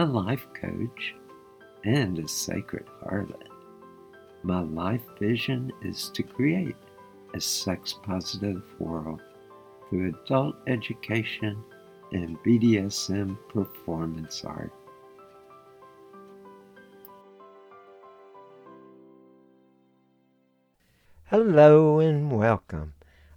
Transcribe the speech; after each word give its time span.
a 0.00 0.06
life 0.06 0.46
coach, 0.54 1.14
and 1.84 2.18
a 2.18 2.26
sacred 2.26 2.86
harlot. 3.04 3.48
My 4.42 4.62
life 4.62 5.04
vision 5.18 5.70
is 5.82 6.08
to 6.14 6.22
create 6.22 6.74
a 7.34 7.40
sex 7.40 7.94
positive 8.02 8.62
world 8.78 9.20
through 9.90 10.14
adult 10.24 10.56
education 10.66 11.62
and 12.12 12.38
BDSM 12.38 13.36
performance 13.50 14.42
art. 14.42 14.72
Hello 21.26 21.98
and 21.98 22.32
welcome. 22.32 22.94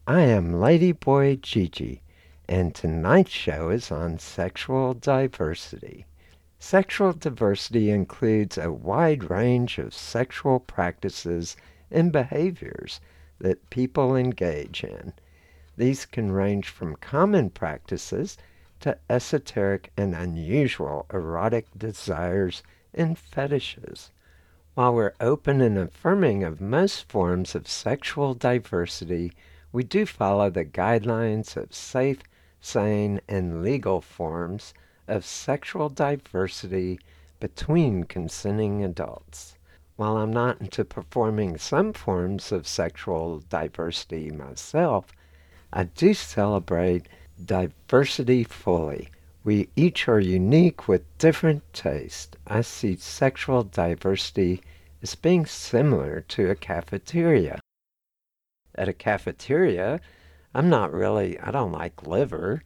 I 0.08 0.22
am 0.22 0.54
Ladyboy 0.54 1.42
Gigi, 1.42 2.04
and 2.48 2.74
tonight's 2.74 3.32
show 3.32 3.70
is 3.70 3.92
on 3.92 4.18
sexual 4.18 4.94
diversity. 4.94 6.06
Sexual 6.66 7.12
diversity 7.12 7.90
includes 7.90 8.58
a 8.58 8.72
wide 8.72 9.30
range 9.30 9.78
of 9.80 9.94
sexual 9.94 10.62
practices 10.62 11.58
and 11.92 12.10
behaviors 12.10 13.02
that 13.38 13.70
people 13.70 14.16
engage 14.16 14.82
in. 14.82 15.12
These 15.76 16.06
can 16.06 16.32
range 16.32 16.70
from 16.70 16.96
common 16.96 17.50
practices 17.50 18.38
to 18.80 18.98
esoteric 19.10 19.92
and 19.98 20.16
unusual 20.16 21.06
erotic 21.14 21.68
desires 21.78 22.64
and 22.94 23.20
fetishes. 23.20 24.10
While 24.74 24.94
we're 24.94 25.16
open 25.20 25.60
and 25.60 25.78
affirming 25.78 26.46
of 26.46 26.62
most 26.62 27.10
forms 27.10 27.56
of 27.56 27.68
sexual 27.68 28.34
diversity, 28.36 29.34
we 29.74 29.84
do 29.84 30.06
follow 30.06 30.50
the 30.50 30.64
guidelines 30.64 31.58
of 31.58 31.74
safe, 31.74 32.22
sane, 32.62 33.20
and 33.28 33.62
legal 33.62 34.00
forms 34.00 34.74
of 35.08 35.26
sexual 35.26 35.90
diversity 35.90 37.00
between 37.40 38.04
consenting 38.06 38.84
adults. 38.84 39.58
While 39.96 40.18
I'm 40.18 40.32
not 40.32 40.62
into 40.62 40.84
performing 40.84 41.58
some 41.58 41.94
forms 41.94 42.52
of 42.52 42.68
sexual 42.68 43.44
diversity 43.50 44.32
myself, 44.32 45.08
I 45.72 45.84
do 45.84 46.14
celebrate 46.14 47.08
diversity 47.44 48.44
fully. 48.44 49.10
We 49.44 49.70
each 49.76 50.08
are 50.08 50.20
unique 50.20 50.88
with 50.88 51.18
different 51.18 51.62
tastes. 51.74 52.38
I 52.48 52.62
see 52.62 52.96
sexual 52.96 53.64
diversity 53.64 54.62
as 55.02 55.16
being 55.16 55.46
similar 55.46 56.22
to 56.30 56.50
a 56.50 56.56
cafeteria. 56.56 57.60
At 58.76 58.88
a 58.88 58.94
cafeteria, 58.94 60.00
I'm 60.56 60.70
not 60.70 60.94
really, 60.94 61.38
I 61.40 61.52
don't 61.52 61.72
like 61.72 62.08
liver. 62.08 62.64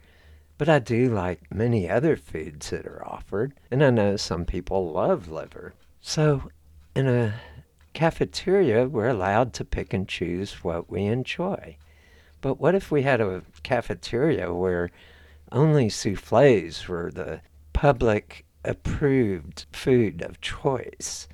But 0.58 0.70
I 0.70 0.80
do 0.80 1.14
like 1.14 1.54
many 1.54 1.90
other 1.90 2.16
foods 2.16 2.72
that 2.72 2.88
are 2.88 3.08
offered, 3.08 3.54
and 3.70 3.84
I 3.84 3.92
know 3.92 4.18
some 4.18 4.46
people 4.46 4.92
love 4.92 5.30
liver. 5.30 5.74
So 6.02 6.50
in 6.96 7.08
a 7.08 7.36
cafeteria, 7.94 8.88
we're 8.88 9.10
allowed 9.10 9.54
to 9.54 9.66
pick 9.66 9.94
and 9.94 10.08
choose 10.08 10.64
what 10.64 10.90
we 10.90 11.04
enjoy. 11.06 11.78
But 12.42 12.60
what 12.60 12.76
if 12.76 12.92
we 12.92 13.04
had 13.04 13.22
a 13.22 13.44
cafeteria 13.64 14.54
where 14.54 14.90
only 15.52 15.90
souffles 15.90 16.88
were 16.88 17.12
the 17.12 17.42
public 17.74 18.46
approved 18.64 19.66
food 19.72 20.22
of 20.22 20.42
choice? 20.42 21.28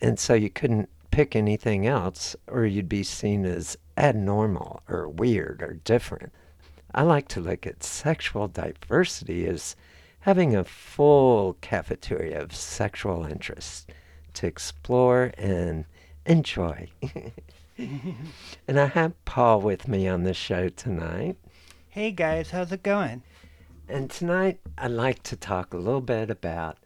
And 0.00 0.18
so 0.18 0.34
you 0.34 0.50
couldn't 0.50 0.88
pick 1.10 1.34
anything 1.34 1.86
else, 1.86 2.36
or 2.46 2.64
you'd 2.64 2.88
be 2.88 3.02
seen 3.02 3.44
as 3.44 3.76
abnormal 3.96 4.82
or 4.88 5.08
weird 5.08 5.62
or 5.62 5.74
different. 5.74 6.32
I 6.94 7.02
like 7.02 7.28
to 7.28 7.40
look 7.40 7.66
at 7.66 7.82
sexual 7.82 8.48
diversity 8.48 9.46
as 9.46 9.76
having 10.20 10.56
a 10.56 10.64
full 10.64 11.54
cafeteria 11.60 12.42
of 12.42 12.54
sexual 12.54 13.24
interests 13.24 13.86
to 14.34 14.46
explore 14.46 15.32
and 15.36 15.84
enjoy. 16.24 16.88
and 17.78 18.80
I 18.80 18.86
have 18.86 19.24
Paul 19.24 19.60
with 19.60 19.86
me 19.86 20.08
on 20.08 20.24
the 20.24 20.34
show 20.34 20.68
tonight. 20.68 21.36
Hey 21.88 22.10
guys, 22.10 22.50
how's 22.50 22.72
it 22.72 22.82
going? 22.82 23.22
And 23.88 24.10
tonight 24.10 24.60
I'd 24.76 24.90
like 24.90 25.22
to 25.24 25.36
talk 25.36 25.72
a 25.72 25.78
little 25.78 26.00
bit 26.00 26.30
about 26.30 26.78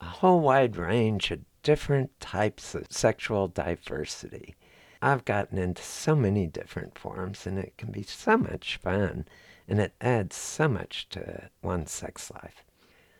a 0.00 0.04
whole 0.04 0.40
wide 0.40 0.76
range 0.76 1.30
of 1.30 1.40
different 1.62 2.18
types 2.20 2.74
of 2.74 2.86
sexual 2.90 3.48
diversity. 3.48 4.54
I've 5.04 5.26
gotten 5.26 5.58
into 5.58 5.82
so 5.82 6.16
many 6.16 6.46
different 6.46 6.98
forms, 6.98 7.46
and 7.46 7.58
it 7.58 7.76
can 7.76 7.92
be 7.92 8.04
so 8.04 8.38
much 8.38 8.78
fun, 8.78 9.26
and 9.68 9.78
it 9.78 9.92
adds 10.00 10.34
so 10.34 10.66
much 10.66 11.10
to 11.10 11.50
one's 11.60 11.90
sex 11.90 12.30
life. 12.30 12.64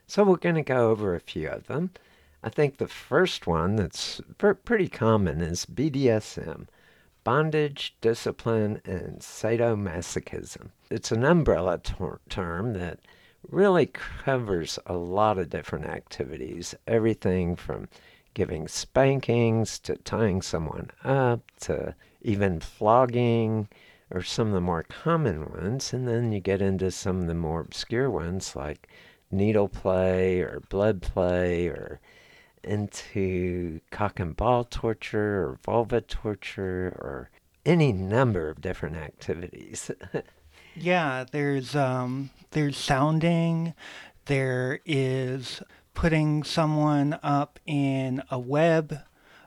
So, 0.06 0.24
we're 0.24 0.36
going 0.36 0.54
to 0.54 0.62
go 0.62 0.90
over 0.90 1.14
a 1.14 1.20
few 1.20 1.46
of 1.48 1.66
them. 1.66 1.90
I 2.42 2.48
think 2.48 2.78
the 2.78 2.88
first 2.88 3.46
one 3.46 3.76
that's 3.76 4.22
pretty 4.38 4.88
common 4.88 5.42
is 5.42 5.66
BDSM 5.66 6.68
bondage, 7.22 7.94
discipline, 8.00 8.80
and 8.86 9.18
sadomasochism. 9.18 10.70
It's 10.90 11.12
an 11.12 11.22
umbrella 11.22 11.78
ter- 11.78 12.20
term 12.30 12.72
that 12.74 13.00
really 13.50 13.90
covers 14.24 14.78
a 14.86 14.94
lot 14.94 15.36
of 15.36 15.50
different 15.50 15.84
activities, 15.84 16.74
everything 16.86 17.56
from 17.56 17.88
giving 18.34 18.68
spankings 18.68 19.78
to 19.78 19.96
tying 19.96 20.42
someone 20.42 20.90
up 21.04 21.40
to 21.60 21.94
even 22.22 22.60
flogging 22.60 23.68
or 24.10 24.22
some 24.22 24.48
of 24.48 24.54
the 24.54 24.60
more 24.60 24.82
common 24.82 25.50
ones. 25.50 25.92
And 25.92 26.06
then 26.06 26.32
you 26.32 26.40
get 26.40 26.60
into 26.60 26.90
some 26.90 27.20
of 27.20 27.26
the 27.26 27.34
more 27.34 27.60
obscure 27.60 28.10
ones 28.10 28.54
like 28.54 28.88
needle 29.30 29.68
play 29.68 30.40
or 30.40 30.62
blood 30.68 31.02
play 31.02 31.66
or 31.68 32.00
into 32.62 33.80
cock 33.90 34.20
and 34.20 34.36
ball 34.36 34.64
torture 34.64 35.42
or 35.42 35.58
vulva 35.64 36.00
torture 36.00 36.96
or 37.00 37.30
any 37.66 37.92
number 37.92 38.48
of 38.48 38.60
different 38.60 38.96
activities. 38.96 39.90
yeah, 40.76 41.24
there's 41.30 41.74
um, 41.76 42.30
there's 42.50 42.76
sounding, 42.76 43.74
there 44.26 44.80
is 44.84 45.62
putting 45.94 46.42
someone 46.42 47.18
up 47.22 47.58
in 47.66 48.22
a 48.30 48.38
web, 48.38 48.98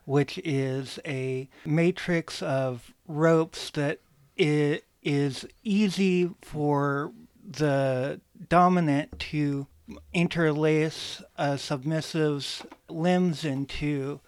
which 0.06 0.40
is 0.40 1.00
a 1.06 1.50
matrix 1.66 2.42
of 2.42 2.94
ropes 3.08 3.70
that 3.72 4.00
it 4.36 4.86
is 5.04 5.46
easy 5.64 6.30
for 6.42 7.12
the 7.50 8.20
dominant 8.50 9.20
to 9.20 9.68
interlace 10.14 11.22
a 11.38 11.58
submissive's 11.58 12.64
limbs 12.90 13.46
into 13.46 14.20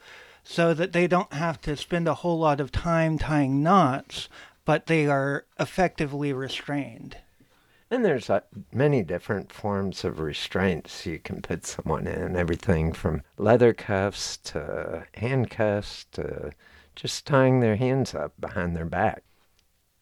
so 0.43 0.73
that 0.73 0.93
they 0.93 1.05
don't 1.05 1.33
have 1.33 1.59
to 1.61 1.75
spend 1.75 2.07
a 2.07 2.15
whole 2.15 2.39
lot 2.39 2.59
of 2.59 2.71
time 2.71 3.17
tying 3.17 3.61
knots, 3.61 4.29
but 4.65 4.87
they 4.87 5.05
are 5.05 5.45
effectively 5.59 6.33
restrained. 6.33 7.17
And 7.91 8.05
there's 8.05 8.29
uh, 8.29 8.41
many 8.71 9.01
different 9.01 9.51
forms 9.51 10.03
of 10.05 10.19
restraints 10.19 11.07
you 11.07 11.17
can 11.17 11.41
put 11.41 11.65
someone 11.65 12.05
in, 12.05 12.35
everything 12.35 12.93
from 12.93 13.23
leather 13.37 13.73
cuffs 13.73 14.37
to 14.37 15.05
handcuffs 15.15 16.05
to 16.11 16.51
just 16.95 17.25
tying 17.25 17.59
their 17.59 17.77
hands 17.77 18.13
up 18.13 18.33
behind 18.39 18.75
their 18.75 18.85
back. 18.85 19.23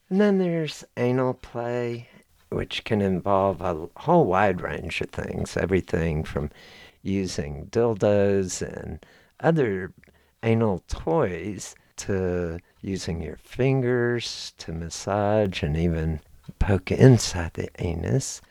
And 0.09 0.19
then 0.19 0.37
there's 0.37 0.83
anal 0.97 1.33
play, 1.33 2.09
which 2.49 2.83
can 2.83 3.01
involve 3.01 3.61
a 3.61 3.87
whole 3.95 4.25
wide 4.25 4.59
range 4.61 4.99
of 4.99 5.09
things, 5.09 5.55
everything 5.55 6.25
from 6.25 6.49
using 7.03 7.67
dildos 7.67 8.61
and 8.61 9.05
other 9.39 9.93
anal 10.43 10.83
toys 10.87 11.75
to 11.95 12.59
using 12.81 13.21
your 13.21 13.37
fingers 13.37 14.53
to 14.57 14.71
massage 14.73 15.63
and 15.63 15.77
even 15.77 16.19
poke 16.59 16.91
inside 16.91 17.53
the 17.53 17.69
anus, 17.79 18.41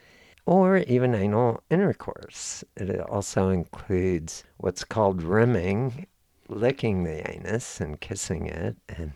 or 0.45 0.79
even 0.79 1.15
anal 1.15 1.63
intercourse. 1.71 2.65
It 2.77 3.01
also 3.01 3.49
includes 3.49 4.45
what's 4.59 4.85
called 4.85 5.23
rimming, 5.23 6.07
licking 6.49 7.05
the 7.05 7.29
anus 7.31 7.81
and 7.81 8.01
kissing 8.01 8.47
it, 8.47 8.77
and 8.89 9.13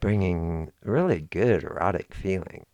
bringing 0.00 0.72
really 0.84 1.20
good 1.20 1.64
erotic 1.64 2.14
feeling. 2.14 2.64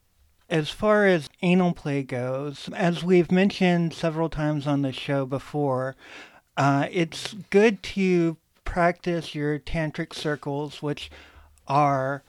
As 0.51 0.71
far 0.71 1.07
as 1.07 1.29
anal 1.43 1.73
play 1.75 2.03
goes, 2.03 2.71
as 2.75 3.05
we've 3.05 3.31
mentioned 3.31 3.93
several 3.93 4.31
times 4.31 4.67
on 4.67 4.81
the 4.83 4.93
show 4.93 5.27
before, 5.27 5.95
uh, 6.57 6.89
it's 6.91 7.35
good 7.51 7.83
to 7.83 8.39
practice 8.65 9.35
your 9.35 9.59
tantric 9.59 10.15
circles, 10.15 10.83
which 10.83 11.11
are 11.67 12.23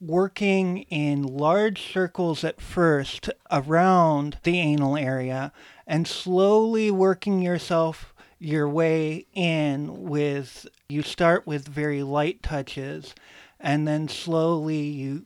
working 0.00 0.78
in 0.90 1.22
large 1.22 1.92
circles 1.92 2.44
at 2.44 2.60
first 2.60 3.30
around 3.50 4.38
the 4.42 4.58
anal 4.58 4.96
area 4.96 5.52
and 5.86 6.06
slowly 6.06 6.90
working 6.90 7.40
yourself 7.40 8.14
your 8.38 8.68
way 8.68 9.26
in 9.32 10.04
with 10.04 10.66
you 10.88 11.02
start 11.02 11.46
with 11.46 11.66
very 11.66 12.02
light 12.02 12.42
touches 12.42 13.14
and 13.58 13.88
then 13.88 14.08
slowly 14.08 14.82
you 14.82 15.24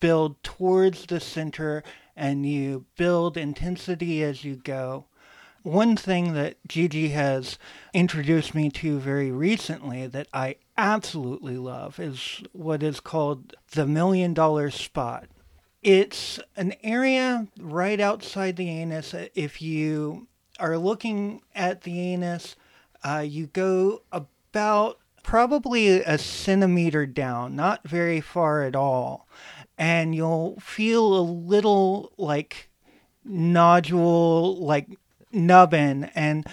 build 0.00 0.42
towards 0.42 1.06
the 1.06 1.20
center 1.20 1.82
and 2.16 2.44
you 2.44 2.84
build 2.96 3.36
intensity 3.36 4.22
as 4.22 4.44
you 4.44 4.56
go. 4.56 5.06
One 5.62 5.96
thing 5.96 6.34
that 6.34 6.56
Gigi 6.66 7.10
has 7.10 7.56
introduced 7.94 8.54
me 8.54 8.68
to 8.70 8.98
very 8.98 9.30
recently 9.30 10.06
that 10.08 10.26
I 10.32 10.56
absolutely 10.76 11.56
love 11.56 11.98
is 11.98 12.42
what 12.52 12.82
is 12.82 13.00
called 13.00 13.54
the 13.72 13.86
million 13.86 14.34
dollar 14.34 14.70
spot. 14.70 15.26
It's 15.82 16.38
an 16.56 16.74
area 16.82 17.48
right 17.58 17.98
outside 17.98 18.56
the 18.56 18.68
anus. 18.68 19.14
If 19.34 19.60
you 19.60 20.28
are 20.60 20.78
looking 20.78 21.42
at 21.54 21.82
the 21.82 21.98
anus, 22.00 22.54
uh, 23.04 23.24
you 23.26 23.48
go 23.48 24.02
about 24.12 24.98
probably 25.22 26.00
a 26.00 26.18
centimeter 26.18 27.06
down, 27.06 27.56
not 27.56 27.86
very 27.86 28.20
far 28.20 28.62
at 28.62 28.76
all, 28.76 29.28
and 29.76 30.14
you'll 30.14 30.58
feel 30.60 31.18
a 31.18 31.22
little 31.22 32.12
like 32.16 32.68
nodule, 33.24 34.56
like 34.64 34.88
nubbin. 35.32 36.04
And 36.14 36.46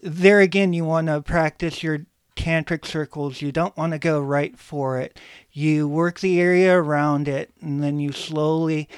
there 0.00 0.40
again, 0.40 0.72
you 0.72 0.84
want 0.84 1.08
to 1.08 1.22
practice 1.22 1.82
your 1.82 2.06
tantric 2.36 2.84
circles. 2.84 3.42
You 3.42 3.50
don't 3.50 3.76
want 3.76 3.92
to 3.92 3.98
go 3.98 4.20
right 4.20 4.58
for 4.58 5.00
it. 5.00 5.18
You 5.52 5.88
work 5.88 6.20
the 6.20 6.40
area 6.40 6.78
around 6.78 7.28
it, 7.28 7.50
and 7.60 7.82
then 7.82 7.98
you 7.98 8.12
slowly 8.12 8.88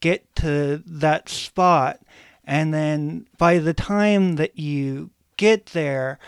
get 0.00 0.34
to 0.36 0.82
that 0.86 1.28
spot. 1.28 2.00
And 2.44 2.72
then 2.72 3.26
by 3.36 3.58
the 3.58 3.74
time 3.74 4.36
that 4.36 4.58
you 4.58 5.10
get 5.36 5.66
there, 5.66 6.18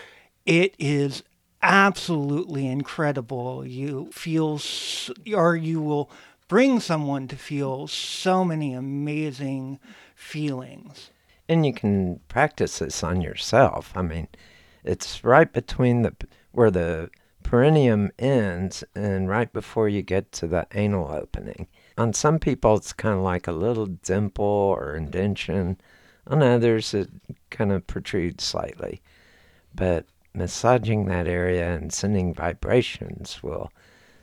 it 0.44 0.74
is 0.78 1.22
absolutely 1.62 2.66
incredible. 2.66 3.66
You 3.66 4.10
feel, 4.12 4.60
or 5.34 5.56
you 5.56 5.80
will 5.80 6.10
bring 6.46 6.80
someone 6.80 7.26
to 7.28 7.36
feel 7.36 7.86
so 7.86 8.44
many 8.44 8.74
amazing 8.74 9.78
feelings 10.14 11.10
and 11.50 11.66
you 11.66 11.74
can 11.74 12.20
practice 12.28 12.78
this 12.78 13.02
on 13.02 13.20
yourself. 13.20 13.90
I 13.96 14.02
mean, 14.02 14.28
it's 14.84 15.24
right 15.24 15.52
between 15.52 16.02
the 16.02 16.14
where 16.52 16.70
the 16.70 17.10
perineum 17.42 18.10
ends 18.18 18.84
and 18.94 19.28
right 19.28 19.52
before 19.52 19.88
you 19.88 20.02
get 20.02 20.30
to 20.32 20.46
the 20.46 20.66
anal 20.74 21.10
opening. 21.10 21.66
On 21.96 22.12
some 22.12 22.38
people, 22.38 22.76
it's 22.76 22.92
kind 22.92 23.16
of 23.16 23.22
like 23.22 23.46
a 23.46 23.52
little 23.52 23.86
dimple 23.86 24.44
or 24.44 24.94
indention. 24.94 25.78
On 26.26 26.42
others, 26.42 26.94
it 26.94 27.10
kind 27.50 27.72
of 27.72 27.86
protrudes 27.86 28.44
slightly. 28.44 29.02
But 29.74 30.06
massaging 30.34 31.06
that 31.06 31.26
area 31.26 31.74
and 31.74 31.92
sending 31.92 32.34
vibrations 32.34 33.42
will 33.42 33.72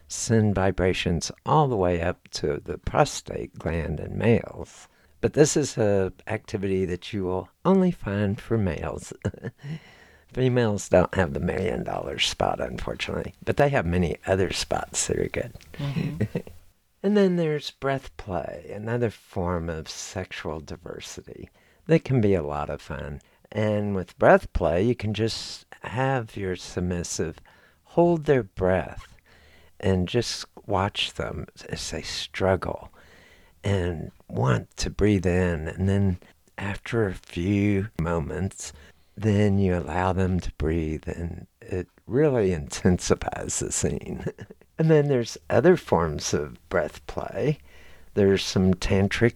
send 0.07 0.55
vibrations 0.55 1.31
all 1.45 1.67
the 1.67 1.75
way 1.75 2.01
up 2.01 2.27
to 2.29 2.61
the 2.63 2.77
prostate 2.77 3.57
gland 3.59 3.99
in 3.99 4.17
males. 4.17 4.87
But 5.19 5.33
this 5.33 5.57
is 5.57 5.77
a 5.77 6.13
activity 6.27 6.85
that 6.85 7.11
you 7.11 7.23
will 7.23 7.49
only 7.65 7.91
find 7.91 8.39
for 8.39 8.57
males. 8.57 9.11
Females 10.37 10.87
don't 10.89 11.15
have 11.15 11.33
the 11.33 11.39
million 11.39 11.83
dollar 11.83 12.19
spot, 12.19 12.59
unfortunately, 12.59 13.33
but 13.43 13.57
they 13.57 13.69
have 13.69 13.87
many 13.87 14.17
other 14.27 14.53
spots 14.53 15.07
that 15.07 15.17
are 15.17 15.29
good. 15.29 15.53
Mm-hmm. 15.79 16.37
and 17.03 17.17
then 17.17 17.37
there's 17.37 17.71
breath 17.71 18.15
play, 18.17 18.69
another 18.71 19.09
form 19.09 19.67
of 19.67 19.89
sexual 19.89 20.59
diversity 20.59 21.49
that 21.87 22.03
can 22.03 22.21
be 22.21 22.35
a 22.35 22.43
lot 22.43 22.69
of 22.69 22.83
fun. 22.83 23.19
And 23.51 23.95
with 23.95 24.19
breath 24.19 24.53
play, 24.53 24.83
you 24.83 24.93
can 24.93 25.15
just 25.15 25.65
have 25.81 26.37
your 26.37 26.55
submissive 26.55 27.39
hold 27.83 28.25
their 28.25 28.43
breath 28.43 29.07
and 29.79 30.07
just 30.07 30.45
watch 30.67 31.13
them 31.13 31.47
as 31.67 31.89
they 31.89 32.03
struggle 32.03 32.91
and 33.63 34.11
want 34.27 34.77
to 34.77 34.91
breathe 34.91 35.25
in. 35.25 35.67
And 35.67 35.89
then 35.89 36.19
after 36.59 37.07
a 37.07 37.15
few 37.15 37.89
moments, 37.99 38.71
then 39.17 39.57
you 39.57 39.75
allow 39.75 40.13
them 40.13 40.39
to 40.39 40.51
breathe, 40.59 41.07
and 41.07 41.47
it 41.59 41.87
really 42.05 42.53
intensifies 42.53 43.59
the 43.59 43.71
scene. 43.71 44.25
and 44.77 44.91
then 44.91 45.07
there's 45.07 45.37
other 45.49 45.75
forms 45.75 46.33
of 46.35 46.69
breath 46.69 47.05
play. 47.07 47.57
There's 48.13 48.43
some 48.43 48.75
tantric 48.75 49.33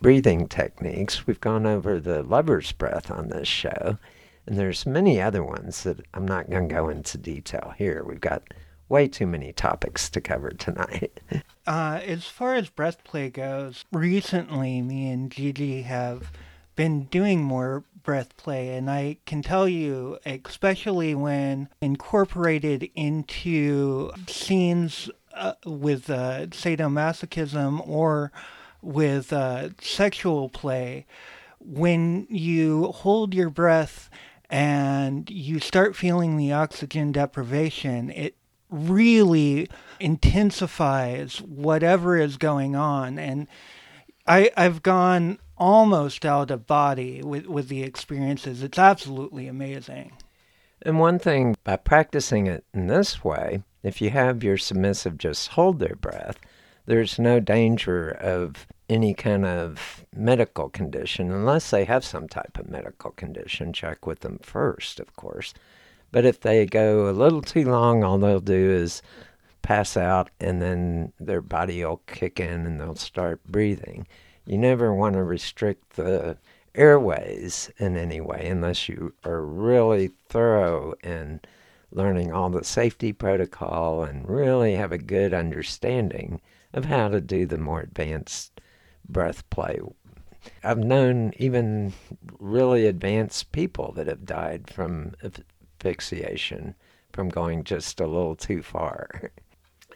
breathing 0.00 0.46
techniques. 0.48 1.26
We've 1.26 1.40
gone 1.40 1.66
over 1.66 1.98
the 1.98 2.22
lover's 2.22 2.72
breath 2.72 3.10
on 3.10 3.28
this 3.28 3.48
show, 3.48 3.98
and 4.46 4.58
there's 4.58 4.86
many 4.86 5.20
other 5.20 5.42
ones 5.42 5.82
that 5.84 6.00
I'm 6.12 6.26
not 6.26 6.50
going 6.50 6.68
to 6.68 6.74
go 6.74 6.90
into 6.90 7.16
detail 7.16 7.74
here. 7.78 8.04
We've 8.04 8.20
got 8.20 8.42
way 8.90 9.08
too 9.08 9.26
many 9.26 9.52
topics 9.52 10.10
to 10.10 10.20
cover 10.20 10.50
tonight. 10.50 11.18
uh, 11.66 12.00
as 12.04 12.26
far 12.26 12.54
as 12.54 12.68
breath 12.68 13.02
play 13.04 13.30
goes, 13.30 13.86
recently 13.90 14.82
me 14.82 15.10
and 15.10 15.30
Gigi 15.30 15.82
have 15.82 16.30
been 16.76 17.04
doing 17.04 17.42
more 17.42 17.84
breath 18.04 18.36
play, 18.36 18.76
and 18.76 18.88
I 18.88 19.16
can 19.26 19.42
tell 19.42 19.68
you, 19.68 20.18
especially 20.24 21.14
when 21.14 21.68
incorporated 21.80 22.88
into 22.94 24.12
scenes 24.28 25.10
uh, 25.34 25.54
with 25.66 26.08
uh, 26.08 26.46
sadomasochism 26.46 27.86
or 27.88 28.30
with 28.80 29.32
uh, 29.32 29.70
sexual 29.80 30.48
play, 30.48 31.06
when 31.58 32.26
you 32.30 32.92
hold 32.92 33.34
your 33.34 33.50
breath 33.50 34.10
and 34.50 35.28
you 35.30 35.58
start 35.58 35.96
feeling 35.96 36.36
the 36.36 36.52
oxygen 36.52 37.10
deprivation, 37.10 38.10
it 38.10 38.36
really 38.70 39.68
intensifies 39.98 41.40
whatever 41.40 42.16
is 42.16 42.36
going 42.36 42.76
on. 42.76 43.18
And 43.18 43.48
I, 44.26 44.50
I've 44.56 44.82
gone 44.82 45.38
almost 45.64 46.26
out 46.26 46.50
of 46.50 46.66
body 46.66 47.22
with, 47.22 47.46
with 47.46 47.68
the 47.68 47.82
experiences. 47.82 48.62
It's 48.62 48.78
absolutely 48.78 49.48
amazing. 49.48 50.12
And 50.82 51.00
one 51.00 51.18
thing, 51.18 51.56
by 51.64 51.76
practicing 51.76 52.46
it 52.46 52.66
in 52.74 52.88
this 52.88 53.24
way, 53.24 53.62
if 53.82 54.02
you 54.02 54.10
have 54.10 54.44
your 54.44 54.58
submissive 54.58 55.16
just 55.16 55.48
hold 55.48 55.78
their 55.78 55.96
breath, 55.96 56.38
there's 56.84 57.18
no 57.18 57.40
danger 57.40 58.10
of 58.10 58.66
any 58.90 59.14
kind 59.14 59.46
of 59.46 60.04
medical 60.14 60.68
condition, 60.68 61.32
unless 61.32 61.70
they 61.70 61.86
have 61.86 62.04
some 62.04 62.28
type 62.28 62.58
of 62.58 62.68
medical 62.68 63.12
condition. 63.12 63.72
Check 63.72 64.06
with 64.06 64.20
them 64.20 64.38
first, 64.42 65.00
of 65.00 65.16
course. 65.16 65.54
But 66.12 66.26
if 66.26 66.40
they 66.40 66.66
go 66.66 67.08
a 67.08 67.12
little 67.12 67.40
too 67.40 67.64
long, 67.64 68.04
all 68.04 68.18
they'll 68.18 68.38
do 68.40 68.70
is 68.70 69.00
pass 69.62 69.96
out 69.96 70.28
and 70.38 70.60
then 70.60 71.14
their 71.18 71.40
body 71.40 71.82
will 71.82 72.02
kick 72.06 72.38
in 72.38 72.66
and 72.66 72.78
they'll 72.78 72.96
start 72.96 73.42
breathing. 73.46 74.06
You 74.46 74.58
never 74.58 74.94
want 74.94 75.14
to 75.14 75.22
restrict 75.22 75.96
the 75.96 76.36
airways 76.74 77.70
in 77.78 77.96
any 77.96 78.20
way 78.20 78.46
unless 78.48 78.88
you 78.88 79.14
are 79.24 79.42
really 79.42 80.08
thorough 80.28 80.94
in 81.02 81.40
learning 81.90 82.32
all 82.32 82.50
the 82.50 82.64
safety 82.64 83.12
protocol 83.12 84.02
and 84.02 84.28
really 84.28 84.74
have 84.74 84.92
a 84.92 84.98
good 84.98 85.32
understanding 85.32 86.40
of 86.72 86.86
how 86.86 87.08
to 87.08 87.20
do 87.20 87.46
the 87.46 87.58
more 87.58 87.80
advanced 87.80 88.60
breath 89.08 89.48
play. 89.50 89.80
I've 90.62 90.78
known 90.78 91.32
even 91.38 91.94
really 92.38 92.86
advanced 92.86 93.52
people 93.52 93.92
that 93.92 94.08
have 94.08 94.26
died 94.26 94.68
from 94.68 95.14
asphyxiation 95.22 96.74
from 97.12 97.28
going 97.28 97.64
just 97.64 98.00
a 98.00 98.06
little 98.06 98.36
too 98.36 98.62
far. 98.62 99.30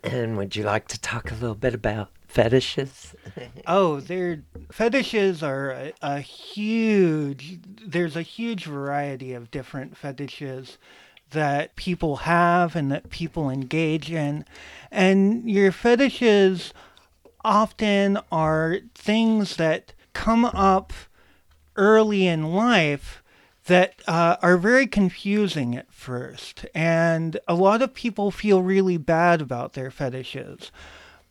And 0.05 0.37
would 0.37 0.55
you 0.55 0.63
like 0.63 0.87
to 0.89 1.01
talk 1.01 1.33
a 1.33 1.35
little 1.35 1.57
bit 1.57 1.75
about 1.75 2.11
fetishes? 2.29 3.15
oh, 3.67 4.01
their 4.01 4.43
fetishes 4.71 5.43
are 5.43 5.71
a, 5.71 5.93
a, 6.01 6.21
huge. 6.21 7.59
There's 7.85 8.15
a 8.15 8.23
huge 8.23 8.67
variety 8.67 9.33
of 9.33 9.51
different 9.51 9.97
fetishes 9.97 10.79
that 11.31 11.75
people 11.75 12.17
have 12.17 12.77
and 12.77 12.93
that 12.93 13.11
people 13.11 13.51
engage 13.51 14.11
in, 14.13 14.45
and 14.91 15.51
your 15.51 15.73
fetishes 15.73 16.73
often 17.45 18.19
are 18.31 18.79
things 18.95 19.57
that 19.57 19.95
come 20.13 20.45
up 20.45 20.93
early 21.77 22.27
in 22.27 22.53
life 22.53 23.23
that 23.67 24.01
uh, 24.09 24.37
are 24.43 24.57
very 24.57 24.87
confusing 24.87 25.77
at 25.77 25.93
first. 25.93 26.65
And 26.75 27.39
a 27.47 27.55
lot 27.55 27.83
of 27.83 27.95
people 27.95 28.31
feel 28.31 28.63
really 28.63 28.97
bad 28.97 29.41
about 29.43 29.75
their 29.75 29.91
fetishes. 29.91 30.73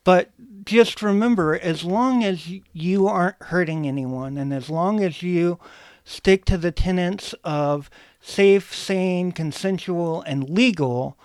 But 0.08 0.30
just 0.64 1.02
remember 1.02 1.60
as 1.60 1.84
long 1.84 2.24
as 2.24 2.50
you 2.72 3.08
aren't 3.10 3.44
hurting 3.44 3.86
anyone 3.86 4.38
and 4.38 4.54
as 4.54 4.70
long 4.70 5.04
as 5.04 5.22
you 5.22 5.60
stick 6.06 6.46
to 6.46 6.58
the 6.58 6.72
tenets 6.72 7.36
of 7.44 7.90
safe, 8.22 8.74
sane, 8.74 9.34
consensual, 9.34 10.22
and 10.22 10.50
legal, 10.50 11.18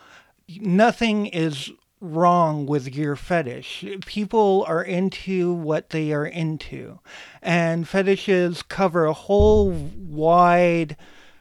nothing 0.49 1.27
is 1.27 1.71
wrong 2.01 2.67
with 2.67 2.93
your 2.93 3.15
fetish. 3.15 3.85
People 4.05 4.65
are 4.67 4.83
into 4.83 5.53
what 5.53 5.91
they 5.91 6.13
are 6.13 6.27
into. 6.27 6.99
And 7.41 7.87
fetishes 7.87 8.63
cover 8.63 9.05
a 9.05 9.13
whole 9.13 9.71
wide 9.71 10.97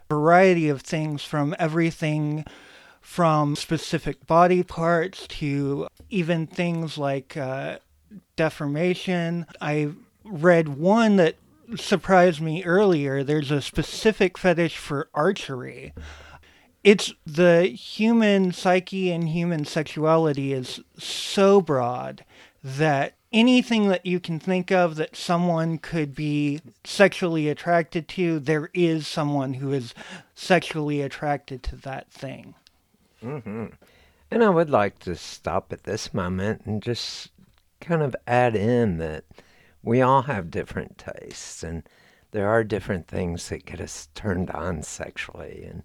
variety 0.08 0.70
of 0.70 0.84
things 0.84 1.24
from 1.24 1.56
everything 1.58 2.46
from 3.02 3.56
specific 3.56 4.26
body 4.28 4.64
parts 4.64 5.28
to 5.28 5.88
even 6.10 6.48
things 6.48 6.98
like 6.98 7.36
uh, 7.36 7.80
deformation. 8.36 9.46
I 9.60 9.90
read 10.24 10.70
one 10.70 11.18
that 11.18 11.36
surprised 11.76 12.42
me 12.42 12.64
earlier. 12.64 13.24
There's 13.24 13.52
a 13.52 13.62
specific 13.62 14.38
fetish 14.38 14.78
for 14.78 15.10
archery 15.14 15.94
it's 16.84 17.14
the 17.26 17.64
human 17.66 18.52
psyche 18.52 19.12
and 19.12 19.30
human 19.30 19.66
sexuality 19.66 20.52
is 20.54 20.80
so 20.98 21.62
broad 21.62 22.26
that 22.64 23.14
anything 23.32 23.88
that 23.90 24.06
you 24.06 24.20
can 24.20 24.40
think 24.40 24.72
of 24.72 24.96
that 24.96 25.16
someone 25.16 25.78
could 25.78 26.16
be 26.16 26.60
sexually 26.84 27.50
attracted 27.50 28.08
to, 28.08 28.40
there 28.40 28.70
is 28.74 29.08
someone 29.08 29.56
who 29.56 29.72
is 29.72 29.94
sexually 30.34 31.02
attracted 31.02 31.62
to 31.64 31.76
that 31.76 32.12
thing. 32.12 32.56
Mm-hmm. 33.24 33.66
And 34.32 34.44
I 34.44 34.50
would 34.50 34.70
like 34.70 35.00
to 35.00 35.16
stop 35.16 35.74
at 35.74 35.84
this 35.84 36.14
moment 36.14 36.64
and 36.66 36.82
just 36.82 37.30
kind 37.82 38.02
of 38.02 38.16
add 38.26 38.56
in 38.56 38.98
that 38.98 39.26
we 39.84 40.02
all 40.02 40.24
have 40.24 40.52
different 40.52 40.98
tastes 40.98 41.64
and 41.64 41.84
there 42.32 42.48
are 42.48 42.64
different 42.64 43.08
things 43.08 43.50
that 43.50 43.66
get 43.66 43.82
us 43.82 44.08
turned 44.16 44.50
on 44.52 44.84
sexually 44.84 45.64
and 45.68 45.84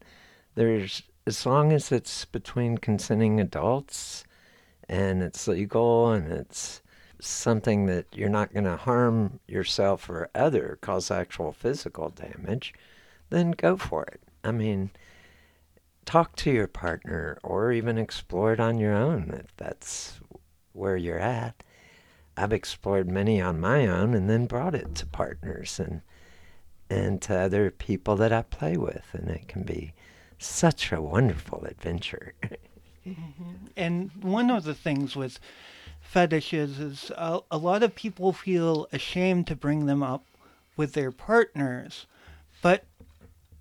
there's 0.54 1.02
as 1.26 1.44
long 1.44 1.72
as 1.72 1.90
it's 1.90 2.24
between 2.26 2.78
consenting 2.78 3.40
adults 3.40 4.24
and 4.88 5.22
it's 5.22 5.48
legal 5.48 6.12
and 6.12 6.30
it's 6.30 6.82
something 7.20 7.86
that 7.86 8.06
you're 8.14 8.28
not 8.28 8.52
going 8.52 8.64
to 8.64 8.76
harm 8.76 9.40
yourself 9.48 10.08
or 10.08 10.28
other 10.34 10.78
cause 10.82 11.10
actual 11.10 11.50
physical 11.50 12.10
damage 12.10 12.74
then 13.30 13.50
go 13.52 13.76
for 13.76 14.04
it 14.04 14.20
i 14.44 14.52
mean 14.52 14.90
talk 16.06 16.34
to 16.36 16.50
your 16.50 16.66
partner 16.66 17.38
or 17.42 17.72
even 17.72 17.98
explore 17.98 18.52
it 18.54 18.60
on 18.60 18.78
your 18.78 18.94
own 18.94 19.38
if 19.44 19.54
that's 19.56 20.18
where 20.72 20.96
you're 20.96 21.18
at 21.18 21.62
i've 22.36 22.52
explored 22.52 23.10
many 23.10 23.40
on 23.40 23.60
my 23.60 23.86
own 23.86 24.14
and 24.14 24.30
then 24.30 24.46
brought 24.46 24.74
it 24.74 24.94
to 24.94 25.04
partners 25.06 25.78
and 25.78 26.00
and 26.88 27.20
to 27.20 27.36
other 27.36 27.70
people 27.70 28.16
that 28.16 28.32
i 28.32 28.40
play 28.40 28.76
with 28.76 29.06
and 29.12 29.28
it 29.28 29.46
can 29.48 29.62
be 29.62 29.92
such 30.38 30.92
a 30.92 31.00
wonderful 31.00 31.64
adventure. 31.64 32.34
mm-hmm. 33.06 33.52
And 33.76 34.10
one 34.22 34.50
of 34.50 34.64
the 34.64 34.74
things 34.74 35.16
with 35.16 35.38
fetishes 36.00 36.78
is 36.78 37.10
a, 37.16 37.40
a 37.50 37.58
lot 37.58 37.82
of 37.82 37.94
people 37.94 38.32
feel 38.32 38.86
ashamed 38.92 39.46
to 39.48 39.56
bring 39.56 39.86
them 39.86 40.02
up 40.02 40.24
with 40.76 40.92
their 40.92 41.10
partners, 41.10 42.06
but 42.62 42.84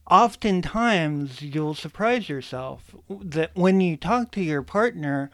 oftentimes 0.09 1.41
you'll 1.41 1.73
surprise 1.73 2.29
yourself 2.29 2.95
that 3.09 3.51
when 3.55 3.81
you 3.81 3.97
talk 3.97 4.31
to 4.31 4.41
your 4.41 4.61
partner, 4.61 5.31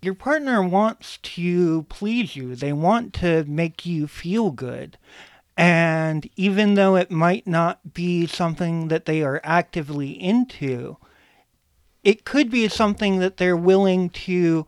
your 0.00 0.14
partner 0.14 0.62
wants 0.62 1.18
to 1.18 1.84
please 1.84 2.36
you. 2.36 2.54
They 2.54 2.72
want 2.72 3.14
to 3.14 3.44
make 3.44 3.86
you 3.86 4.06
feel 4.06 4.50
good. 4.50 4.98
And 5.56 6.28
even 6.36 6.74
though 6.74 6.96
it 6.96 7.10
might 7.10 7.46
not 7.46 7.94
be 7.94 8.26
something 8.26 8.88
that 8.88 9.04
they 9.04 9.22
are 9.22 9.40
actively 9.44 10.10
into, 10.10 10.96
it 12.02 12.24
could 12.24 12.50
be 12.50 12.68
something 12.68 13.18
that 13.18 13.36
they're 13.36 13.56
willing 13.56 14.10
to 14.10 14.66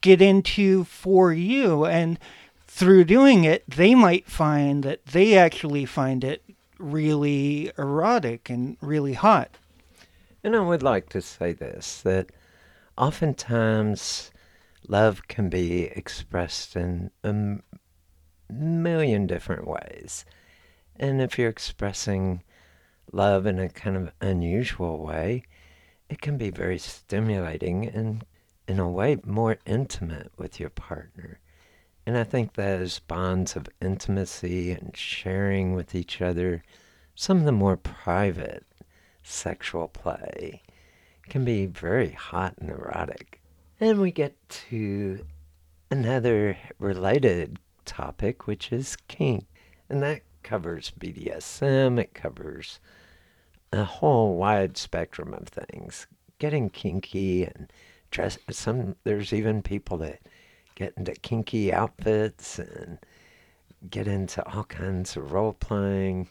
get 0.00 0.20
into 0.20 0.84
for 0.84 1.32
you. 1.32 1.84
And 1.86 2.18
through 2.66 3.04
doing 3.04 3.44
it, 3.44 3.68
they 3.68 3.94
might 3.94 4.28
find 4.28 4.82
that 4.84 5.06
they 5.06 5.36
actually 5.36 5.84
find 5.84 6.22
it 6.22 6.43
really 6.78 7.70
erotic 7.78 8.50
and 8.50 8.76
really 8.80 9.14
hot. 9.14 9.50
And 10.42 10.54
I 10.54 10.60
would 10.60 10.82
like 10.82 11.08
to 11.10 11.22
say 11.22 11.52
this 11.52 12.02
that 12.02 12.30
oftentimes 12.98 14.30
love 14.86 15.26
can 15.28 15.48
be 15.48 15.84
expressed 15.84 16.76
in 16.76 17.10
a 17.22 17.58
million 18.52 19.26
different 19.26 19.66
ways. 19.66 20.24
And 20.96 21.20
if 21.20 21.38
you're 21.38 21.48
expressing 21.48 22.42
love 23.12 23.46
in 23.46 23.58
a 23.58 23.68
kind 23.68 23.96
of 23.96 24.12
unusual 24.20 25.02
way, 25.02 25.44
it 26.08 26.20
can 26.20 26.36
be 26.36 26.50
very 26.50 26.78
stimulating 26.78 27.86
and, 27.86 28.24
in 28.68 28.78
a 28.78 28.88
way, 28.88 29.16
more 29.24 29.58
intimate 29.66 30.30
with 30.36 30.60
your 30.60 30.70
partner. 30.70 31.40
And 32.06 32.18
I 32.18 32.24
think 32.24 32.52
those 32.52 32.98
bonds 32.98 33.56
of 33.56 33.68
intimacy 33.80 34.72
and 34.72 34.94
sharing 34.94 35.74
with 35.74 35.94
each 35.94 36.20
other, 36.20 36.62
some 37.14 37.38
of 37.38 37.44
the 37.44 37.52
more 37.52 37.76
private 37.76 38.64
sexual 39.22 39.88
play, 39.88 40.62
can 41.28 41.44
be 41.44 41.64
very 41.64 42.10
hot 42.10 42.54
and 42.58 42.68
erotic. 42.68 43.40
And 43.80 44.00
we 44.00 44.12
get 44.12 44.36
to 44.68 45.24
another 45.90 46.58
related 46.78 47.58
topic, 47.86 48.46
which 48.46 48.70
is 48.70 48.96
kink. 49.08 49.46
And 49.88 50.02
that 50.02 50.22
covers 50.42 50.92
BDSM, 50.98 51.98
it 51.98 52.12
covers 52.14 52.80
a 53.72 53.84
whole 53.84 54.36
wide 54.36 54.76
spectrum 54.76 55.34
of 55.34 55.48
things. 55.48 56.06
Getting 56.38 56.68
kinky 56.68 57.44
and 57.44 57.72
dress 58.10 58.38
some 58.50 58.94
there's 59.04 59.32
even 59.32 59.62
people 59.62 59.96
that 59.98 60.20
get 60.74 60.94
into 60.96 61.12
kinky 61.12 61.72
outfits 61.72 62.58
and 62.58 62.98
get 63.90 64.06
into 64.06 64.46
all 64.48 64.64
kinds 64.64 65.16
of 65.16 65.32
role 65.32 65.52
playing. 65.52 66.28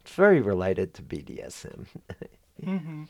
It's 0.00 0.12
very 0.12 0.40
related 0.40 0.94
to 0.94 1.02
BDSM. 1.02 1.86
mm-hmm. 2.64 3.04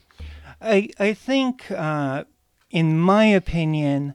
I 0.60 0.90
I 0.98 1.14
think, 1.14 1.70
uh, 1.70 2.24
in 2.70 2.98
my 2.98 3.26
opinion, 3.26 4.14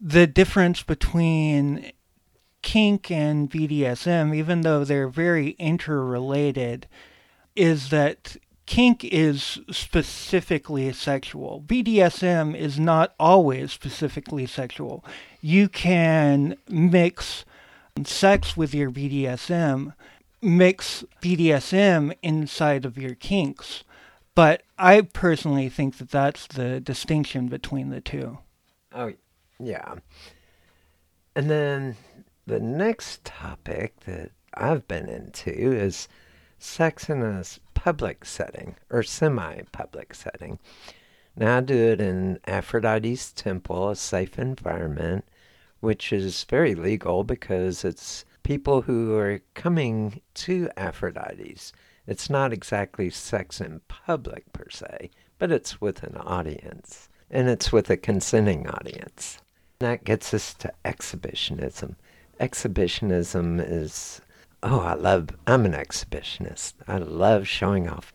the 0.00 0.26
difference 0.26 0.82
between 0.82 1.92
kink 2.62 3.10
and 3.10 3.50
BDSM, 3.50 4.34
even 4.34 4.62
though 4.62 4.84
they're 4.84 5.08
very 5.08 5.50
interrelated, 5.58 6.86
is 7.54 7.90
that 7.90 8.36
kink 8.72 9.04
is 9.04 9.60
specifically 9.70 10.90
sexual. 10.94 11.62
BDSM 11.66 12.56
is 12.56 12.80
not 12.80 13.14
always 13.20 13.70
specifically 13.70 14.46
sexual. 14.46 15.04
You 15.42 15.68
can 15.68 16.56
mix 16.70 17.44
sex 18.02 18.56
with 18.56 18.74
your 18.74 18.90
BDSM, 18.90 19.92
mix 20.40 21.04
BDSM 21.20 22.16
inside 22.22 22.86
of 22.86 22.96
your 22.96 23.14
kinks. 23.14 23.84
But 24.34 24.62
I 24.78 25.02
personally 25.02 25.68
think 25.68 25.98
that 25.98 26.08
that's 26.08 26.46
the 26.46 26.80
distinction 26.80 27.48
between 27.48 27.90
the 27.90 28.00
two. 28.00 28.38
Oh, 28.94 29.12
yeah. 29.60 29.96
And 31.36 31.50
then 31.50 31.96
the 32.46 32.60
next 32.60 33.22
topic 33.26 34.00
that 34.06 34.30
I've 34.54 34.88
been 34.88 35.10
into 35.10 35.50
is 35.50 36.08
sex 36.58 37.10
in 37.10 37.20
a 37.20 37.44
public 37.82 38.24
setting 38.24 38.76
or 38.90 39.02
semi 39.02 39.60
public 39.72 40.14
setting. 40.14 40.56
Now 41.34 41.58
do 41.58 41.74
it 41.74 42.00
in 42.00 42.38
Aphrodite's 42.46 43.32
temple, 43.32 43.90
a 43.90 43.96
safe 43.96 44.38
environment, 44.38 45.24
which 45.80 46.12
is 46.12 46.44
very 46.44 46.76
legal 46.76 47.24
because 47.24 47.84
it's 47.84 48.24
people 48.44 48.82
who 48.82 49.16
are 49.16 49.40
coming 49.54 50.20
to 50.34 50.70
Aphrodite's. 50.76 51.72
It's 52.06 52.30
not 52.30 52.52
exactly 52.52 53.10
sex 53.10 53.60
in 53.60 53.80
public 53.88 54.52
per 54.52 54.70
se, 54.70 55.10
but 55.40 55.50
it's 55.50 55.80
with 55.80 56.04
an 56.04 56.16
audience, 56.18 57.08
and 57.32 57.48
it's 57.48 57.72
with 57.72 57.90
a 57.90 57.96
consenting 57.96 58.68
audience. 58.68 59.40
That 59.80 60.04
gets 60.04 60.32
us 60.32 60.54
to 60.54 60.72
exhibitionism. 60.84 61.96
Exhibitionism 62.38 63.58
is 63.58 64.20
Oh, 64.62 64.80
I 64.80 64.94
love, 64.94 65.30
I'm 65.46 65.66
an 65.66 65.72
exhibitionist. 65.72 66.74
I 66.86 66.98
love 66.98 67.48
showing 67.48 67.88
off 67.88 68.12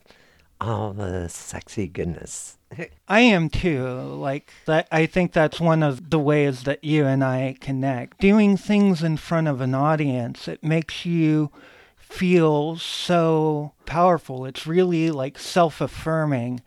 all 0.61 0.93
the 0.93 1.27
sexy 1.27 1.87
goodness. 1.87 2.57
I 3.07 3.19
am 3.21 3.49
too. 3.49 3.85
Like 3.85 4.51
that 4.65 4.87
I 4.91 5.05
think 5.05 5.33
that's 5.33 5.59
one 5.59 5.83
of 5.83 6.09
the 6.09 6.19
ways 6.19 6.63
that 6.63 6.83
you 6.83 7.05
and 7.05 7.23
I 7.23 7.57
connect. 7.59 8.19
Doing 8.19 8.57
things 8.57 9.03
in 9.03 9.17
front 9.17 9.47
of 9.47 9.61
an 9.61 9.75
audience, 9.75 10.47
it 10.47 10.63
makes 10.63 11.05
you 11.05 11.51
feel 11.95 12.77
so 12.77 13.73
powerful. 13.85 14.45
It's 14.45 14.65
really 14.65 15.11
like 15.11 15.37
self-affirming. 15.37 16.61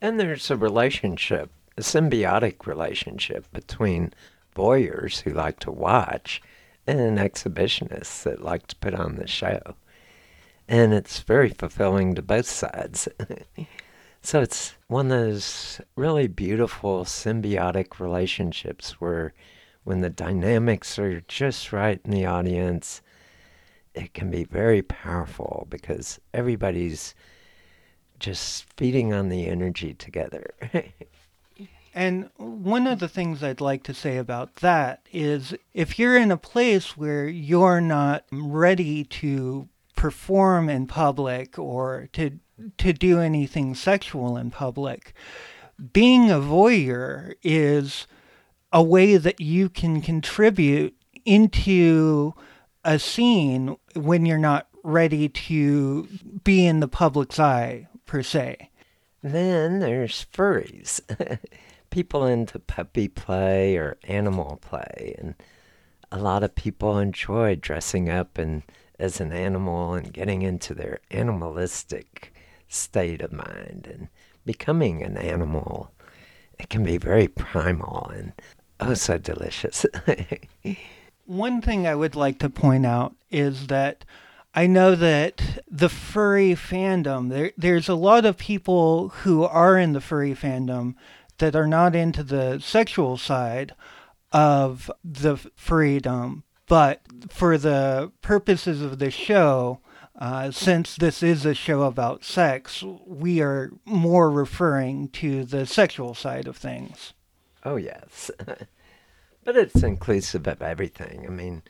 And 0.00 0.18
there's 0.18 0.50
a 0.50 0.56
relationship, 0.56 1.50
a 1.76 1.82
symbiotic 1.82 2.66
relationship 2.66 3.50
between 3.52 4.12
voyeurs 4.54 5.20
who 5.20 5.30
like 5.32 5.58
to 5.60 5.70
watch 5.70 6.42
and 6.86 7.18
exhibitionists 7.18 8.22
that 8.22 8.42
like 8.42 8.66
to 8.68 8.76
put 8.76 8.94
on 8.94 9.16
the 9.16 9.26
show. 9.26 9.60
And 10.68 10.92
it's 10.92 11.20
very 11.20 11.50
fulfilling 11.50 12.14
to 12.14 12.22
both 12.22 12.46
sides. 12.46 13.08
so 14.22 14.40
it's 14.40 14.74
one 14.88 15.06
of 15.06 15.18
those 15.18 15.80
really 15.96 16.26
beautiful 16.26 17.04
symbiotic 17.04 18.00
relationships 18.00 19.00
where 19.00 19.32
when 19.84 20.00
the 20.00 20.10
dynamics 20.10 20.98
are 20.98 21.20
just 21.28 21.72
right 21.72 22.00
in 22.04 22.10
the 22.10 22.26
audience, 22.26 23.02
it 23.94 24.12
can 24.14 24.30
be 24.30 24.44
very 24.44 24.82
powerful 24.82 25.66
because 25.70 26.20
everybody's 26.34 27.14
just 28.18 28.66
feeding 28.76 29.12
on 29.12 29.28
the 29.28 29.46
energy 29.46 29.94
together. 29.94 30.50
And 31.96 32.28
one 32.36 32.86
of 32.86 32.98
the 32.98 33.08
things 33.08 33.42
I'd 33.42 33.62
like 33.62 33.82
to 33.84 33.94
say 33.94 34.18
about 34.18 34.56
that 34.56 35.00
is 35.14 35.54
if 35.72 35.98
you're 35.98 36.18
in 36.18 36.30
a 36.30 36.36
place 36.36 36.94
where 36.94 37.26
you're 37.26 37.80
not 37.80 38.26
ready 38.30 39.02
to 39.04 39.70
perform 39.96 40.68
in 40.68 40.86
public 40.86 41.58
or 41.58 42.10
to 42.12 42.38
to 42.76 42.92
do 42.92 43.18
anything 43.20 43.74
sexual 43.74 44.36
in 44.36 44.50
public, 44.50 45.14
being 45.94 46.30
a 46.30 46.34
voyeur 46.34 47.32
is 47.42 48.06
a 48.70 48.82
way 48.82 49.16
that 49.16 49.40
you 49.40 49.70
can 49.70 50.02
contribute 50.02 50.94
into 51.24 52.34
a 52.84 52.98
scene 52.98 53.74
when 53.94 54.26
you're 54.26 54.36
not 54.36 54.68
ready 54.82 55.30
to 55.30 56.06
be 56.44 56.66
in 56.66 56.80
the 56.80 56.88
public's 56.88 57.40
eye 57.40 57.88
per 58.04 58.22
se. 58.22 58.70
Then 59.22 59.78
there's 59.78 60.26
furries. 60.30 61.00
people 61.96 62.26
into 62.26 62.58
puppy 62.58 63.08
play 63.08 63.74
or 63.74 63.96
animal 64.04 64.58
play, 64.60 65.14
and 65.16 65.34
a 66.12 66.18
lot 66.18 66.42
of 66.42 66.54
people 66.54 66.98
enjoy 66.98 67.56
dressing 67.56 68.10
up 68.10 68.36
and 68.36 68.62
as 68.98 69.18
an 69.18 69.32
animal 69.32 69.94
and 69.94 70.12
getting 70.12 70.42
into 70.42 70.74
their 70.74 70.98
animalistic 71.10 72.34
state 72.68 73.22
of 73.22 73.32
mind 73.32 73.88
and 73.90 74.08
becoming 74.44 75.02
an 75.02 75.16
animal. 75.16 75.90
It 76.58 76.68
can 76.68 76.84
be 76.84 76.98
very 76.98 77.28
primal 77.28 78.12
and 78.14 78.34
oh 78.78 78.92
so 78.92 79.16
delicious. 79.16 79.86
One 81.24 81.62
thing 81.62 81.86
I 81.86 81.94
would 81.94 82.14
like 82.14 82.38
to 82.40 82.50
point 82.50 82.84
out 82.84 83.14
is 83.30 83.68
that 83.68 84.04
I 84.54 84.66
know 84.66 84.94
that 84.96 85.62
the 85.66 85.88
furry 85.88 86.50
fandom, 86.50 87.30
there, 87.30 87.52
there's 87.56 87.88
a 87.88 87.94
lot 87.94 88.26
of 88.26 88.36
people 88.36 89.08
who 89.24 89.44
are 89.44 89.78
in 89.78 89.94
the 89.94 90.02
furry 90.02 90.34
fandom 90.34 90.94
that 91.38 91.56
are 91.56 91.66
not 91.66 91.94
into 91.94 92.22
the 92.22 92.58
sexual 92.60 93.16
side 93.16 93.74
of 94.32 94.90
the 95.04 95.36
freedom, 95.54 96.44
but 96.66 97.00
for 97.28 97.56
the 97.56 98.12
purposes 98.22 98.82
of 98.82 98.98
the 98.98 99.10
show, 99.10 99.80
uh, 100.18 100.50
since 100.50 100.96
this 100.96 101.22
is 101.22 101.44
a 101.44 101.54
show 101.54 101.82
about 101.82 102.24
sex, 102.24 102.82
we 103.06 103.40
are 103.40 103.70
more 103.84 104.30
referring 104.30 105.08
to 105.08 105.44
the 105.44 105.66
sexual 105.66 106.14
side 106.14 106.48
of 106.48 106.56
things. 106.56 107.12
Oh, 107.64 107.76
yes. 107.76 108.30
but 109.44 109.56
it's 109.56 109.82
inclusive 109.82 110.46
of 110.46 110.62
everything. 110.62 111.24
I 111.26 111.30
mean, 111.30 111.62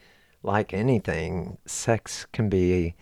like 0.43 0.73
anything, 0.73 1.59
sex 1.67 2.27
can 2.33 2.49
be 2.49 2.95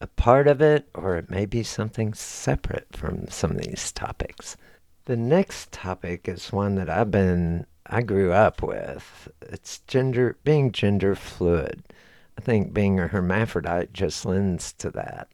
a 0.00 0.06
part 0.06 0.46
of 0.46 0.60
it, 0.60 0.88
or 0.94 1.16
it 1.16 1.30
may 1.30 1.46
be 1.46 1.62
something 1.62 2.12
separate 2.12 2.88
from 2.92 3.28
some 3.28 3.52
of 3.52 3.62
these 3.62 3.92
topics. 3.92 4.56
The 5.06 5.16
next 5.16 5.72
topic 5.72 6.28
is 6.28 6.52
one 6.52 6.76
that 6.76 6.88
I've 6.88 7.10
been, 7.10 7.66
I 7.84 8.02
grew 8.02 8.32
up 8.32 8.62
with. 8.62 9.28
It's 9.40 9.80
gender, 9.88 10.36
being 10.44 10.70
gender 10.70 11.16
fluid. 11.16 11.82
I 12.38 12.40
think 12.40 12.72
being 12.72 13.00
a 13.00 13.08
hermaphrodite 13.08 13.92
just 13.92 14.24
lends 14.24 14.72
to 14.74 14.92
that. 14.92 15.28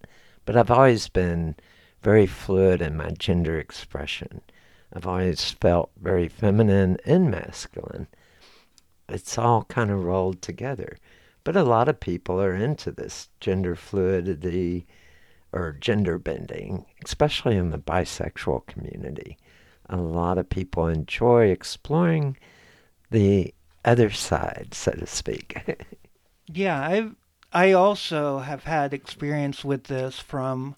But 0.47 0.57
I've 0.57 0.71
always 0.71 1.11
been 1.11 1.55
very 2.01 2.25
fluid 2.27 2.81
in 2.81 2.97
my 2.97 3.11
gender 3.11 3.59
expression. 3.59 4.41
I've 4.95 5.07
always 5.07 5.51
felt 5.51 5.91
very 6.01 6.29
feminine 6.29 6.97
and 7.05 7.31
masculine. 7.31 8.07
It's 9.07 9.37
all 9.37 9.65
kind 9.65 9.91
of 9.91 10.03
rolled 10.03 10.41
together. 10.41 10.97
But 11.45 11.57
a 11.57 11.63
lot 11.63 11.91
of 11.91 12.01
people 12.01 12.41
are 12.41 12.55
into 12.55 12.91
this 12.91 13.29
gender 13.39 13.77
fluidity 13.77 14.87
or 15.53 15.77
gender 15.79 16.19
bending, 16.19 16.87
especially 17.05 17.59
in 17.59 17.69
the 17.69 17.79
bisexual 17.79 18.67
community 18.67 19.37
a 19.89 19.97
lot 19.97 20.39
of 20.39 20.49
people 20.49 20.87
enjoy 20.87 21.47
exploring 21.47 22.37
the 23.11 23.55
other 23.85 24.11
side, 24.11 24.69
so 24.73 24.93
to 24.93 25.07
speak. 25.07 25.79
yeah, 26.47 26.81
I've 26.81 27.15
I 27.53 27.73
also 27.73 28.41
have 28.41 28.65
had 28.65 28.93
experience 28.93 29.65
with 29.65 29.85
this 29.85 30.19
from 30.19 30.77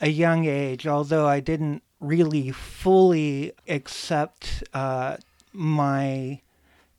a 0.00 0.08
young 0.08 0.44
age, 0.44 0.86
although 0.86 1.26
I 1.26 1.40
didn't 1.40 1.82
really 2.00 2.50
fully 2.50 3.52
accept 3.66 4.64
uh, 4.74 5.16
my 5.52 6.40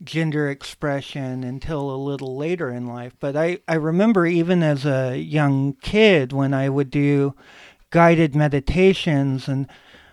gender 0.03 0.49
expression 0.49 1.43
until 1.43 1.91
a 1.91 1.95
little 1.95 2.35
later 2.35 2.69
in 2.71 2.87
life. 2.87 3.15
But 3.19 3.35
I, 3.35 3.59
I 3.67 3.75
remember 3.75 4.25
even 4.25 4.63
as 4.63 4.85
a 4.85 5.17
young 5.17 5.73
kid 5.73 6.33
when 6.33 6.53
I 6.53 6.69
would 6.69 6.89
do 6.89 7.35
guided 7.91 8.35
meditations 8.35 9.47
and 9.47 9.67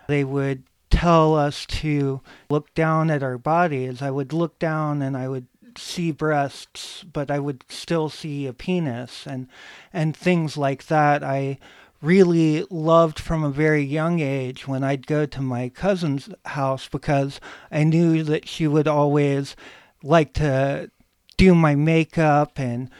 they 0.07 0.23
would 0.23 0.63
tell 1.01 1.35
us 1.35 1.65
to 1.65 2.21
look 2.47 2.71
down 2.75 3.09
at 3.09 3.23
our 3.23 3.39
bodies, 3.39 4.03
I 4.03 4.11
would 4.11 4.33
look 4.33 4.59
down 4.59 5.01
and 5.01 5.17
I 5.17 5.27
would 5.27 5.47
see 5.75 6.11
breasts, 6.11 7.03
but 7.11 7.31
I 7.31 7.39
would 7.39 7.63
still 7.69 8.07
see 8.07 8.45
a 8.45 8.53
penis 8.53 9.25
and 9.25 9.47
and 9.91 10.15
things 10.15 10.57
like 10.57 10.85
that. 10.87 11.23
I 11.23 11.57
really 12.03 12.67
loved 12.69 13.17
from 13.17 13.43
a 13.43 13.49
very 13.49 13.81
young 13.81 14.19
age 14.19 14.67
when 14.67 14.83
I'd 14.83 15.07
go 15.07 15.25
to 15.25 15.41
my 15.41 15.69
cousin's 15.69 16.29
house 16.45 16.87
because 16.87 17.41
I 17.71 17.83
knew 17.83 18.21
that 18.21 18.47
she 18.47 18.67
would 18.67 18.87
always 18.87 19.55
like 20.03 20.33
to 20.33 20.91
do 21.35 21.55
my 21.55 21.73
makeup 21.73 22.59
and 22.59 22.91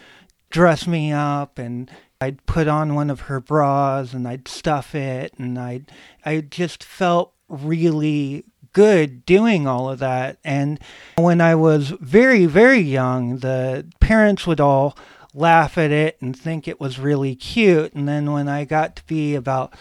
dress 0.49 0.87
me 0.87 1.11
up 1.11 1.59
and 1.59 1.91
I'd 2.19 2.47
put 2.47 2.67
on 2.67 2.95
one 2.95 3.11
of 3.11 3.21
her 3.21 3.39
bras 3.39 4.11
and 4.11 4.27
I'd 4.27 4.47
stuff 4.47 4.95
it 4.95 5.35
and 5.37 5.59
I 5.59 5.81
I 6.25 6.41
just 6.41 6.83
felt 6.83 7.35
really 7.51 8.45
good 8.73 9.25
doing 9.25 9.67
all 9.67 9.89
of 9.89 9.99
that. 9.99 10.37
And 10.43 10.79
when 11.17 11.41
I 11.41 11.55
was 11.55 11.89
very, 11.89 12.45
very 12.45 12.79
young, 12.79 13.37
the 13.39 13.85
parents 13.99 14.47
would 14.47 14.59
all 14.61 14.97
laugh 15.33 15.77
at 15.77 15.91
it 15.91 16.17
and 16.21 16.37
think 16.37 16.67
it 16.67 16.79
was 16.79 16.99
really 16.99 17.35
cute. 17.35 17.93
And 17.93 18.07
then 18.07 18.31
when 18.31 18.47
I 18.47 18.65
got 18.65 18.95
to 18.97 19.05
be 19.05 19.35
about 19.35 19.73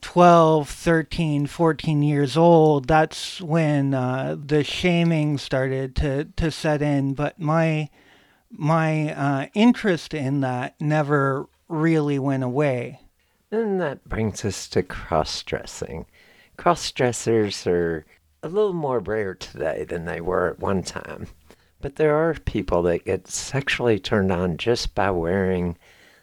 12, 0.00 0.68
13, 0.68 1.46
14 1.46 2.02
years 2.02 2.36
old, 2.36 2.86
that's 2.86 3.40
when 3.40 3.94
uh, 3.94 4.36
the 4.38 4.62
shaming 4.62 5.38
started 5.38 5.96
to, 5.96 6.24
to 6.36 6.50
set 6.50 6.82
in. 6.82 7.14
But 7.14 7.40
my 7.40 7.90
my 8.58 9.12
uh, 9.12 9.46
interest 9.54 10.14
in 10.14 10.40
that 10.40 10.80
never 10.80 11.46
really 11.68 12.18
went 12.18 12.44
away. 12.44 13.00
And 13.50 13.80
that 13.80 14.08
brings 14.08 14.44
us 14.44 14.68
to 14.68 14.82
cross 14.82 15.42
dressing. 15.42 16.06
Cross 16.56 16.92
dressers 16.92 17.66
are 17.66 18.06
a 18.42 18.48
little 18.48 18.72
more 18.72 18.98
rare 18.98 19.34
today 19.34 19.84
than 19.84 20.04
they 20.04 20.20
were 20.20 20.48
at 20.48 20.58
one 20.58 20.82
time. 20.82 21.26
But 21.80 21.96
there 21.96 22.16
are 22.16 22.34
people 22.34 22.82
that 22.82 23.04
get 23.04 23.28
sexually 23.28 23.98
turned 23.98 24.32
on 24.32 24.56
just 24.56 24.94
by 24.94 25.10
wearing 25.10 25.76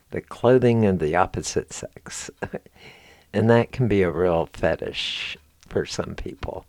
the 0.10 0.22
clothing 0.22 0.86
of 0.86 1.00
the 1.00 1.16
opposite 1.16 1.72
sex. 1.72 2.32
and 3.34 3.50
that 3.50 3.72
can 3.72 3.88
be 3.88 4.02
a 4.02 4.12
real 4.12 4.50
fetish 4.54 5.38
for 5.68 5.86
some 5.86 6.16
people. 6.16 6.66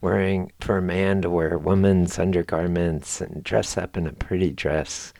Wearing, 0.00 0.52
for 0.60 0.78
a 0.78 0.82
man 0.82 1.22
to 1.22 1.30
wear 1.30 1.58
women's 1.58 2.18
undergarments 2.18 3.20
and 3.20 3.44
dress 3.44 3.76
up 3.76 3.96
in 3.96 4.06
a 4.06 4.12
pretty 4.12 4.50
dress, 4.50 5.12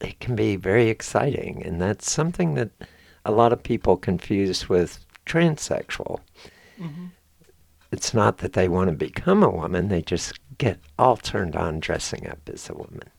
it 0.00 0.18
can 0.20 0.34
be 0.34 0.56
very 0.56 0.88
exciting. 0.88 1.62
And 1.64 1.80
that's 1.80 2.10
something 2.10 2.54
that 2.54 2.70
a 3.24 3.32
lot 3.32 3.52
of 3.52 3.62
people 3.62 3.96
confuse 3.96 4.68
with 4.68 5.04
transsexual. 5.26 6.20
Mm-hmm. 6.80 7.06
It's 7.90 8.12
not 8.12 8.38
that 8.38 8.52
they 8.52 8.68
want 8.68 8.90
to 8.90 8.96
become 8.96 9.42
a 9.42 9.50
woman, 9.50 9.88
they 9.88 10.02
just 10.02 10.38
get 10.58 10.78
all 10.98 11.16
turned 11.16 11.56
on 11.56 11.80
dressing 11.80 12.28
up 12.28 12.40
as 12.52 12.68
a 12.68 12.74
woman 12.74 13.10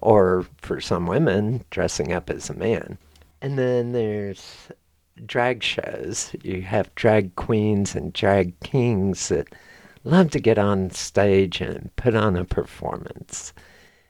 or 0.00 0.46
for 0.58 0.80
some 0.80 1.06
women, 1.06 1.64
dressing 1.70 2.12
up 2.12 2.30
as 2.30 2.50
a 2.50 2.54
man. 2.54 2.98
And 3.42 3.58
then 3.58 3.92
there's 3.92 4.68
drag 5.26 5.62
shows. 5.62 6.34
You 6.42 6.62
have 6.62 6.94
drag 6.94 7.34
queens 7.36 7.94
and 7.94 8.12
drag 8.12 8.58
kings 8.60 9.28
that 9.28 9.48
love 10.04 10.30
to 10.30 10.40
get 10.40 10.58
on 10.58 10.90
stage 10.90 11.60
and 11.60 11.94
put 11.96 12.14
on 12.14 12.36
a 12.36 12.44
performance. 12.44 13.52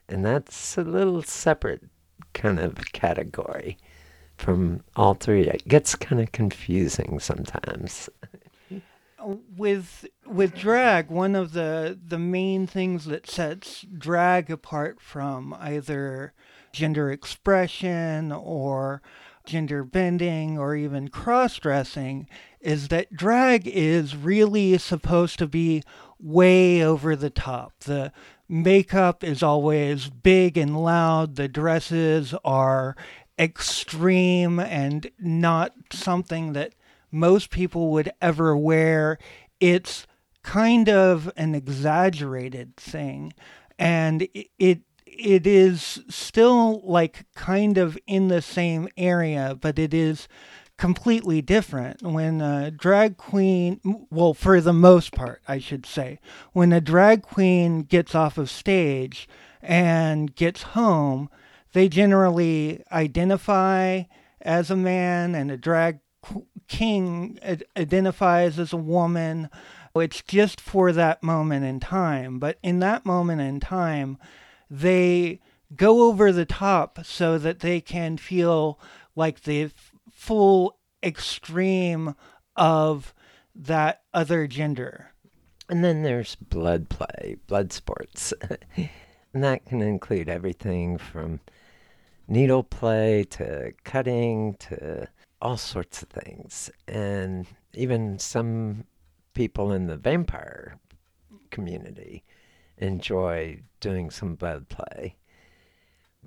And 0.08 0.24
that's 0.24 0.76
a 0.76 0.82
little 0.82 1.22
separate 1.22 1.82
kind 2.32 2.60
of 2.60 2.92
category 2.92 3.76
from 4.38 4.82
all 4.96 5.14
three. 5.14 5.42
It 5.42 5.66
gets 5.66 5.94
kind 5.94 6.20
of 6.20 6.32
confusing 6.32 7.18
sometimes. 7.20 8.08
with 9.24 10.06
with 10.26 10.54
drag, 10.54 11.10
one 11.10 11.34
of 11.34 11.52
the 11.52 11.98
the 12.06 12.18
main 12.18 12.66
things 12.66 13.04
that 13.06 13.28
sets 13.28 13.82
drag 13.82 14.50
apart 14.50 15.00
from 15.00 15.54
either 15.58 16.32
gender 16.72 17.10
expression 17.10 18.32
or 18.32 19.02
gender 19.44 19.82
bending 19.82 20.58
or 20.58 20.76
even 20.76 21.08
cross 21.08 21.58
dressing 21.58 22.28
is 22.60 22.88
that 22.88 23.16
drag 23.16 23.66
is 23.66 24.14
really 24.14 24.76
supposed 24.78 25.38
to 25.38 25.46
be 25.46 25.82
way 26.18 26.84
over 26.84 27.16
the 27.16 27.30
top. 27.30 27.72
The 27.80 28.12
makeup 28.48 29.24
is 29.24 29.42
always 29.42 30.08
big 30.08 30.56
and 30.56 30.82
loud, 30.82 31.36
the 31.36 31.48
dresses 31.48 32.34
are 32.44 32.96
extreme 33.38 34.60
and 34.60 35.10
not 35.18 35.72
something 35.90 36.52
that 36.52 36.74
most 37.10 37.50
people 37.50 37.90
would 37.90 38.10
ever 38.20 38.56
wear. 38.56 39.18
It's 39.58 40.06
kind 40.42 40.88
of 40.88 41.30
an 41.36 41.54
exaggerated 41.54 42.76
thing. 42.76 43.32
And 43.78 44.28
it, 44.58 44.80
it 45.04 45.46
is 45.46 46.02
still 46.08 46.80
like 46.84 47.26
kind 47.34 47.78
of 47.78 47.98
in 48.06 48.28
the 48.28 48.42
same 48.42 48.88
area, 48.96 49.56
but 49.60 49.78
it 49.78 49.92
is 49.92 50.28
completely 50.78 51.42
different. 51.42 52.02
When 52.02 52.40
a 52.40 52.70
drag 52.70 53.16
queen, 53.16 53.80
well, 54.10 54.32
for 54.32 54.60
the 54.60 54.72
most 54.72 55.12
part, 55.12 55.42
I 55.46 55.58
should 55.58 55.84
say, 55.84 56.20
when 56.52 56.72
a 56.72 56.80
drag 56.80 57.22
queen 57.22 57.82
gets 57.82 58.14
off 58.14 58.38
of 58.38 58.48
stage 58.48 59.28
and 59.60 60.34
gets 60.34 60.62
home, 60.62 61.28
they 61.72 61.88
generally 61.88 62.82
identify 62.90 64.04
as 64.40 64.70
a 64.70 64.76
man, 64.76 65.34
and 65.34 65.50
a 65.50 65.56
drag 65.56 65.98
king 66.70 67.38
identifies 67.76 68.58
as 68.58 68.72
a 68.72 68.78
woman. 68.78 69.50
It's 69.94 70.22
just 70.22 70.60
for 70.60 70.92
that 70.92 71.22
moment 71.22 71.64
in 71.66 71.80
time. 71.80 72.38
But 72.38 72.58
in 72.62 72.78
that 72.78 73.04
moment 73.04 73.40
in 73.40 73.58
time, 73.58 74.16
they 74.70 75.40
go 75.74 76.04
over 76.08 76.32
the 76.32 76.46
top 76.46 77.00
so 77.04 77.38
that 77.38 77.58
they 77.58 77.80
can 77.80 78.16
feel 78.16 78.78
like 79.16 79.42
the 79.42 79.70
full 80.12 80.78
extreme 81.02 82.14
of 82.54 83.12
that 83.54 84.02
other 84.14 84.46
gender. 84.46 85.12
And 85.68 85.84
then 85.84 86.02
there's 86.02 86.36
blood 86.36 86.88
play, 86.88 87.36
blood 87.48 87.72
sports. 87.72 88.32
and 88.76 89.44
that 89.44 89.66
can 89.66 89.82
include 89.82 90.28
everything 90.28 90.98
from 90.98 91.40
needle 92.28 92.62
play 92.62 93.24
to 93.30 93.72
cutting 93.82 94.54
to 94.54 95.08
all 95.40 95.56
sorts 95.56 96.02
of 96.02 96.08
things. 96.08 96.70
And 96.86 97.46
even 97.74 98.18
some 98.18 98.84
people 99.34 99.72
in 99.72 99.86
the 99.86 99.96
vampire 99.96 100.78
community 101.50 102.24
enjoy 102.78 103.60
doing 103.80 104.10
some 104.10 104.34
blood 104.34 104.68
play. 104.68 105.16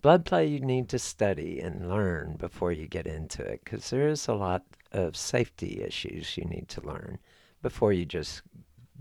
Blood 0.02 0.26
play 0.26 0.46
you 0.48 0.60
need 0.60 0.90
to 0.90 1.00
study 1.00 1.60
and 1.60 1.90
learn 1.90 2.36
before 2.38 2.72
you 2.72 2.88
get 2.88 3.08
into 3.08 3.42
it 3.42 3.62
because 3.64 3.90
there 3.90 4.08
is 4.08 4.28
a 4.28 4.34
lot 4.34 4.64
of 4.92 5.16
safety 5.16 5.82
issues 5.82 6.38
you 6.38 6.46
need 6.46 6.68
to 6.70 6.82
learn 6.82 7.20
before 7.62 7.94
you 7.94 8.06
just 8.06 8.42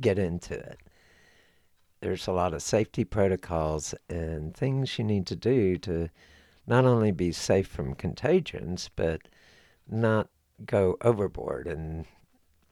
get 0.01 0.19
into 0.19 0.55
it. 0.55 0.79
There's 2.01 2.27
a 2.27 2.33
lot 2.33 2.55
of 2.55 2.63
safety 2.63 3.05
protocols 3.05 3.95
and 4.09 4.55
things 4.55 4.99
you 4.99 5.05
need 5.05 5.27
to 5.27 5.37
do 5.37 5.77
to 5.79 6.09
not 6.67 6.85
only 6.85 7.11
be 7.11 7.33
safe 7.33 7.67
from 7.67 7.95
contagions, 7.95 8.91
but 8.95 9.23
not 9.89 10.29
go 10.65 10.97
overboard 11.03 11.67
and 11.67 12.07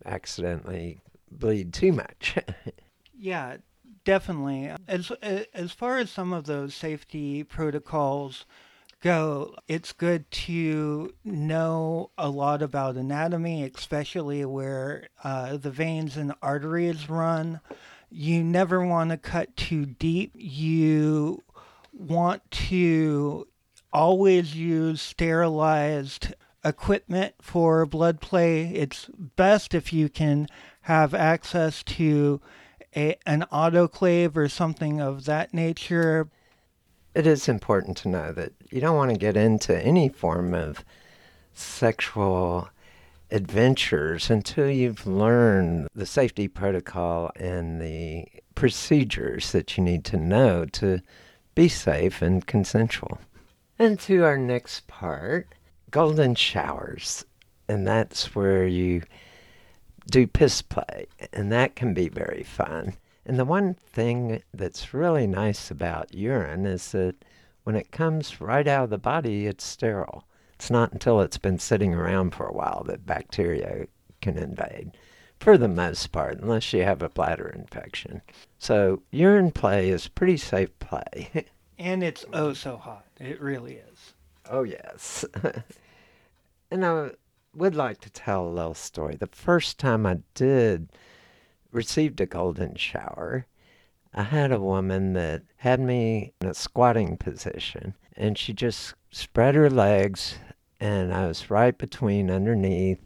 accidentally 0.04 1.00
bleed 1.30 1.72
too 1.72 1.92
much. 1.92 2.38
yeah, 3.18 3.56
definitely. 4.04 4.72
As 4.88 5.10
as 5.52 5.72
far 5.72 5.98
as 5.98 6.10
some 6.10 6.32
of 6.32 6.46
those 6.46 6.74
safety 6.74 7.44
protocols 7.44 8.44
go, 9.00 9.54
it's 9.66 9.92
good 9.92 10.30
to 10.30 11.14
know 11.24 12.10
a 12.18 12.28
lot 12.28 12.62
about 12.62 12.96
anatomy, 12.96 13.64
especially 13.64 14.44
where 14.44 15.08
uh, 15.24 15.56
the 15.56 15.70
veins 15.70 16.16
and 16.16 16.34
arteries 16.42 17.08
run. 17.08 17.60
You 18.10 18.42
never 18.42 18.84
want 18.84 19.10
to 19.10 19.16
cut 19.16 19.56
too 19.56 19.86
deep. 19.86 20.32
You 20.34 21.42
want 21.92 22.48
to 22.50 23.46
always 23.92 24.54
use 24.54 25.00
sterilized 25.00 26.34
equipment 26.64 27.34
for 27.40 27.86
blood 27.86 28.20
play. 28.20 28.68
It's 28.74 29.08
best 29.14 29.74
if 29.74 29.92
you 29.92 30.08
can 30.08 30.48
have 30.82 31.14
access 31.14 31.82
to 31.84 32.40
a, 32.96 33.16
an 33.26 33.44
autoclave 33.52 34.36
or 34.36 34.48
something 34.48 35.00
of 35.00 35.24
that 35.24 35.54
nature. 35.54 36.28
It 37.14 37.26
is 37.26 37.48
important 37.48 37.96
to 37.98 38.08
know 38.08 38.32
that 38.32 38.52
you 38.70 38.80
don't 38.80 38.96
want 38.96 39.10
to 39.10 39.18
get 39.18 39.36
into 39.36 39.76
any 39.84 40.08
form 40.08 40.54
of 40.54 40.84
sexual 41.52 42.68
adventures 43.30 44.30
until 44.30 44.68
you've 44.68 45.06
learned 45.06 45.88
the 45.94 46.06
safety 46.06 46.48
protocol 46.48 47.30
and 47.36 47.80
the 47.80 48.26
procedures 48.54 49.52
that 49.52 49.76
you 49.76 49.84
need 49.84 50.04
to 50.04 50.16
know 50.16 50.64
to 50.64 51.00
be 51.54 51.68
safe 51.68 52.22
and 52.22 52.46
consensual. 52.46 53.18
And 53.78 53.98
to 54.00 54.24
our 54.24 54.36
next 54.36 54.86
part 54.86 55.48
golden 55.90 56.34
showers. 56.34 57.24
And 57.68 57.86
that's 57.86 58.34
where 58.34 58.66
you 58.66 59.02
do 60.10 60.26
piss 60.26 60.62
play. 60.62 61.06
And 61.32 61.52
that 61.52 61.76
can 61.76 61.94
be 61.94 62.08
very 62.08 62.42
fun. 62.42 62.94
And 63.24 63.38
the 63.38 63.44
one 63.44 63.74
thing 63.74 64.42
that's 64.52 64.94
really 64.94 65.26
nice 65.26 65.70
about 65.70 66.14
urine 66.14 66.66
is 66.66 66.92
that 66.92 67.14
when 67.64 67.76
it 67.76 67.92
comes 67.92 68.40
right 68.40 68.66
out 68.66 68.84
of 68.84 68.90
the 68.90 68.98
body, 68.98 69.46
it's 69.46 69.64
sterile. 69.64 70.24
It's 70.54 70.70
not 70.70 70.92
until 70.92 71.20
it's 71.20 71.38
been 71.38 71.58
sitting 71.58 71.94
around 71.94 72.34
for 72.34 72.46
a 72.46 72.52
while 72.52 72.82
that 72.86 73.06
bacteria 73.06 73.86
can 74.20 74.36
invade, 74.36 74.96
for 75.38 75.56
the 75.56 75.68
most 75.68 76.12
part, 76.12 76.40
unless 76.40 76.72
you 76.72 76.82
have 76.82 77.02
a 77.02 77.08
bladder 77.08 77.48
infection. 77.48 78.20
So, 78.58 79.02
urine 79.10 79.52
play 79.52 79.90
is 79.90 80.08
pretty 80.08 80.36
safe 80.36 80.76
play. 80.78 81.46
and 81.78 82.02
it's 82.02 82.24
oh 82.32 82.52
so 82.52 82.76
hot. 82.76 83.06
It 83.18 83.40
really 83.40 83.76
is. 83.76 84.14
Oh, 84.50 84.64
yes. 84.64 85.24
and 86.70 86.84
I 86.84 87.10
would 87.54 87.74
like 87.74 88.00
to 88.00 88.10
tell 88.10 88.46
a 88.46 88.48
little 88.48 88.74
story. 88.74 89.16
The 89.16 89.26
first 89.26 89.78
time 89.78 90.06
I 90.06 90.18
did 90.34 90.90
received 91.72 92.20
a 92.20 92.26
golden 92.26 92.76
shower, 92.76 93.46
I 94.14 94.22
had 94.22 94.52
a 94.52 94.60
woman 94.60 95.12
that 95.14 95.42
had 95.56 95.80
me 95.80 96.32
in 96.40 96.48
a 96.48 96.54
squatting 96.54 97.16
position, 97.16 97.94
and 98.16 98.38
she 98.38 98.52
just 98.52 98.94
spread 99.10 99.54
her 99.54 99.70
legs, 99.70 100.38
and 100.78 101.12
I 101.12 101.26
was 101.26 101.50
right 101.50 101.76
between 101.76 102.30
underneath, 102.30 103.00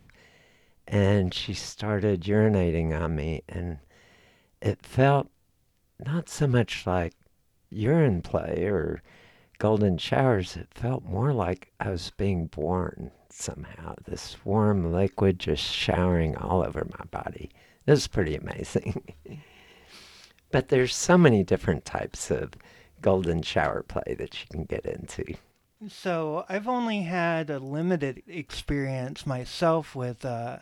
and 0.86 1.32
she 1.32 1.54
started 1.54 2.22
urinating 2.22 2.98
on 2.98 3.16
me, 3.16 3.42
and 3.48 3.78
it 4.60 4.84
felt 4.84 5.30
not 6.04 6.28
so 6.28 6.46
much 6.46 6.86
like 6.86 7.14
urine 7.70 8.22
play 8.22 8.64
or 8.64 9.02
golden 9.58 9.96
showers, 9.98 10.56
it 10.56 10.68
felt 10.72 11.04
more 11.04 11.32
like 11.32 11.72
I 11.80 11.90
was 11.90 12.12
being 12.16 12.46
born 12.46 13.10
somehow. 13.34 13.94
This 14.06 14.36
warm 14.44 14.92
liquid 14.92 15.38
just 15.38 15.64
showering 15.64 16.36
all 16.36 16.62
over 16.64 16.86
my 16.98 17.04
body. 17.06 17.50
It 17.86 17.90
was 17.90 18.06
pretty 18.06 18.36
amazing. 18.36 19.14
but 20.50 20.68
there's 20.68 20.94
so 20.94 21.18
many 21.18 21.42
different 21.42 21.84
types 21.84 22.30
of 22.30 22.52
golden 23.00 23.42
shower 23.42 23.82
play 23.82 24.14
that 24.18 24.40
you 24.40 24.46
can 24.50 24.64
get 24.64 24.86
into. 24.86 25.34
So 25.88 26.46
I've 26.48 26.68
only 26.68 27.02
had 27.02 27.50
a 27.50 27.58
limited 27.58 28.22
experience 28.26 29.26
myself 29.26 29.94
with 29.94 30.24
uh, 30.24 30.58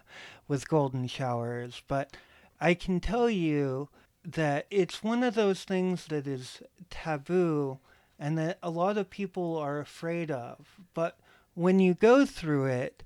with 0.48 0.68
golden 0.68 1.06
showers, 1.06 1.82
but 1.86 2.16
I 2.60 2.74
can 2.74 2.98
tell 2.98 3.30
you 3.30 3.88
that 4.24 4.66
it's 4.70 5.02
one 5.02 5.22
of 5.22 5.34
those 5.34 5.64
things 5.64 6.06
that 6.06 6.26
is 6.26 6.62
taboo 6.90 7.78
and 8.18 8.36
that 8.38 8.58
a 8.62 8.70
lot 8.70 8.98
of 8.98 9.10
people 9.10 9.56
are 9.56 9.80
afraid 9.80 10.30
of. 10.30 10.78
But 10.94 11.18
when 11.54 11.78
you 11.78 11.94
go 11.94 12.24
through 12.24 12.66
it, 12.66 13.02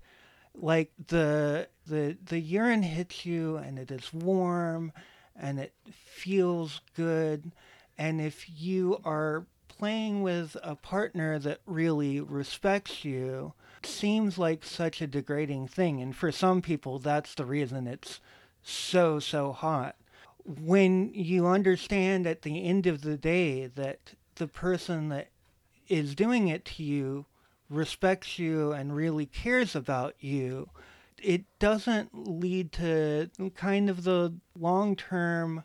like 0.55 0.91
the 1.09 1.69
the 1.87 2.17
the 2.25 2.41
urine 2.41 2.83
hits 2.83 3.27
you 3.27 3.57
and 3.57 3.79
it 3.79 3.91
is 3.91 4.13
warm 4.13 4.93
and 5.35 5.59
it 5.59 5.73
feels 5.93 6.81
good. 6.95 7.53
And 7.99 8.21
if 8.21 8.47
you 8.61 9.01
are 9.05 9.47
playing 9.69 10.23
with 10.23 10.57
a 10.63 10.75
partner 10.75 11.39
that 11.39 11.61
really 11.67 12.21
respects 12.21 13.05
you 13.05 13.53
seems 13.83 14.39
like 14.39 14.65
such 14.65 15.01
a 15.01 15.07
degrading 15.07 15.69
thing. 15.69 16.01
And 16.01 16.17
for 16.17 16.33
some 16.33 16.63
people 16.63 16.99
that's 16.99 17.35
the 17.35 17.45
reason 17.45 17.87
it's 17.87 18.21
so 18.63 19.19
so 19.21 19.53
hot. 19.53 19.97
When 20.45 21.13
you 21.13 21.47
understand 21.47 22.27
at 22.27 22.43
the 22.43 22.65
end 22.65 22.87
of 22.87 23.03
the 23.03 23.17
day 23.17 23.67
that 23.67 24.15
the 24.37 24.47
person 24.47 25.09
that 25.09 25.29
is 25.89 26.15
doing 26.15 26.49
it 26.49 26.65
to 26.65 26.83
you 26.83 27.27
respects 27.69 28.39
you 28.39 28.73
and 28.73 28.95
really 28.95 29.27
cares 29.27 29.75
about 29.75 30.15
you, 30.21 30.69
it 31.23 31.45
doesn't 31.59 32.11
lead 32.13 32.73
to 32.73 33.31
kind 33.55 33.89
of 33.91 34.05
the 34.05 34.35
long 34.59 34.97
term 34.97 35.65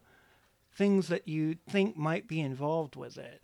things 0.74 1.08
that 1.10 1.28
you 1.28 1.56
think 1.70 1.98
might 1.98 2.28
be 2.28 2.40
involved 2.40 2.96
with 2.96 3.18
it. 3.18 3.42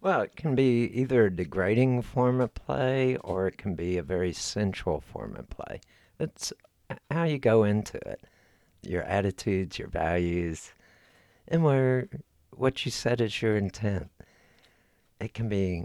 Well, 0.00 0.22
it 0.22 0.34
can 0.34 0.54
be 0.54 0.90
either 0.92 1.26
a 1.26 1.30
degrading 1.30 2.02
form 2.02 2.40
of 2.40 2.54
play 2.54 3.16
or 3.18 3.46
it 3.46 3.56
can 3.56 3.74
be 3.74 3.98
a 3.98 4.02
very 4.02 4.32
sensual 4.32 5.00
form 5.00 5.36
of 5.36 5.48
play. 5.48 5.80
It's 6.18 6.52
how 7.10 7.24
you 7.24 7.38
go 7.38 7.64
into 7.64 7.98
it 8.08 8.20
your 8.84 9.04
attitudes, 9.04 9.78
your 9.78 9.86
values, 9.86 10.72
and 11.46 11.62
where 11.62 12.08
what 12.50 12.84
you 12.84 12.90
said 12.90 13.20
is 13.20 13.40
your 13.40 13.56
intent. 13.56 14.10
It 15.20 15.34
can 15.34 15.48
be 15.48 15.84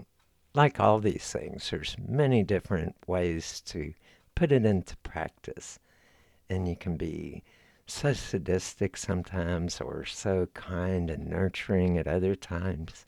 like 0.58 0.80
all 0.80 0.98
these 0.98 1.30
things, 1.30 1.70
there's 1.70 1.94
many 2.04 2.42
different 2.42 2.96
ways 3.06 3.60
to 3.60 3.94
put 4.34 4.50
it 4.50 4.66
into 4.66 4.96
practice. 4.98 5.78
And 6.50 6.66
you 6.66 6.74
can 6.74 6.96
be 6.96 7.44
so 7.86 8.12
sadistic 8.12 8.96
sometimes 8.96 9.80
or 9.80 10.04
so 10.04 10.48
kind 10.54 11.10
and 11.10 11.28
nurturing 11.28 11.96
at 11.96 12.08
other 12.08 12.34
times. 12.34 13.06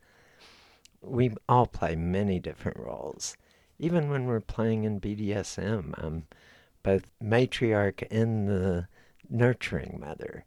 We 1.03 1.33
all 1.49 1.67
play 1.67 1.97
many 1.97 2.39
different 2.39 2.79
roles. 2.79 3.37
Even 3.81 4.11
when 4.11 4.27
we're 4.27 4.39
playing 4.39 4.85
in 4.85 5.01
BDSM, 5.01 5.93
I'm 5.99 6.29
both 6.85 7.11
matriarch 7.21 8.07
and 8.13 8.47
the 8.47 8.87
nurturing 9.29 9.99
mother, 9.99 10.45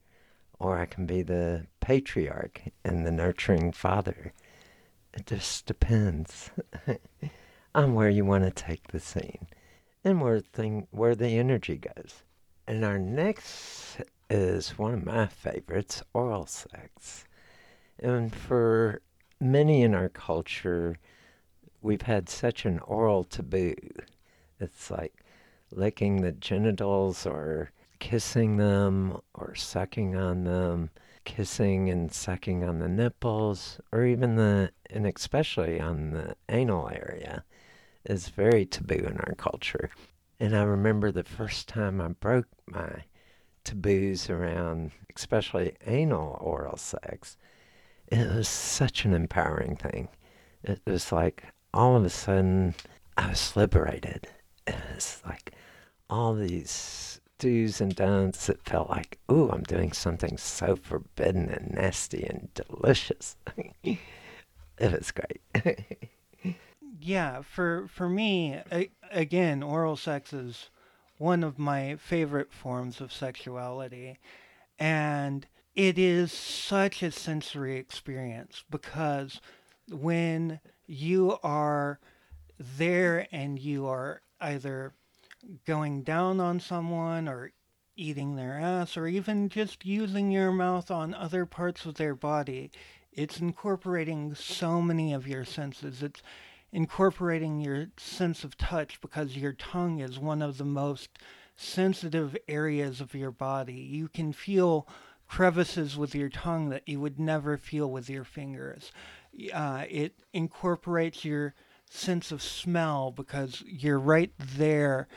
or 0.57 0.79
I 0.79 0.85
can 0.85 1.05
be 1.05 1.21
the 1.21 1.67
patriarch 1.81 2.61
and 2.85 3.05
the 3.05 3.11
nurturing 3.11 3.73
father. 3.73 4.31
It 5.13 5.27
just 5.27 5.65
depends 5.65 6.49
on 7.75 7.93
where 7.93 8.09
you 8.09 8.25
want 8.25 8.43
to 8.43 8.51
take 8.51 8.87
the 8.87 8.99
scene 8.99 9.47
and 10.03 10.21
where 10.21 10.39
thing 10.39 10.87
where 10.91 11.15
the 11.15 11.37
energy 11.37 11.77
goes. 11.77 12.23
And 12.67 12.83
our 12.83 12.97
next 12.97 14.01
is 14.29 14.77
one 14.77 14.93
of 14.93 15.05
my 15.05 15.27
favorites, 15.27 16.01
oral 16.13 16.45
sex. 16.45 17.25
And 17.99 18.33
for 18.33 19.01
many 19.39 19.83
in 19.83 19.93
our 19.93 20.09
culture, 20.09 20.97
we've 21.81 22.03
had 22.03 22.29
such 22.29 22.65
an 22.65 22.79
oral 22.79 23.23
taboo. 23.23 23.75
It's 24.59 24.89
like 24.89 25.13
licking 25.71 26.21
the 26.21 26.31
genitals 26.31 27.25
or 27.25 27.71
kissing 27.99 28.57
them 28.57 29.17
or 29.33 29.55
sucking 29.55 30.15
on 30.15 30.45
them, 30.45 30.89
kissing 31.23 31.89
and 31.89 32.11
sucking 32.11 32.63
on 32.63 32.79
the 32.79 32.87
nipples, 32.87 33.79
or 33.91 34.05
even 34.05 34.35
the, 34.35 34.71
and 34.89 35.05
especially 35.07 35.79
on 35.79 36.11
the 36.11 36.35
anal 36.49 36.89
area, 36.89 37.43
is 38.05 38.29
very 38.29 38.65
taboo 38.65 38.95
in 38.95 39.17
our 39.17 39.35
culture. 39.35 39.89
And 40.39 40.55
I 40.55 40.63
remember 40.63 41.11
the 41.11 41.23
first 41.23 41.67
time 41.67 42.01
I 42.01 42.09
broke 42.09 42.47
my 42.67 43.03
taboos 43.63 44.29
around, 44.29 44.91
especially 45.15 45.75
anal 45.85 46.37
oral 46.41 46.77
sex, 46.77 47.37
it 48.07 48.35
was 48.35 48.47
such 48.47 49.05
an 49.05 49.13
empowering 49.13 49.75
thing. 49.75 50.09
It 50.63 50.81
was 50.85 51.11
like 51.11 51.45
all 51.73 51.95
of 51.95 52.05
a 52.05 52.09
sudden 52.09 52.75
I 53.17 53.29
was 53.29 53.55
liberated. 53.55 54.27
It 54.67 54.75
was 54.93 55.21
like 55.25 55.53
all 56.09 56.33
these 56.33 57.19
do's 57.43 57.81
and 57.81 57.93
don'ts 57.93 58.47
that 58.47 58.63
felt 58.63 58.89
like, 58.89 59.19
ooh, 59.29 59.49
I'm 59.49 59.63
doing 59.63 59.91
something 59.91 60.37
so 60.37 60.77
forbidden 60.77 61.49
and 61.49 61.73
nasty 61.73 62.23
and 62.23 62.47
delicious. 62.53 63.35
it 63.83 63.97
was 64.79 65.11
great. 65.11 66.09
yeah, 67.01 67.41
for 67.41 67.89
for 67.89 68.07
me, 68.07 68.61
again, 69.11 69.61
oral 69.61 69.97
sex 69.97 70.31
is 70.31 70.69
one 71.17 71.43
of 71.43 71.59
my 71.59 71.97
favorite 71.97 72.53
forms 72.53 73.01
of 73.01 73.11
sexuality, 73.11 74.19
and 74.79 75.45
it 75.75 75.97
is 75.99 76.31
such 76.31 77.03
a 77.03 77.11
sensory 77.11 77.75
experience 77.75 78.63
because 78.71 79.41
when 79.91 80.61
you 80.87 81.37
are 81.43 81.99
there 82.57 83.27
and 83.33 83.59
you 83.59 83.85
are 83.85 84.21
either 84.39 84.93
going 85.65 86.03
down 86.03 86.39
on 86.39 86.59
someone 86.59 87.27
or 87.27 87.51
eating 87.95 88.35
their 88.35 88.59
ass 88.59 88.97
or 88.97 89.07
even 89.07 89.49
just 89.49 89.85
using 89.85 90.31
your 90.31 90.51
mouth 90.51 90.89
on 90.89 91.13
other 91.13 91.45
parts 91.45 91.85
of 91.85 91.95
their 91.95 92.15
body. 92.15 92.71
It's 93.11 93.39
incorporating 93.39 94.33
so 94.33 94.81
many 94.81 95.13
of 95.13 95.27
your 95.27 95.45
senses. 95.45 96.01
It's 96.01 96.23
incorporating 96.71 97.59
your 97.59 97.87
sense 97.97 98.43
of 98.43 98.57
touch 98.57 98.99
because 98.99 99.37
your 99.37 99.53
tongue 99.53 99.99
is 99.99 100.17
one 100.19 100.41
of 100.41 100.57
the 100.57 100.65
most 100.65 101.19
sensitive 101.55 102.35
areas 102.47 102.99
of 102.99 103.13
your 103.13 103.31
body. 103.31 103.73
You 103.73 104.07
can 104.07 104.33
feel 104.33 104.87
crevices 105.27 105.95
with 105.97 106.15
your 106.15 106.29
tongue 106.29 106.69
that 106.69 106.87
you 106.87 106.99
would 106.99 107.19
never 107.19 107.57
feel 107.57 107.89
with 107.89 108.09
your 108.09 108.23
fingers. 108.23 108.91
Uh, 109.53 109.85
it 109.89 110.15
incorporates 110.33 111.23
your 111.23 111.53
sense 111.89 112.31
of 112.31 112.41
smell 112.41 113.11
because 113.11 113.63
you're 113.67 113.99
right 113.99 114.31
there 114.37 115.07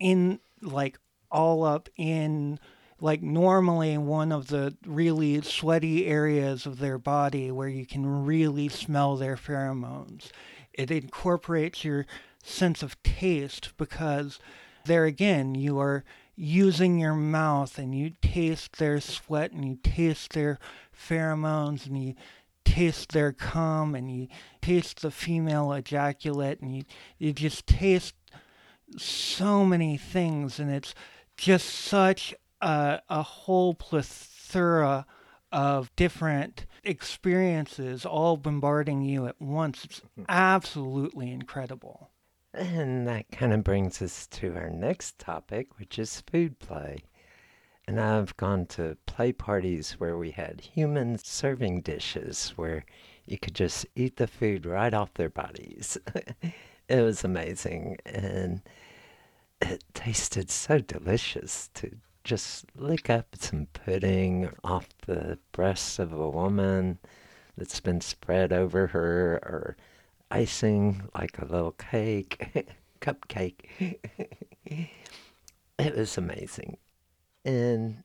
in 0.00 0.40
like 0.60 0.98
all 1.30 1.62
up 1.62 1.88
in 1.96 2.58
like 3.00 3.22
normally 3.22 3.96
one 3.96 4.32
of 4.32 4.48
the 4.48 4.76
really 4.84 5.40
sweaty 5.40 6.06
areas 6.06 6.66
of 6.66 6.78
their 6.78 6.98
body 6.98 7.50
where 7.50 7.68
you 7.68 7.86
can 7.86 8.24
really 8.24 8.68
smell 8.68 9.16
their 9.16 9.36
pheromones. 9.36 10.30
It 10.72 10.90
incorporates 10.90 11.84
your 11.84 12.06
sense 12.42 12.82
of 12.82 13.02
taste 13.02 13.72
because 13.76 14.38
there 14.84 15.04
again 15.04 15.54
you 15.54 15.78
are 15.78 16.04
using 16.36 16.98
your 16.98 17.14
mouth 17.14 17.78
and 17.78 17.94
you 17.94 18.12
taste 18.22 18.78
their 18.78 19.00
sweat 19.00 19.52
and 19.52 19.64
you 19.64 19.78
taste 19.82 20.32
their 20.32 20.58
pheromones 20.94 21.86
and 21.86 22.02
you 22.02 22.14
taste 22.64 23.12
their 23.12 23.32
cum 23.32 23.94
and 23.94 24.10
you 24.10 24.28
taste 24.62 25.02
the 25.02 25.10
female 25.10 25.72
ejaculate 25.72 26.60
and 26.60 26.76
you, 26.76 26.84
you 27.18 27.32
just 27.32 27.66
taste 27.66 28.14
so 28.96 29.64
many 29.64 29.96
things, 29.96 30.58
and 30.58 30.70
it's 30.70 30.94
just 31.36 31.66
such 31.68 32.34
a, 32.60 33.00
a 33.08 33.22
whole 33.22 33.74
plethora 33.74 35.06
of 35.52 35.94
different 35.96 36.66
experiences 36.84 38.06
all 38.06 38.36
bombarding 38.36 39.02
you 39.02 39.26
at 39.26 39.40
once. 39.40 39.84
It's 39.84 40.00
mm-hmm. 40.00 40.24
absolutely 40.28 41.30
incredible. 41.32 42.10
And 42.52 43.06
that 43.06 43.30
kind 43.30 43.52
of 43.52 43.62
brings 43.62 44.02
us 44.02 44.26
to 44.28 44.54
our 44.56 44.70
next 44.70 45.18
topic, 45.18 45.78
which 45.78 45.98
is 45.98 46.22
food 46.22 46.58
play. 46.58 47.04
And 47.86 48.00
I've 48.00 48.36
gone 48.36 48.66
to 48.66 48.96
play 49.06 49.32
parties 49.32 49.92
where 49.92 50.16
we 50.16 50.30
had 50.32 50.60
human 50.60 51.18
serving 51.18 51.82
dishes 51.82 52.52
where 52.56 52.84
you 53.26 53.38
could 53.38 53.54
just 53.54 53.86
eat 53.94 54.16
the 54.16 54.26
food 54.26 54.66
right 54.66 54.92
off 54.92 55.14
their 55.14 55.30
bodies. 55.30 55.98
it 56.90 57.02
was 57.02 57.24
amazing. 57.24 57.98
And 58.04 58.60
it 59.62 59.84
tasted 59.94 60.50
so 60.50 60.80
delicious 60.80 61.70
to 61.74 61.96
just 62.24 62.64
lick 62.76 63.08
up 63.08 63.36
some 63.38 63.66
pudding 63.72 64.50
off 64.64 64.88
the 65.06 65.38
breast 65.52 65.98
of 65.98 66.12
a 66.12 66.28
woman 66.28 66.98
that's 67.56 67.80
been 67.80 68.00
spread 68.00 68.52
over 68.52 68.88
her 68.88 69.36
or 69.42 69.76
icing 70.30 71.02
like 71.14 71.38
a 71.38 71.44
little 71.44 71.72
cake, 71.72 72.66
cupcake. 73.00 73.96
it 75.78 75.96
was 75.96 76.18
amazing. 76.18 76.76
And 77.44 78.02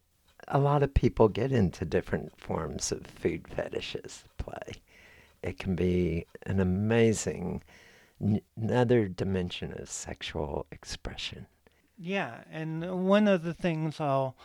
a 0.47 0.59
lot 0.59 0.83
of 0.83 0.93
people 0.93 1.27
get 1.27 1.51
into 1.51 1.85
different 1.85 2.39
forms 2.39 2.91
of 2.91 3.07
food 3.07 3.47
fetishes 3.47 4.25
play. 4.37 4.81
It 5.41 5.57
can 5.57 5.75
be 5.75 6.25
an 6.43 6.59
amazing 6.59 7.63
another 8.19 9.07
dimension 9.07 9.73
of 9.79 9.89
sexual 9.89 10.65
expression. 10.71 11.47
Yeah, 11.97 12.43
and 12.51 13.07
one 13.07 13.27
of 13.27 13.43
the 13.43 13.53
things 13.53 13.99
I'll 13.99 14.35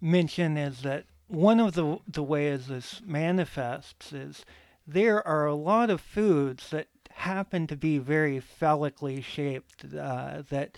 mention 0.00 0.56
is 0.56 0.82
that 0.82 1.04
one 1.28 1.60
of 1.60 1.74
the 1.74 1.98
the 2.06 2.22
ways 2.22 2.68
this 2.68 3.00
manifests 3.04 4.12
is 4.12 4.44
there 4.86 5.26
are 5.26 5.46
a 5.46 5.54
lot 5.54 5.90
of 5.90 6.00
foods 6.00 6.70
that 6.70 6.88
happen 7.10 7.66
to 7.66 7.76
be 7.76 7.98
very 7.98 8.40
phallically 8.40 9.20
shaped 9.20 9.84
uh, 9.94 10.42
that 10.50 10.76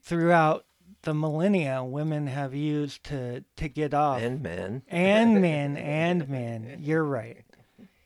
throughout 0.00 0.66
the 1.02 1.14
millennia 1.14 1.82
women 1.82 2.26
have 2.26 2.54
used 2.54 3.04
to 3.04 3.44
to 3.56 3.68
get 3.68 3.94
off. 3.94 4.20
And 4.20 4.42
men. 4.42 4.82
And 4.88 5.40
men 5.42 5.76
and 5.76 6.28
men. 6.28 6.78
You're 6.80 7.04
right. 7.04 7.44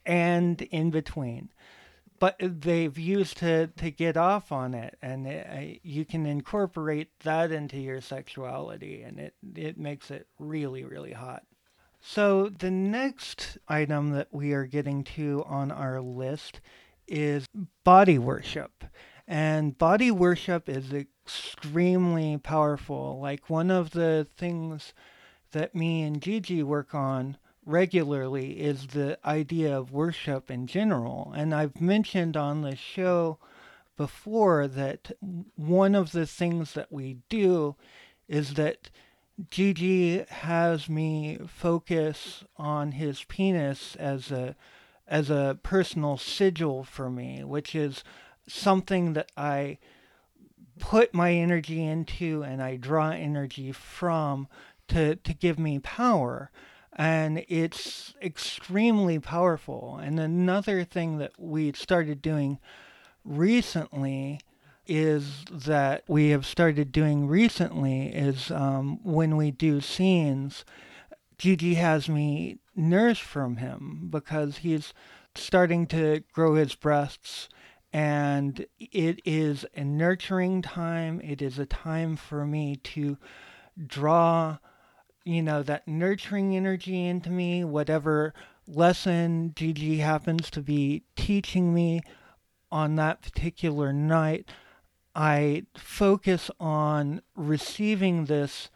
And 0.07 0.63
in 0.63 0.91
between 0.91 1.51
but 2.21 2.37
they've 2.41 2.99
used 2.99 3.39
to 3.39 3.69
to 3.69 3.91
get 3.91 4.17
off 4.17 4.53
on 4.53 4.75
it 4.75 4.97
and 5.03 5.27
it, 5.27 5.81
you 5.83 6.05
can 6.05 6.27
incorporate 6.27 7.09
that 7.21 7.53
into 7.53 7.79
your 7.79 8.01
sexuality 8.01 9.03
and 9.03 9.19
it 9.19 9.35
it 9.55 9.79
makes 9.79 10.11
it 10.11 10.27
really 10.39 10.85
really 10.85 11.13
hot. 11.13 11.43
So 12.01 12.49
the 12.49 12.71
next 12.71 13.59
item 13.67 14.11
that 14.11 14.29
we 14.31 14.53
are 14.53 14.67
getting 14.67 15.03
to 15.05 15.45
on 15.47 15.71
our 15.71 16.01
list 16.01 16.61
is 17.07 17.47
body 17.85 18.19
worship. 18.19 18.85
And 19.27 19.77
body 19.77 20.11
worship 20.11 20.69
is 20.69 20.93
extremely 20.93 22.39
powerful. 22.39 23.19
Like 23.21 23.51
one 23.51 23.71
of 23.71 23.91
the 23.91 24.27
things 24.37 24.95
that 25.53 25.75
me 25.75 26.03
and 26.03 26.23
Gigi 26.23 26.63
work 26.63 26.95
on 26.95 27.37
regularly 27.69 28.61
is 28.61 28.89
the 28.89 29.19
idea 29.25 29.77
of 29.77 29.93
worship 29.93 30.51
in 30.51 30.67
general. 30.67 31.33
And 31.37 31.55
I've 31.55 31.81
mentioned 31.81 32.37
on 32.37 32.63
the 32.63 32.75
show 32.75 33.39
before 33.97 34.67
that 34.67 35.13
one 35.55 35.95
of 35.95 36.13
the 36.13 36.27
things 36.27 36.73
that 36.73 36.91
we 36.91 37.19
do 37.29 37.77
is 38.27 38.55
that 38.55 38.91
Gigi 39.51 40.25
has 40.29 40.89
me 40.89 41.39
focus 41.47 42.43
on 42.57 42.93
his 42.93 43.23
penis 43.25 43.95
as 43.97 44.33
a 44.33 44.57
as 45.07 45.31
a 45.31 45.59
personal 45.63 46.19
sigil 46.19 46.85
for 46.85 47.09
me, 47.09 47.43
which 47.43 47.75
is 47.75 48.05
something 48.47 49.15
that 49.15 49.33
I 49.37 49.79
put 50.79 51.15
my 51.15 51.33
energy 51.33 51.83
into 51.85 52.43
and 52.43 52.63
I 52.63 52.77
draw 52.77 53.11
energy 53.11 53.73
from 53.73 54.49
to 54.89 55.17
to 55.17 55.35
give 55.35 55.59
me 55.59 55.79
power 55.79 56.51
and 56.99 57.45
it's 57.49 58.13
extremely 58.21 59.21
powerful. 59.21 59.99
And 60.03 60.19
another 60.19 60.83
thing 60.83 61.19
that 61.19 61.33
we 61.39 61.73
started 61.73 62.21
doing 62.21 62.59
recently 63.25 64.41
is 64.85 65.45
that 65.51 66.03
we 66.09 66.31
have 66.31 66.45
started 66.45 66.91
doing 66.91 67.29
recently 67.29 68.09
is 68.09 68.51
um, 68.51 68.99
when 69.05 69.37
we 69.37 69.53
do 69.53 69.81
scenes, 69.81 70.65
Gigi 71.39 71.75
has 71.75 72.09
me 72.09 72.59
nurse 72.75 73.19
from 73.19 73.59
him 73.59 74.09
because 74.11 74.59
he's 74.59 74.93
starting 75.37 75.87
to 75.87 76.25
grow 76.33 76.55
his 76.55 76.75
breasts 76.75 77.49
and 77.93 78.67
it 78.79 79.21
is 79.25 79.65
a 79.75 79.85
nurturing 79.85 80.63
time. 80.63 81.21
It 81.23 81.41
is 81.41 81.59
a 81.59 81.67
time 81.67 82.17
for 82.17 82.45
me 82.45 82.77
to 82.77 83.17
draw 83.87 84.59
you 85.29 85.43
know, 85.43 85.63
that 85.63 85.87
nurturing 85.87 86.57
energy 86.57 87.05
into 87.05 87.29
me, 87.29 87.63
whatever 87.63 88.33
lesson 88.67 89.53
Gigi 89.55 89.99
happens 89.99 90.49
to 90.49 90.63
be 90.63 91.03
teaching 91.17 91.75
me 91.75 92.01
on 92.73 92.97
that 92.97 93.21
particular 93.21 93.93
night, 93.93 94.49
I 95.15 95.65
focus 95.77 96.51
on 96.59 97.21
receiving 97.37 98.25
this 98.25 98.71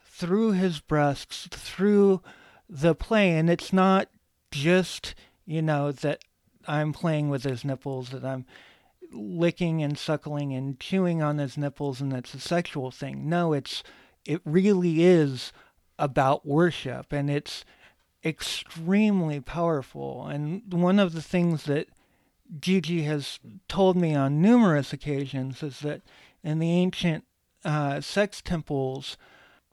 through 0.00 0.52
his 0.52 0.78
breasts, 0.78 1.48
through 1.50 2.22
the 2.68 2.94
play. 2.94 3.36
And 3.36 3.50
it's 3.50 3.72
not 3.72 4.08
just, 4.52 5.16
you 5.44 5.60
know, 5.60 5.90
that 5.90 6.20
I'm 6.68 6.92
playing 6.92 7.30
with 7.30 7.42
his 7.42 7.64
nipples, 7.64 8.10
that 8.10 8.24
I'm 8.24 8.46
licking 9.10 9.82
and 9.82 9.98
suckling 9.98 10.52
and 10.52 10.78
chewing 10.78 11.20
on 11.20 11.38
his 11.38 11.58
nipples 11.58 12.00
and 12.00 12.12
it's 12.12 12.32
a 12.32 12.38
sexual 12.38 12.92
thing. 12.92 13.28
No, 13.28 13.52
it's, 13.52 13.82
it 14.24 14.40
really 14.44 15.02
is 15.02 15.52
about 15.98 16.46
worship, 16.46 17.12
and 17.12 17.30
it's 17.30 17.64
extremely 18.24 19.40
powerful. 19.40 20.26
And 20.26 20.72
one 20.72 20.98
of 20.98 21.12
the 21.12 21.22
things 21.22 21.64
that 21.64 21.88
Gigi 22.60 23.02
has 23.02 23.38
told 23.68 23.96
me 23.96 24.14
on 24.14 24.40
numerous 24.40 24.92
occasions 24.92 25.62
is 25.62 25.80
that 25.80 26.02
in 26.42 26.58
the 26.58 26.70
ancient 26.70 27.24
uh, 27.64 28.00
sex 28.00 28.40
temples, 28.42 29.16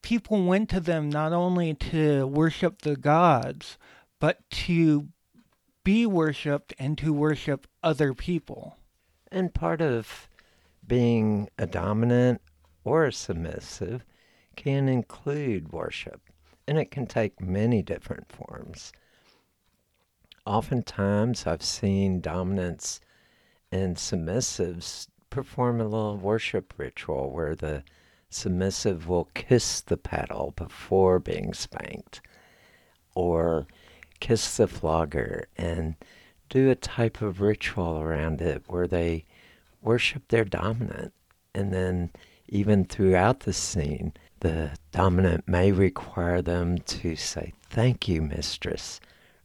people 0.02 0.44
went 0.44 0.70
to 0.70 0.80
them 0.80 1.10
not 1.10 1.34
only 1.34 1.74
to 1.74 2.26
worship 2.28 2.82
the 2.82 2.96
gods, 2.96 3.78
but 4.20 4.50
to 4.50 5.10
be 5.84 6.06
worshipped 6.06 6.74
and 6.80 6.98
to 6.98 7.12
worship 7.12 7.68
other 7.82 8.14
people. 8.14 8.78
And 9.32 9.54
part 9.54 9.82
of 9.82 10.30
being 10.86 11.50
a 11.58 11.66
dominant 11.66 12.42
or 12.84 13.06
a 13.06 13.14
submissive 13.14 14.04
can 14.56 14.88
include 14.88 15.72
worship, 15.72 16.22
and 16.68 16.78
it 16.78 16.92
can 16.92 17.06
take 17.06 17.42
many 17.42 17.82
different 17.82 18.32
forms. 18.32 18.92
Oftentimes, 20.46 21.48
I've 21.48 21.64
seen 21.64 22.20
dominants 22.22 23.00
and 23.72 23.96
submissives 23.96 25.08
perform 25.30 25.80
a 25.82 25.86
little 25.86 26.18
worship 26.18 26.74
ritual 26.78 27.32
where 27.32 27.56
the 27.56 27.84
submissive 28.30 29.08
will 29.08 29.30
kiss 29.34 29.82
the 29.82 29.98
paddle 29.98 30.54
before 30.56 31.20
being 31.20 31.54
spanked, 31.54 32.22
or 33.16 33.68
kiss 34.20 34.58
the 34.58 34.68
flogger 34.68 35.48
and 35.58 35.96
do 36.50 36.70
a 36.70 36.76
type 36.76 37.22
of 37.22 37.42
ritual 37.42 38.00
around 38.00 38.42
it 38.42 38.64
where 38.68 38.88
they 38.88 39.26
worship 39.82 40.28
their 40.28 40.46
dominant. 40.46 41.14
And 41.56 41.74
then, 41.74 42.12
even 42.48 42.86
throughout 42.86 43.42
the 43.42 43.54
scene, 43.54 44.14
the 44.44 44.72
dominant 44.92 45.48
may 45.48 45.72
require 45.72 46.42
them 46.42 46.78
to 46.78 47.16
say, 47.16 47.54
Thank 47.64 48.08
you, 48.10 48.22
mistress, 48.22 49.00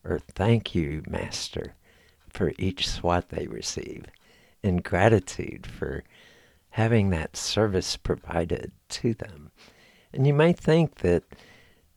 or 0.05 0.19
Thank 0.19 0.75
you, 0.75 1.03
master, 1.09 1.75
for 2.29 2.53
each 2.59 2.89
swat 2.89 3.31
they 3.31 3.47
receive, 3.47 4.07
in 4.63 4.79
gratitude 4.79 5.67
for 5.67 6.03
having 6.71 7.11
that 7.11 7.37
service 7.37 7.97
provided 7.97 8.73
to 8.89 9.15
them. 9.15 9.53
And 10.13 10.27
you 10.27 10.35
might 10.35 10.59
think 10.59 10.97
that 10.97 11.23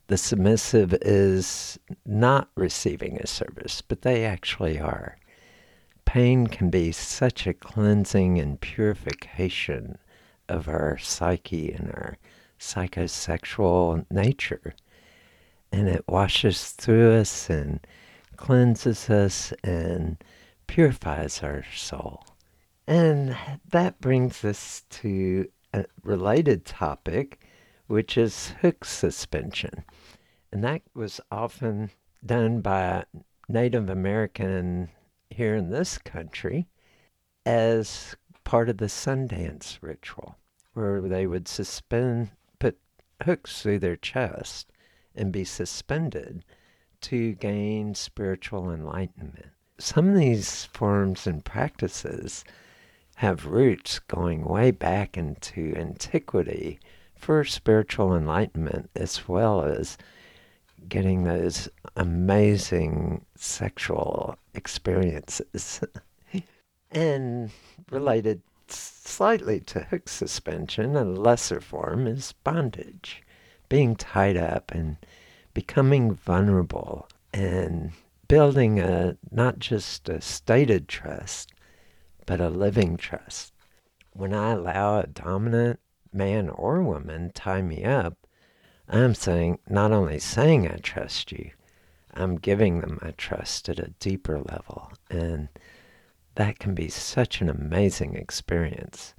the 0.05 0.17
submissive 0.17 0.93
is 1.01 1.79
not 2.05 2.49
receiving 2.55 3.17
a 3.17 3.25
service, 3.25 3.81
but 3.81 4.03
they 4.03 4.25
actually 4.25 4.79
are. 4.79 5.17
Pain 6.05 6.45
can 6.45 6.69
be 6.69 6.91
such 6.91 7.47
a 7.47 7.53
cleansing 7.53 8.37
and 8.37 8.61
purification 8.61 9.97
of 10.47 10.67
our 10.67 10.97
psyche 10.99 11.71
and 11.71 11.89
our 11.93 12.17
psychosexual 12.61 14.05
nature. 14.11 14.73
And 15.71 15.87
it 15.89 16.05
washes 16.07 16.71
through 16.71 17.15
us 17.15 17.49
and 17.49 17.85
cleanses 18.37 19.09
us 19.09 19.51
and 19.63 20.23
purifies 20.67 21.43
our 21.43 21.63
soul. 21.73 22.23
And 22.87 23.35
that 23.69 23.99
brings 23.99 24.45
us 24.45 24.83
to 24.89 25.49
a 25.73 25.85
related 26.03 26.65
topic, 26.65 27.41
which 27.87 28.17
is 28.17 28.53
hook 28.61 28.85
suspension. 28.85 29.83
And 30.51 30.63
that 30.63 30.81
was 30.93 31.19
often 31.31 31.89
done 32.25 32.61
by 32.61 33.05
Native 33.47 33.89
American 33.89 34.89
here 35.29 35.55
in 35.55 35.69
this 35.69 35.97
country 35.97 36.67
as 37.45 38.15
part 38.43 38.69
of 38.69 38.77
the 38.77 38.85
Sundance 38.85 39.77
ritual, 39.81 40.35
where 40.73 41.01
they 41.01 41.25
would 41.25 41.47
suspend 41.47 42.31
hooks 43.23 43.61
through 43.61 43.79
their 43.79 43.95
chest 43.95 44.71
and 45.15 45.31
be 45.31 45.43
suspended 45.43 46.43
to 47.01 47.33
gain 47.33 47.95
spiritual 47.95 48.71
enlightenment. 48.71 49.49
Some 49.79 50.09
of 50.09 50.15
these 50.15 50.65
forms 50.65 51.25
and 51.25 51.43
practices 51.43 52.43
have 53.15 53.45
roots 53.45 53.99
going 53.99 54.43
way 54.45 54.71
back 54.71 55.17
into 55.17 55.73
antiquity 55.75 56.79
for 57.15 57.43
spiritual 57.43 58.15
enlightenment 58.15 58.89
as 58.95 59.27
well 59.27 59.63
as 59.63 59.97
getting 60.87 61.23
those 61.23 61.69
amazing 61.95 63.25
sexual 63.35 64.37
experiences. 64.53 65.81
and 66.91 67.51
related 67.89 68.41
slightly 68.73 69.59
to 69.61 69.81
hook 69.81 70.09
suspension, 70.09 70.95
a 70.95 71.03
lesser 71.03 71.59
form 71.61 72.07
is 72.07 72.33
bondage, 72.43 73.23
being 73.69 73.95
tied 73.95 74.37
up 74.37 74.71
and 74.71 74.97
becoming 75.53 76.13
vulnerable 76.13 77.07
and 77.33 77.91
building 78.27 78.79
a 78.79 79.17
not 79.31 79.59
just 79.59 80.07
a 80.09 80.21
stated 80.21 80.87
trust, 80.87 81.51
but 82.25 82.39
a 82.39 82.49
living 82.49 82.97
trust. 82.97 83.53
When 84.13 84.33
I 84.33 84.51
allow 84.51 84.99
a 84.99 85.07
dominant 85.07 85.79
man 86.13 86.49
or 86.49 86.81
woman 86.81 87.31
tie 87.33 87.61
me 87.61 87.83
up, 87.83 88.17
I'm 88.87 89.15
saying 89.15 89.59
not 89.69 89.91
only 89.91 90.19
saying 90.19 90.67
I 90.67 90.77
trust 90.77 91.31
you, 91.31 91.51
I'm 92.13 92.35
giving 92.35 92.81
them 92.81 92.99
my 93.01 93.11
trust 93.11 93.69
at 93.69 93.79
a 93.79 93.93
deeper 93.99 94.39
level. 94.39 94.91
And 95.09 95.47
that 96.35 96.59
can 96.59 96.75
be 96.75 96.89
such 96.89 97.41
an 97.41 97.49
amazing 97.49 98.15
experience. 98.15 99.13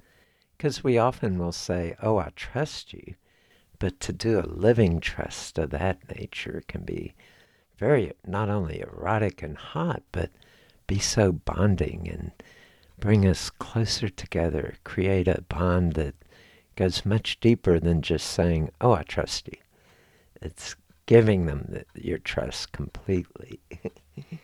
Because 0.57 0.83
we 0.83 0.97
often 0.97 1.37
will 1.37 1.51
say, 1.51 1.95
Oh, 2.01 2.17
I 2.17 2.29
trust 2.35 2.93
you. 2.93 3.15
But 3.79 3.99
to 4.01 4.13
do 4.13 4.39
a 4.39 4.47
living 4.47 4.99
trust 4.99 5.57
of 5.57 5.71
that 5.71 5.99
nature 6.15 6.63
can 6.67 6.83
be 6.83 7.13
very 7.77 8.13
not 8.25 8.49
only 8.49 8.79
erotic 8.79 9.43
and 9.43 9.57
hot, 9.57 10.03
but 10.11 10.29
be 10.87 10.99
so 10.99 11.31
bonding 11.31 12.07
and 12.07 12.31
bring 12.97 13.27
us 13.27 13.49
closer 13.49 14.07
together, 14.07 14.75
create 14.83 15.27
a 15.27 15.43
bond 15.49 15.93
that 15.93 16.15
goes 16.75 17.05
much 17.05 17.39
deeper 17.39 17.79
than 17.79 18.01
just 18.01 18.27
saying, 18.27 18.69
Oh, 18.79 18.93
I 18.93 19.03
trust 19.03 19.47
you 19.47 19.57
it's 20.43 20.75
giving 21.05 21.45
them 21.45 21.65
the, 21.69 21.85
your 21.95 22.17
trust 22.19 22.71
completely. 22.71 23.59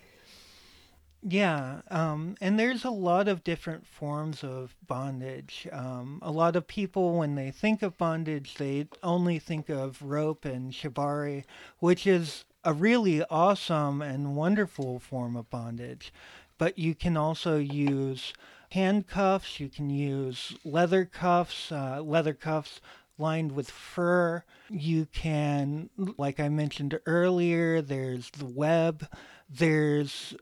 yeah, 1.21 1.81
um, 1.91 2.35
and 2.39 2.57
there's 2.57 2.85
a 2.85 2.89
lot 2.89 3.27
of 3.27 3.43
different 3.43 3.85
forms 3.85 4.43
of 4.43 4.75
bondage. 4.87 5.67
Um, 5.71 6.19
a 6.21 6.31
lot 6.31 6.55
of 6.55 6.67
people, 6.67 7.17
when 7.17 7.35
they 7.35 7.51
think 7.51 7.81
of 7.81 7.97
bondage, 7.97 8.55
they 8.55 8.87
only 9.03 9.39
think 9.39 9.69
of 9.69 10.01
rope 10.01 10.45
and 10.45 10.71
shibari, 10.71 11.43
which 11.79 12.07
is 12.07 12.45
a 12.63 12.73
really 12.73 13.23
awesome 13.29 14.01
and 14.01 14.35
wonderful 14.35 14.99
form 14.99 15.35
of 15.35 15.49
bondage. 15.49 16.13
But 16.57 16.77
you 16.77 16.95
can 16.95 17.17
also 17.17 17.57
use 17.57 18.33
handcuffs, 18.71 19.59
you 19.59 19.69
can 19.69 19.89
use 19.89 20.55
leather 20.63 21.05
cuffs. 21.05 21.71
Uh, 21.71 22.01
leather 22.01 22.33
cuffs 22.33 22.81
lined 23.17 23.51
with 23.51 23.69
fur. 23.69 24.43
You 24.69 25.05
can, 25.07 25.89
like 26.17 26.39
I 26.39 26.49
mentioned 26.49 26.99
earlier, 27.05 27.81
there's 27.81 28.29
the 28.31 28.45
web, 28.45 29.07
there's 29.49 30.35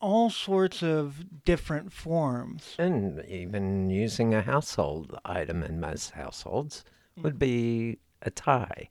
all 0.00 0.30
sorts 0.30 0.82
of 0.82 1.44
different 1.44 1.92
forms. 1.92 2.74
And 2.78 3.24
even 3.26 3.90
using 3.90 4.34
a 4.34 4.42
household 4.42 5.18
item 5.24 5.62
in 5.62 5.80
most 5.80 6.12
households 6.12 6.84
would 7.16 7.38
be 7.38 7.98
a 8.22 8.30
tie 8.30 8.88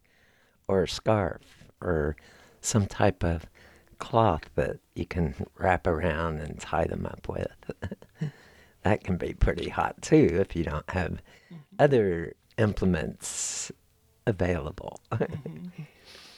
or 0.67 0.83
a 0.83 0.87
scarf 0.87 1.41
or 1.81 2.15
some 2.61 2.85
type 2.85 3.23
of 3.23 3.45
cloth 3.97 4.49
that 4.55 4.77
you 4.95 5.05
can 5.05 5.35
wrap 5.57 5.87
around 5.87 6.39
and 6.39 6.59
tie 6.59 6.85
them 6.85 7.05
up 7.05 7.27
with. 7.27 8.31
that 8.83 9.03
can 9.03 9.17
be 9.17 9.33
pretty 9.33 9.69
hot 9.69 10.01
too 10.01 10.29
if 10.39 10.55
you 10.55 10.63
don't 10.63 10.89
have 10.89 11.21
mm-hmm. 11.51 11.55
other 11.79 12.33
implements 12.57 13.71
available. 14.25 14.99
mm-hmm. 15.11 15.83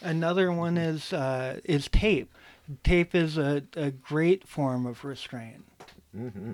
Another 0.01 0.51
one 0.51 0.77
is 0.77 1.13
uh, 1.13 1.59
is 1.63 1.87
tape. 1.89 2.33
Tape 2.83 3.15
is 3.15 3.37
a, 3.37 3.63
a 3.75 3.91
great 3.91 4.47
form 4.47 4.85
of 4.85 5.03
restraint. 5.03 5.65
Mm-hmm. 6.15 6.53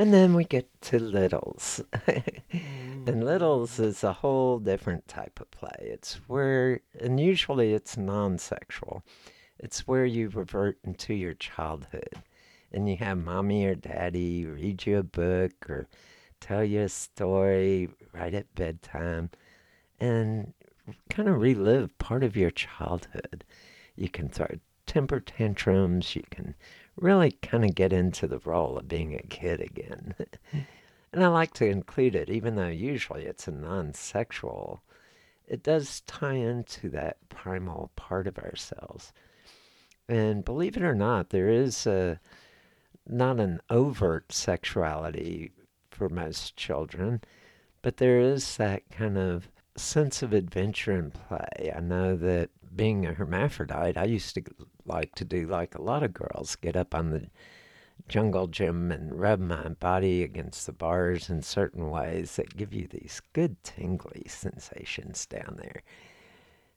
And 0.00 0.14
then 0.14 0.34
we 0.34 0.44
get 0.44 0.68
to 0.82 0.98
littles. 0.98 1.82
And 3.06 3.24
littles 3.24 3.78
is 3.78 4.04
a 4.04 4.12
whole 4.12 4.58
different 4.58 5.08
type 5.08 5.40
of 5.40 5.50
play. 5.50 5.78
It's 5.80 6.16
where, 6.26 6.80
and 7.00 7.18
usually 7.18 7.72
it's 7.72 7.96
non 7.96 8.36
sexual, 8.36 9.02
it's 9.58 9.88
where 9.88 10.04
you 10.04 10.28
revert 10.28 10.76
into 10.84 11.14
your 11.14 11.32
childhood 11.32 12.22
and 12.72 12.88
you 12.88 12.96
have 12.96 13.18
mommy 13.18 13.64
or 13.64 13.74
daddy 13.74 14.44
read 14.44 14.86
you 14.86 14.98
a 14.98 15.02
book 15.02 15.52
or 15.68 15.88
tell 16.40 16.62
you 16.62 16.82
a 16.82 16.88
story 16.88 17.88
right 18.12 18.34
at 18.34 18.54
bedtime 18.54 19.30
and 19.98 20.52
kind 21.10 21.28
of 21.28 21.40
relive 21.40 21.96
part 21.98 22.22
of 22.22 22.36
your 22.36 22.50
childhood. 22.50 23.44
You 23.96 24.08
can 24.08 24.28
throw 24.28 24.46
temper 24.88 25.20
tantrums, 25.20 26.16
you 26.16 26.24
can 26.30 26.56
really 26.96 27.30
kind 27.30 27.64
of 27.64 27.76
get 27.76 27.92
into 27.92 28.26
the 28.26 28.40
role 28.40 28.76
of 28.76 28.88
being 28.88 29.14
a 29.14 29.22
kid 29.22 29.60
again. 29.60 30.14
and 31.12 31.22
I 31.24 31.28
like 31.28 31.54
to 31.54 31.66
include 31.66 32.16
it, 32.16 32.28
even 32.28 32.56
though 32.56 32.68
usually 32.68 33.24
it's 33.24 33.46
a 33.46 33.52
non 33.52 33.94
sexual, 33.94 34.82
it 35.46 35.62
does 35.62 36.00
tie 36.02 36.34
into 36.34 36.88
that 36.90 37.16
primal 37.28 37.90
part 37.94 38.26
of 38.26 38.38
ourselves. 38.38 39.12
And 40.08 40.44
believe 40.44 40.76
it 40.76 40.82
or 40.82 40.94
not, 40.94 41.30
there 41.30 41.48
is 41.48 41.86
a, 41.86 42.18
not 43.06 43.38
an 43.38 43.60
overt 43.70 44.32
sexuality 44.32 45.52
for 45.90 46.08
most 46.08 46.56
children, 46.56 47.20
but 47.82 47.98
there 47.98 48.20
is 48.20 48.56
that 48.56 48.88
kind 48.90 49.18
of 49.18 49.48
sense 49.76 50.22
of 50.22 50.32
adventure 50.32 50.92
and 50.92 51.12
play. 51.12 51.72
I 51.74 51.80
know 51.80 52.16
that 52.16 52.50
being 52.74 53.06
a 53.06 53.12
hermaphrodite, 53.12 53.96
I 53.96 54.04
used 54.04 54.34
to 54.34 54.42
like 54.88 55.14
to 55.16 55.24
do 55.24 55.46
like 55.46 55.74
a 55.74 55.82
lot 55.82 56.02
of 56.02 56.14
girls, 56.14 56.56
get 56.56 56.76
up 56.76 56.94
on 56.94 57.10
the 57.10 57.28
jungle 58.08 58.46
gym 58.46 58.90
and 58.90 59.20
rub 59.20 59.40
my 59.40 59.68
body 59.68 60.22
against 60.22 60.66
the 60.66 60.72
bars 60.72 61.28
in 61.28 61.42
certain 61.42 61.90
ways 61.90 62.36
that 62.36 62.56
give 62.56 62.72
you 62.72 62.86
these 62.86 63.20
good 63.32 63.62
tingly 63.62 64.24
sensations 64.28 65.26
down 65.26 65.58
there. 65.60 65.82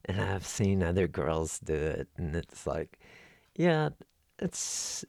And 0.05 0.20
I've 0.20 0.45
seen 0.45 0.82
other 0.82 1.07
girls 1.07 1.59
do 1.59 1.76
it, 1.76 2.07
and 2.18 2.36
it's 2.36 2.66
like, 2.66 2.99
yeah, 3.55 3.89
it's 4.39 5.05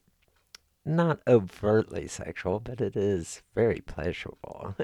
not 0.84 1.20
overtly 1.26 2.06
sexual, 2.08 2.60
but 2.60 2.80
it 2.80 2.96
is 2.96 3.42
very 3.54 3.80
pleasurable. 3.80 4.76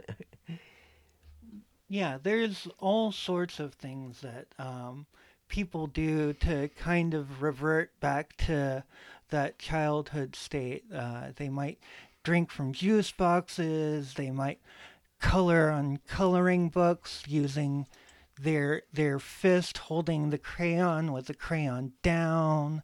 yeah, 1.88 2.18
there's 2.22 2.68
all 2.78 3.12
sorts 3.12 3.60
of 3.60 3.74
things 3.74 4.22
that 4.22 4.46
um, 4.58 5.06
people 5.48 5.86
do 5.86 6.32
to 6.34 6.68
kind 6.78 7.14
of 7.14 7.42
revert 7.42 7.98
back 8.00 8.36
to 8.36 8.84
that 9.30 9.58
childhood 9.58 10.36
state. 10.36 10.84
Uh, 10.94 11.28
they 11.36 11.48
might 11.48 11.78
drink 12.22 12.50
from 12.50 12.72
juice 12.72 13.10
boxes. 13.10 14.14
They 14.14 14.30
might 14.30 14.60
color 15.20 15.70
on 15.70 15.98
coloring 16.06 16.68
books 16.68 17.22
using 17.26 17.86
their 18.40 18.82
their 18.92 19.18
fist 19.18 19.78
holding 19.78 20.30
the 20.30 20.38
crayon 20.38 21.12
with 21.12 21.26
the 21.26 21.34
crayon 21.34 21.92
down. 22.02 22.82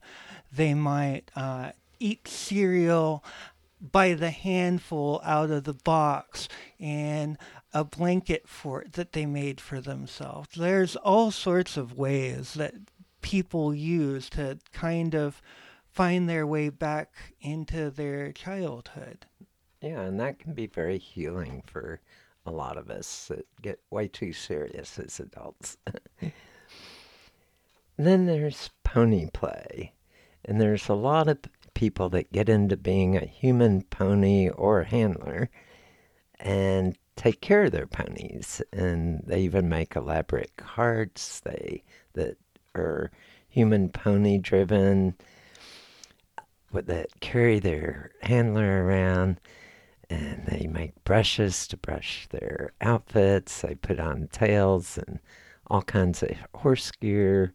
They 0.52 0.74
might 0.74 1.30
uh, 1.36 1.72
eat 2.00 2.26
cereal 2.26 3.24
by 3.80 4.14
the 4.14 4.30
handful 4.30 5.20
out 5.24 5.50
of 5.50 5.64
the 5.64 5.74
box 5.74 6.48
and 6.80 7.36
a 7.74 7.84
blanket 7.84 8.48
fort 8.48 8.92
that 8.92 9.12
they 9.12 9.26
made 9.26 9.60
for 9.60 9.80
themselves. 9.80 10.48
There's 10.56 10.94
all 10.96 11.32
sorts 11.32 11.76
of 11.76 11.98
ways 11.98 12.54
that 12.54 12.74
people 13.20 13.74
use 13.74 14.30
to 14.30 14.58
kind 14.72 15.14
of 15.14 15.42
find 15.90 16.28
their 16.28 16.46
way 16.46 16.68
back 16.68 17.12
into 17.40 17.90
their 17.90 18.32
childhood. 18.32 19.26
Yeah, 19.80 20.02
and 20.02 20.18
that 20.20 20.38
can 20.38 20.54
be 20.54 20.66
very 20.66 20.98
healing 20.98 21.62
for 21.66 22.00
a 22.46 22.50
lot 22.50 22.76
of 22.76 22.90
us 22.90 23.26
that 23.28 23.46
get 23.60 23.80
way 23.90 24.06
too 24.08 24.32
serious 24.32 24.98
as 24.98 25.18
adults. 25.18 25.76
then 27.96 28.26
there's 28.26 28.70
pony 28.84 29.28
play. 29.32 29.92
And 30.44 30.60
there's 30.60 30.88
a 30.88 30.94
lot 30.94 31.28
of 31.28 31.38
people 31.74 32.08
that 32.10 32.30
get 32.30 32.48
into 32.48 32.76
being 32.76 33.16
a 33.16 33.24
human 33.24 33.82
pony 33.82 34.48
or 34.48 34.84
handler 34.84 35.50
and 36.38 36.96
take 37.16 37.40
care 37.40 37.64
of 37.64 37.72
their 37.72 37.86
ponies 37.86 38.60
and 38.72 39.22
they 39.26 39.40
even 39.40 39.68
make 39.68 39.96
elaborate 39.96 40.56
carts 40.56 41.40
they 41.40 41.82
that 42.14 42.36
are 42.74 43.10
human 43.48 43.88
pony 43.88 44.38
driven 44.38 45.14
that 46.72 47.20
carry 47.20 47.60
their 47.60 48.10
handler 48.22 48.84
around 48.84 49.40
and 50.10 50.44
they 50.46 50.66
make 50.66 50.92
brushes 51.04 51.68
to 51.68 51.76
brush 51.76 52.26
their 52.30 52.72
outfits 52.80 53.62
they 53.62 53.76
put 53.76 54.00
on 54.00 54.28
tails 54.32 54.98
and 54.98 55.20
all 55.68 55.82
kinds 55.82 56.22
of 56.22 56.30
horse 56.54 56.90
gear 57.00 57.54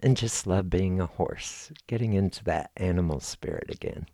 and 0.00 0.16
just 0.16 0.46
love 0.46 0.70
being 0.70 1.00
a 1.00 1.06
horse, 1.06 1.72
getting 1.86 2.12
into 2.12 2.44
that 2.44 2.70
animal 2.76 3.20
spirit 3.20 3.70
again. 3.70 4.06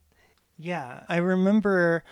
Yeah, 0.56 1.02
I 1.08 1.16
remember 1.16 2.04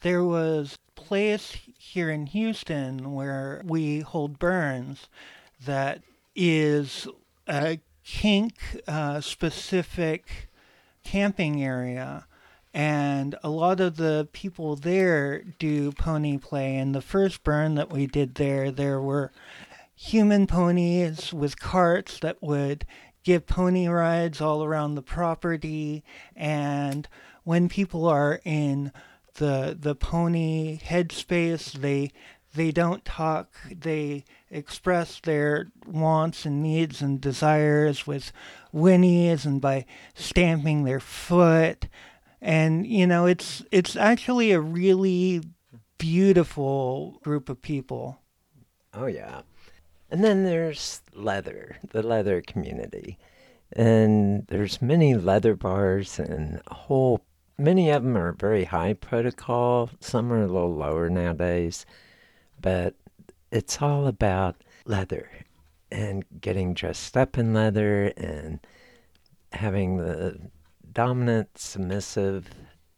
there 0.00 0.24
was 0.24 0.78
a 0.96 1.00
place 1.00 1.56
here 1.78 2.10
in 2.10 2.26
Houston 2.26 3.14
where 3.14 3.62
we 3.64 4.00
hold 4.00 4.38
burns 4.38 5.08
that 5.64 6.02
is 6.36 7.08
a 7.48 7.80
kink 8.04 8.54
uh, 8.86 9.20
specific 9.20 10.48
camping 11.04 11.62
area. 11.62 12.26
And 12.72 13.34
a 13.42 13.48
lot 13.48 13.80
of 13.80 13.96
the 13.96 14.28
people 14.32 14.76
there 14.76 15.42
do 15.58 15.90
pony 15.92 16.38
play. 16.38 16.76
And 16.76 16.94
the 16.94 17.00
first 17.00 17.42
burn 17.42 17.74
that 17.74 17.90
we 17.90 18.06
did 18.06 18.36
there, 18.36 18.70
there 18.70 19.00
were 19.00 19.32
human 19.94 20.46
ponies 20.46 21.32
with 21.32 21.58
carts 21.58 22.20
that 22.20 22.40
would 22.40 22.86
give 23.24 23.46
pony 23.46 23.88
rides 23.88 24.40
all 24.40 24.62
around 24.62 24.94
the 24.94 25.02
property. 25.02 26.04
And 26.36 27.08
when 27.42 27.68
people 27.68 28.06
are 28.06 28.40
in 28.44 28.92
the 29.38 29.76
the 29.78 29.94
pony 29.94 30.78
headspace, 30.78 31.72
they 31.72 32.12
they 32.54 32.70
don't 32.70 33.04
talk. 33.04 33.54
They 33.70 34.24
express 34.50 35.20
their 35.20 35.70
wants 35.86 36.44
and 36.44 36.62
needs 36.62 37.00
and 37.00 37.20
desires 37.20 38.06
with 38.06 38.32
whinnies 38.74 39.44
and 39.44 39.60
by 39.60 39.84
stamping 40.14 40.84
their 40.84 41.00
foot. 41.00 41.88
And 42.40 42.86
you 42.86 43.06
know, 43.06 43.26
it's 43.26 43.64
it's 43.70 43.96
actually 43.96 44.52
a 44.52 44.60
really 44.60 45.42
beautiful 45.98 47.20
group 47.22 47.48
of 47.48 47.60
people. 47.60 48.20
Oh 48.94 49.06
yeah. 49.06 49.42
And 50.10 50.24
then 50.24 50.44
there's 50.44 51.02
leather, 51.12 51.76
the 51.90 52.02
leather 52.02 52.40
community. 52.40 53.18
And 53.74 54.46
there's 54.46 54.80
many 54.80 55.14
leather 55.14 55.54
bars 55.54 56.18
and 56.18 56.62
a 56.68 56.74
whole 56.74 57.20
many 57.58 57.90
of 57.90 58.02
them 58.02 58.16
are 58.16 58.32
very 58.32 58.64
high 58.64 58.94
protocol, 58.94 59.90
some 60.00 60.32
are 60.32 60.42
a 60.42 60.46
little 60.46 60.74
lower 60.74 61.10
nowadays, 61.10 61.84
but 62.60 62.94
it's 63.50 63.82
all 63.82 64.06
about 64.06 64.56
leather 64.84 65.28
and 65.90 66.24
getting 66.40 66.74
dressed 66.74 67.16
up 67.16 67.36
in 67.36 67.52
leather 67.52 68.12
and 68.16 68.60
having 69.52 69.96
the 69.96 70.38
dominant 70.92 71.56
submissive 71.56 72.48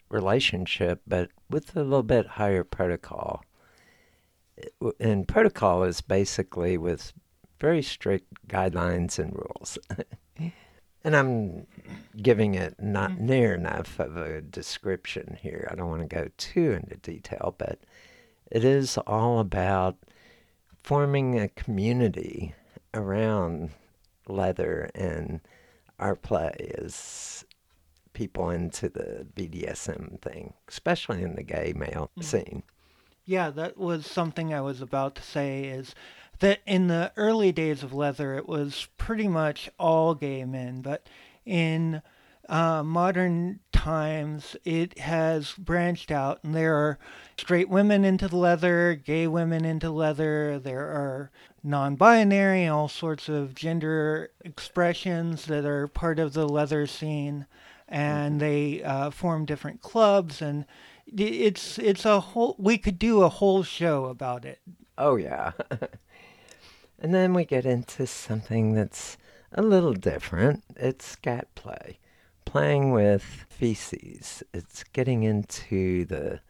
relationship, 0.09 1.01
but 1.07 1.31
with 1.49 1.77
a 1.77 1.83
little 1.83 2.03
bit 2.03 2.27
higher 2.27 2.65
protocol. 2.65 3.45
And 4.99 5.27
protocol 5.27 5.85
is 5.85 6.01
basically 6.01 6.77
with 6.77 7.13
very 7.61 7.83
strict 7.83 8.27
guidelines 8.49 9.19
and 9.19 9.35
rules. 9.35 9.79
and 11.05 11.17
I'm 11.17 11.67
giving 12.21 12.55
it 12.55 12.81
not 12.81 13.19
near 13.19 13.55
enough 13.55 13.99
of 13.99 14.17
a 14.17 14.41
description 14.41 15.39
here. 15.41 15.69
I 15.71 15.75
don't 15.75 15.89
want 15.89 16.09
to 16.09 16.15
go 16.15 16.29
too 16.37 16.73
into 16.73 16.97
detail, 16.97 17.55
but 17.57 17.79
it 18.51 18.65
is 18.65 18.99
all 18.99 19.39
about 19.39 19.97
forming 20.83 21.39
a 21.39 21.49
community 21.49 22.55
around 22.93 23.71
leather 24.27 24.91
and 24.95 25.41
our 25.99 26.17
play 26.17 26.73
as 26.79 27.45
people 28.13 28.51
into 28.51 28.89
the 28.89 29.27
BDSM 29.35 30.21
thing, 30.21 30.55
especially 30.69 31.23
in 31.23 31.37
the 31.37 31.43
gay 31.43 31.73
male 31.75 32.11
mm. 32.19 32.25
scene. 32.25 32.63
Yeah, 33.25 33.51
that 33.51 33.79
was 33.79 34.07
something 34.07 34.53
I 34.53 34.61
was 34.61 34.81
about 34.81 35.15
to 35.17 35.23
say 35.23 35.65
is 35.65 35.95
that 36.41 36.61
in 36.67 36.89
the 36.89 37.13
early 37.17 37.53
days 37.53 37.83
of 37.83 37.93
leather 37.93 38.35
it 38.35 38.49
was 38.49 38.89
pretty 38.99 39.29
much 39.29 39.71
all 39.79 40.15
gay 40.15 40.45
men, 40.45 40.83
but 40.83 41.07
in 41.45 42.03
uh, 42.49 42.83
modern 42.83 43.61
times 43.73 44.57
it 44.65 44.99
has 44.99 45.55
branched 45.57 46.11
out 46.11 46.41
and 46.43 46.55
there 46.55 46.75
are 46.75 46.99
straight 47.39 47.69
women 47.69 48.05
into 48.05 48.29
the 48.29 48.37
leather, 48.37 48.95
gay 48.95 49.27
women 49.27 49.65
into 49.65 49.91
leather, 49.91 50.59
there 50.59 50.89
are 50.89 51.31
non 51.63 51.95
binary, 51.95 52.67
all 52.67 52.89
sorts 52.89 53.29
of 53.29 53.55
gender 53.55 54.31
expressions 54.45 55.47
that 55.47 55.65
are 55.65 55.87
part 55.87 56.19
of 56.19 56.33
the 56.33 56.49
leather 56.49 56.87
scene, 56.87 57.47
and 57.89 58.33
mm-hmm. 58.33 58.39
they 58.41 58.83
uh, 58.83 59.11
form 59.11 59.45
different 59.45 59.81
clubs 59.81 60.43
and 60.43 60.65
it's 61.17 61.79
it's 61.79 62.05
a 62.05 62.21
whole 62.21 62.55
we 62.59 62.79
could 62.79 62.99
do 62.99 63.23
a 63.23 63.29
whole 63.29 63.63
show 63.63 64.05
about 64.07 64.45
it 64.45 64.61
oh 64.97 65.17
yeah 65.17 65.53
and 67.01 67.15
then 67.15 67.35
we 67.35 67.45
get 67.45 67.67
into 67.67 68.07
something 68.07 68.75
that's 68.75 69.17
a 69.53 69.63
little 69.63 69.95
different. 69.95 70.63
It's 70.77 71.05
scat 71.07 71.55
play 71.55 71.99
playing 72.51 72.91
with 72.91 73.23
feces. 73.49 74.43
It's 74.53 74.83
getting 74.93 75.23
into 75.23 76.05
the 76.05 76.41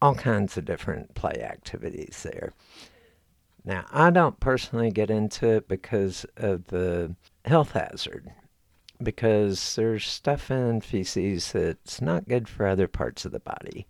all 0.00 0.14
kinds 0.14 0.56
of 0.56 0.64
different 0.64 1.14
play 1.14 1.42
activities 1.42 2.22
there. 2.24 2.54
Now, 3.64 3.84
I 3.92 4.10
don't 4.10 4.40
personally 4.40 4.90
get 4.90 5.10
into 5.10 5.46
it 5.48 5.68
because 5.68 6.24
of 6.38 6.68
the 6.68 7.14
health 7.44 7.72
hazard, 7.72 8.32
because 9.02 9.76
there's 9.76 10.06
stuff 10.06 10.50
in 10.50 10.80
feces 10.80 11.52
that's 11.52 12.00
not 12.00 12.26
good 12.26 12.48
for 12.48 12.66
other 12.66 12.88
parts 12.88 13.24
of 13.24 13.32
the 13.32 13.38
body 13.38 13.86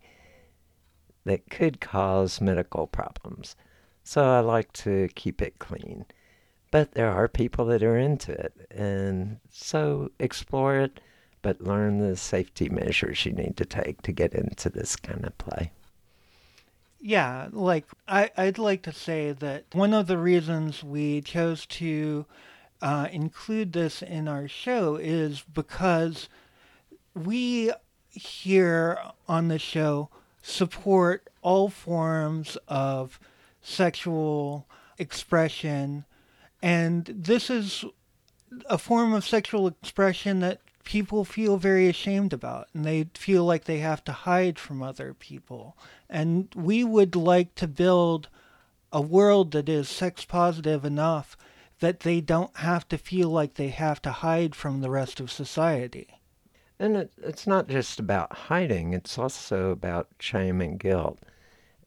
that 1.23 1.49
could 1.49 1.79
cause 1.79 2.41
medical 2.41 2.87
problems. 2.87 3.55
So 4.03 4.23
I 4.23 4.39
like 4.41 4.71
to 4.73 5.09
keep 5.15 5.41
it 5.41 5.59
clean. 5.59 6.05
But 6.71 6.93
there 6.93 7.11
are 7.11 7.27
people 7.27 7.65
that 7.65 7.83
are 7.83 7.97
into 7.97 8.31
it, 8.31 8.53
and 8.71 9.39
so 9.49 10.09
explore 10.19 10.77
it, 10.77 10.99
but 11.41 11.61
learn 11.61 11.99
the 11.99 12.15
safety 12.15 12.67
measures 12.67 13.25
you 13.25 13.31
need 13.31 13.57
to 13.57 13.65
take 13.65 14.01
to 14.01 14.11
get 14.11 14.33
into 14.33 14.69
this 14.69 14.95
kind 14.95 15.23
of 15.23 15.37
play 15.37 15.71
yeah, 17.05 17.49
like 17.51 17.85
I, 18.07 18.31
I'd 18.37 18.57
like 18.57 18.81
to 18.83 18.93
say 18.93 19.33
that 19.33 19.65
one 19.73 19.93
of 19.93 20.07
the 20.07 20.17
reasons 20.17 20.85
we 20.85 21.19
chose 21.19 21.65
to 21.65 22.25
uh, 22.81 23.09
include 23.11 23.73
this 23.73 24.01
in 24.01 24.29
our 24.29 24.47
show 24.47 24.95
is 24.95 25.43
because 25.53 26.29
we 27.13 27.73
here 28.09 28.97
on 29.27 29.49
the 29.49 29.59
show 29.59 30.09
support 30.41 31.29
all 31.41 31.67
forms 31.67 32.57
of 32.69 33.19
sexual 33.63 34.67
expression, 34.99 36.05
and 36.61 37.05
this 37.05 37.49
is 37.49 37.83
a 38.69 38.77
form 38.77 39.13
of 39.13 39.25
sexual 39.25 39.67
expression 39.67 40.39
that 40.41 40.59
people 40.83 41.23
feel 41.25 41.57
very 41.57 41.87
ashamed 41.87 42.33
about 42.33 42.67
and 42.73 42.85
they 42.85 43.07
feel 43.15 43.45
like 43.45 43.63
they 43.63 43.79
have 43.79 44.03
to 44.03 44.11
hide 44.11 44.59
from 44.59 44.83
other 44.83 45.13
people. 45.13 45.75
And 46.09 46.49
we 46.55 46.83
would 46.83 47.15
like 47.15 47.55
to 47.55 47.67
build 47.67 48.27
a 48.91 49.01
world 49.01 49.51
that 49.51 49.69
is 49.69 49.89
sex 49.89 50.25
positive 50.25 50.85
enough 50.85 51.35
that 51.79 52.01
they 52.01 52.21
don't 52.21 52.55
have 52.57 52.87
to 52.89 52.97
feel 52.97 53.29
like 53.29 53.55
they 53.55 53.69
have 53.69 54.01
to 54.03 54.11
hide 54.11 54.55
from 54.55 54.81
the 54.81 54.89
rest 54.89 55.19
of 55.19 55.31
society. 55.31 56.19
And 56.79 56.97
it, 56.97 57.13
it's 57.21 57.47
not 57.47 57.67
just 57.67 57.99
about 57.99 58.33
hiding, 58.33 58.93
it's 58.93 59.17
also 59.17 59.71
about 59.71 60.07
shame 60.19 60.61
and 60.61 60.79
guilt 60.79 61.19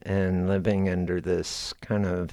and 0.01 0.47
living 0.47 0.89
under 0.89 1.19
this 1.19 1.73
kind 1.81 2.05
of 2.05 2.31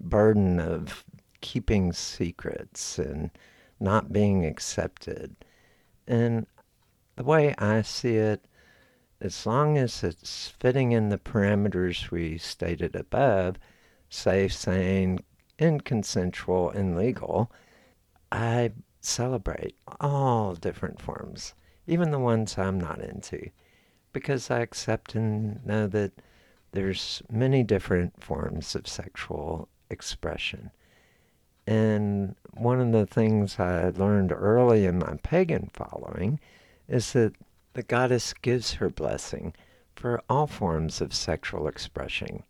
burden 0.00 0.58
of 0.58 1.04
keeping 1.40 1.92
secrets 1.92 2.98
and 2.98 3.30
not 3.80 4.12
being 4.12 4.44
accepted. 4.44 5.36
And 6.06 6.46
the 7.16 7.24
way 7.24 7.54
I 7.58 7.82
see 7.82 8.16
it, 8.16 8.44
as 9.20 9.46
long 9.46 9.78
as 9.78 10.02
it's 10.02 10.48
fitting 10.58 10.92
in 10.92 11.08
the 11.08 11.18
parameters 11.18 12.10
we 12.10 12.38
stated 12.38 12.94
above, 12.94 13.56
safe, 14.08 14.52
sane, 14.52 15.20
and 15.58 15.84
consensual 15.84 16.70
and 16.70 16.96
legal, 16.96 17.50
I 18.32 18.72
celebrate 19.00 19.76
all 20.00 20.54
different 20.54 21.00
forms, 21.00 21.54
even 21.86 22.10
the 22.10 22.18
ones 22.18 22.58
I'm 22.58 22.80
not 22.80 23.00
into, 23.00 23.50
because 24.12 24.50
I 24.50 24.60
accept 24.60 25.14
and 25.14 25.64
know 25.64 25.86
that 25.88 26.12
there's 26.74 27.22
many 27.30 27.62
different 27.62 28.22
forms 28.22 28.74
of 28.74 28.88
sexual 28.88 29.68
expression. 29.90 30.70
And 31.66 32.34
one 32.52 32.80
of 32.80 32.92
the 32.92 33.06
things 33.06 33.58
I 33.58 33.90
learned 33.90 34.32
early 34.32 34.84
in 34.84 34.98
my 34.98 35.16
pagan 35.22 35.70
following 35.72 36.40
is 36.88 37.12
that 37.12 37.34
the 37.74 37.84
goddess 37.84 38.34
gives 38.34 38.74
her 38.74 38.90
blessing 38.90 39.54
for 39.94 40.20
all 40.28 40.48
forms 40.48 41.00
of 41.00 41.14
sexual 41.14 41.68
expression 41.68 42.42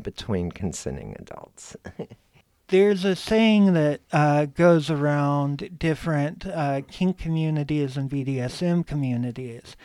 between 0.00 0.50
consenting 0.50 1.16
adults. 1.18 1.76
There's 2.68 3.04
a 3.04 3.16
saying 3.16 3.72
that 3.74 4.00
uh, 4.12 4.46
goes 4.46 4.90
around 4.90 5.78
different 5.78 6.46
uh, 6.46 6.82
kink 6.88 7.18
communities 7.18 7.96
and 7.96 8.10
BDSM 8.10 8.86
communities, 8.86 9.76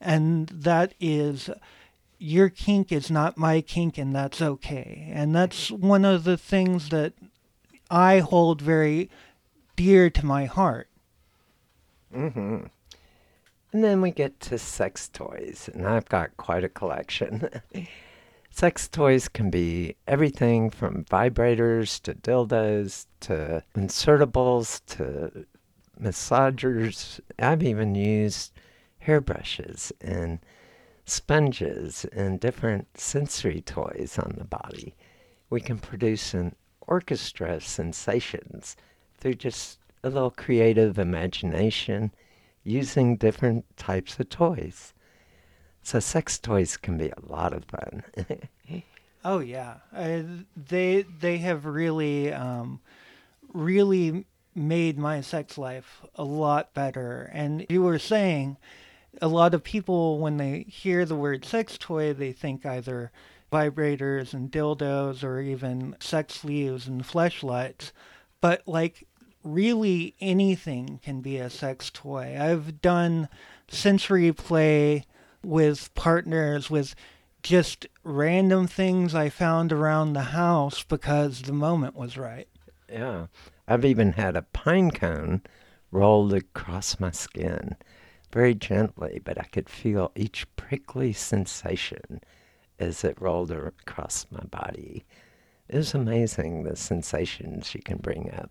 and 0.00 0.48
that 0.48 0.94
is 0.98 1.48
your 2.18 2.48
kink 2.48 2.92
is 2.92 3.10
not 3.10 3.36
my 3.36 3.60
kink, 3.60 3.98
and 3.98 4.14
that's 4.14 4.40
okay. 4.40 5.10
And 5.12 5.34
that's 5.34 5.70
one 5.70 6.04
of 6.04 6.24
the 6.24 6.36
things 6.36 6.88
that 6.90 7.14
I 7.90 8.20
hold 8.20 8.60
very 8.60 9.10
dear 9.76 10.10
to 10.10 10.26
my 10.26 10.46
heart. 10.46 10.88
Mm-hmm. 12.14 12.64
And 13.72 13.84
then 13.84 14.00
we 14.00 14.10
get 14.10 14.38
to 14.40 14.58
sex 14.58 15.08
toys, 15.08 15.68
and 15.72 15.86
I've 15.86 16.08
got 16.08 16.36
quite 16.36 16.64
a 16.64 16.68
collection. 16.68 17.48
Sex 18.50 18.86
toys 18.86 19.28
can 19.28 19.50
be 19.50 19.96
everything 20.06 20.70
from 20.70 21.04
vibrators 21.06 22.00
to 22.02 22.14
dildos 22.14 23.06
to 23.18 23.64
insertables 23.74 24.80
to 24.86 25.44
massagers. 26.00 27.18
I've 27.36 27.64
even 27.64 27.96
used 27.96 28.52
hairbrushes 29.04 29.90
and 30.00 30.38
sponges 31.04 32.04
and 32.12 32.40
different 32.40 32.98
sensory 32.98 33.60
toys 33.60 34.18
on 34.18 34.34
the 34.38 34.44
body. 34.44 34.94
We 35.50 35.60
can 35.60 35.78
produce 35.78 36.34
an 36.34 36.54
orchestra 36.86 37.54
of 37.54 37.64
sensations 37.64 38.76
through 39.18 39.34
just 39.34 39.78
a 40.02 40.10
little 40.10 40.30
creative 40.30 40.98
imagination 40.98 42.12
using 42.62 43.16
different 43.16 43.64
types 43.76 44.18
of 44.18 44.28
toys. 44.28 44.92
So 45.82 46.00
sex 46.00 46.38
toys 46.38 46.76
can 46.76 46.96
be 46.96 47.10
a 47.10 47.26
lot 47.26 47.52
of 47.52 47.64
fun. 47.66 48.02
oh 49.24 49.38
yeah, 49.40 49.76
uh, 49.94 50.22
they 50.56 51.02
they 51.20 51.38
have 51.38 51.66
really 51.66 52.32
um, 52.32 52.80
really 53.52 54.24
made 54.54 54.98
my 54.98 55.20
sex 55.20 55.58
life 55.58 56.02
a 56.14 56.24
lot 56.24 56.72
better. 56.72 57.30
And 57.32 57.66
you 57.68 57.82
were 57.82 57.98
saying 57.98 58.56
a 59.20 59.28
lot 59.28 59.54
of 59.54 59.62
people 59.62 60.18
when 60.18 60.36
they 60.36 60.64
hear 60.68 61.04
the 61.04 61.16
word 61.16 61.44
sex 61.44 61.76
toy, 61.78 62.12
they 62.12 62.32
think 62.32 62.66
either 62.66 63.10
vibrators 63.52 64.32
and 64.32 64.50
dildos 64.50 65.22
or 65.22 65.40
even 65.40 65.96
sex 66.00 66.34
sleeves 66.34 66.86
and 66.86 67.04
fleshlights. 67.04 67.92
But 68.40 68.62
like 68.66 69.06
really 69.42 70.14
anything 70.20 71.00
can 71.02 71.20
be 71.20 71.36
a 71.36 71.50
sex 71.50 71.90
toy. 71.92 72.36
I've 72.38 72.80
done 72.80 73.28
sensory 73.68 74.32
play 74.32 75.04
with 75.42 75.94
partners 75.94 76.70
with 76.70 76.94
just 77.42 77.86
random 78.02 78.66
things 78.66 79.14
I 79.14 79.28
found 79.28 79.70
around 79.70 80.14
the 80.14 80.22
house 80.22 80.82
because 80.82 81.42
the 81.42 81.52
moment 81.52 81.94
was 81.94 82.16
right. 82.16 82.48
Yeah. 82.90 83.26
I've 83.68 83.84
even 83.84 84.12
had 84.12 84.36
a 84.36 84.42
pine 84.42 84.90
cone 84.90 85.42
rolled 85.90 86.32
across 86.32 86.98
my 86.98 87.10
skin 87.10 87.76
very 88.34 88.54
gently, 88.54 89.20
but 89.24 89.38
I 89.38 89.44
could 89.44 89.68
feel 89.68 90.10
each 90.16 90.44
prickly 90.56 91.12
sensation 91.12 92.20
as 92.80 93.04
it 93.04 93.20
rolled 93.20 93.52
across 93.52 94.26
my 94.28 94.42
body. 94.44 95.04
It 95.68 95.76
was 95.76 95.94
amazing 95.94 96.64
the 96.64 96.74
sensations 96.74 97.76
you 97.76 97.80
can 97.80 97.98
bring 97.98 98.34
up. 98.34 98.50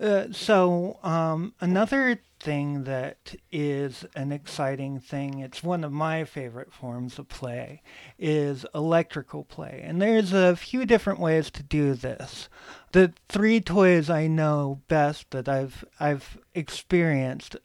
Uh, 0.00 0.32
so 0.32 0.98
um, 1.02 1.52
another 1.60 2.18
thing 2.40 2.84
that 2.84 3.34
is 3.52 4.06
an 4.16 4.32
exciting 4.32 4.98
thing, 4.98 5.40
it's 5.40 5.62
one 5.62 5.84
of 5.84 5.92
my 5.92 6.24
favorite 6.24 6.72
forms 6.72 7.18
of 7.18 7.28
play, 7.28 7.82
is 8.18 8.64
electrical 8.74 9.44
play. 9.44 9.82
And 9.84 10.00
there's 10.00 10.32
a 10.32 10.56
few 10.56 10.86
different 10.86 11.20
ways 11.20 11.50
to 11.50 11.62
do 11.62 11.92
this. 11.92 12.48
The 12.92 13.12
three 13.28 13.60
toys 13.60 14.08
I 14.08 14.26
know 14.26 14.80
best 14.88 15.30
that 15.32 15.48
I've 15.48 15.84
I've 16.00 16.38
experienced 16.54 17.56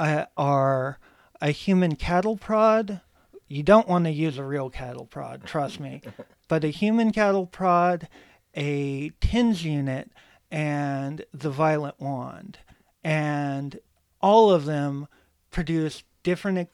uh, 0.00 0.24
are 0.36 0.98
a 1.40 1.50
human 1.50 1.94
cattle 1.94 2.36
prod. 2.36 3.00
You 3.46 3.62
don't 3.62 3.88
want 3.88 4.06
to 4.06 4.10
use 4.10 4.38
a 4.38 4.44
real 4.44 4.70
cattle 4.70 5.04
prod, 5.04 5.44
trust 5.44 5.78
me. 5.78 6.00
but 6.48 6.64
a 6.64 6.68
human 6.68 7.12
cattle 7.12 7.46
prod, 7.46 8.08
a 8.56 9.10
TENS 9.20 9.64
unit, 9.64 10.10
and 10.50 11.24
The 11.32 11.50
Violet 11.50 11.94
Wand. 11.98 12.58
And 13.04 13.78
all 14.20 14.50
of 14.50 14.64
them 14.64 15.06
produce 15.50 16.02
different 16.22 16.68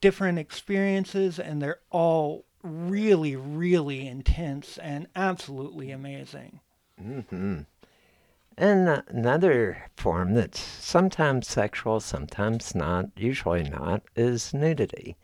different 0.00 0.38
experiences 0.38 1.38
and 1.38 1.62
they're 1.62 1.78
all 1.90 2.44
really 2.62 3.36
really 3.36 4.06
intense 4.06 4.78
and 4.78 5.06
absolutely 5.14 5.92
amazing. 5.92 6.60
Mm-hmm. 7.00 7.60
And 8.60 9.02
another 9.08 9.86
form 9.96 10.34
that's 10.34 10.60
sometimes 10.60 11.48
sexual, 11.48 11.98
sometimes 11.98 12.74
not, 12.74 13.06
usually 13.16 13.62
not, 13.62 14.02
is 14.14 14.52
nudity. 14.52 15.16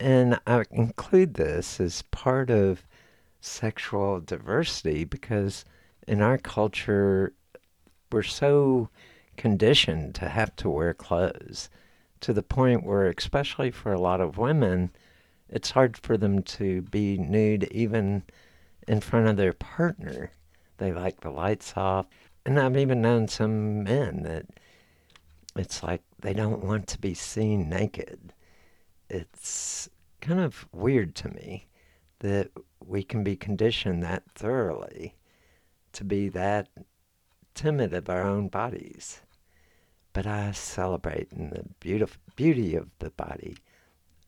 And 0.00 0.40
I 0.46 0.64
include 0.70 1.34
this 1.34 1.78
as 1.78 2.00
part 2.10 2.48
of 2.48 2.86
sexual 3.42 4.20
diversity 4.20 5.04
because 5.04 5.66
in 6.06 6.22
our 6.22 6.38
culture, 6.38 7.34
we're 8.10 8.22
so 8.22 8.88
conditioned 9.36 10.14
to 10.14 10.30
have 10.30 10.56
to 10.56 10.70
wear 10.70 10.94
clothes 10.94 11.68
to 12.20 12.32
the 12.32 12.42
point 12.42 12.86
where, 12.86 13.12
especially 13.18 13.70
for 13.70 13.92
a 13.92 14.00
lot 14.00 14.22
of 14.22 14.38
women, 14.38 14.92
it's 15.50 15.72
hard 15.72 15.94
for 15.98 16.16
them 16.16 16.42
to 16.44 16.80
be 16.80 17.18
nude 17.18 17.64
even 17.64 18.22
in 18.86 19.02
front 19.02 19.28
of 19.28 19.36
their 19.36 19.52
partner. 19.52 20.30
They 20.78 20.92
like 20.92 21.20
the 21.20 21.30
lights 21.30 21.74
off. 21.76 22.06
And 22.46 22.58
I've 22.58 22.76
even 22.76 23.02
known 23.02 23.28
some 23.28 23.82
men 23.84 24.22
that 24.22 24.46
it's 25.54 25.82
like 25.82 26.02
they 26.20 26.32
don't 26.32 26.64
want 26.64 26.86
to 26.88 26.98
be 26.98 27.14
seen 27.14 27.68
naked. 27.68 28.32
It's 29.10 29.88
kind 30.20 30.40
of 30.40 30.66
weird 30.72 31.14
to 31.16 31.28
me 31.28 31.66
that 32.20 32.50
we 32.84 33.02
can 33.02 33.22
be 33.22 33.36
conditioned 33.36 34.02
that 34.02 34.24
thoroughly 34.34 35.14
to 35.92 36.04
be 36.04 36.28
that 36.30 36.68
timid 37.54 37.92
of 37.92 38.08
our 38.08 38.22
own 38.22 38.48
bodies. 38.48 39.20
But 40.12 40.26
I 40.26 40.52
celebrate 40.52 41.32
in 41.32 41.50
the 41.50 41.64
beautiful 41.80 42.20
beauty 42.36 42.74
of 42.74 42.88
the 42.98 43.10
body. 43.10 43.58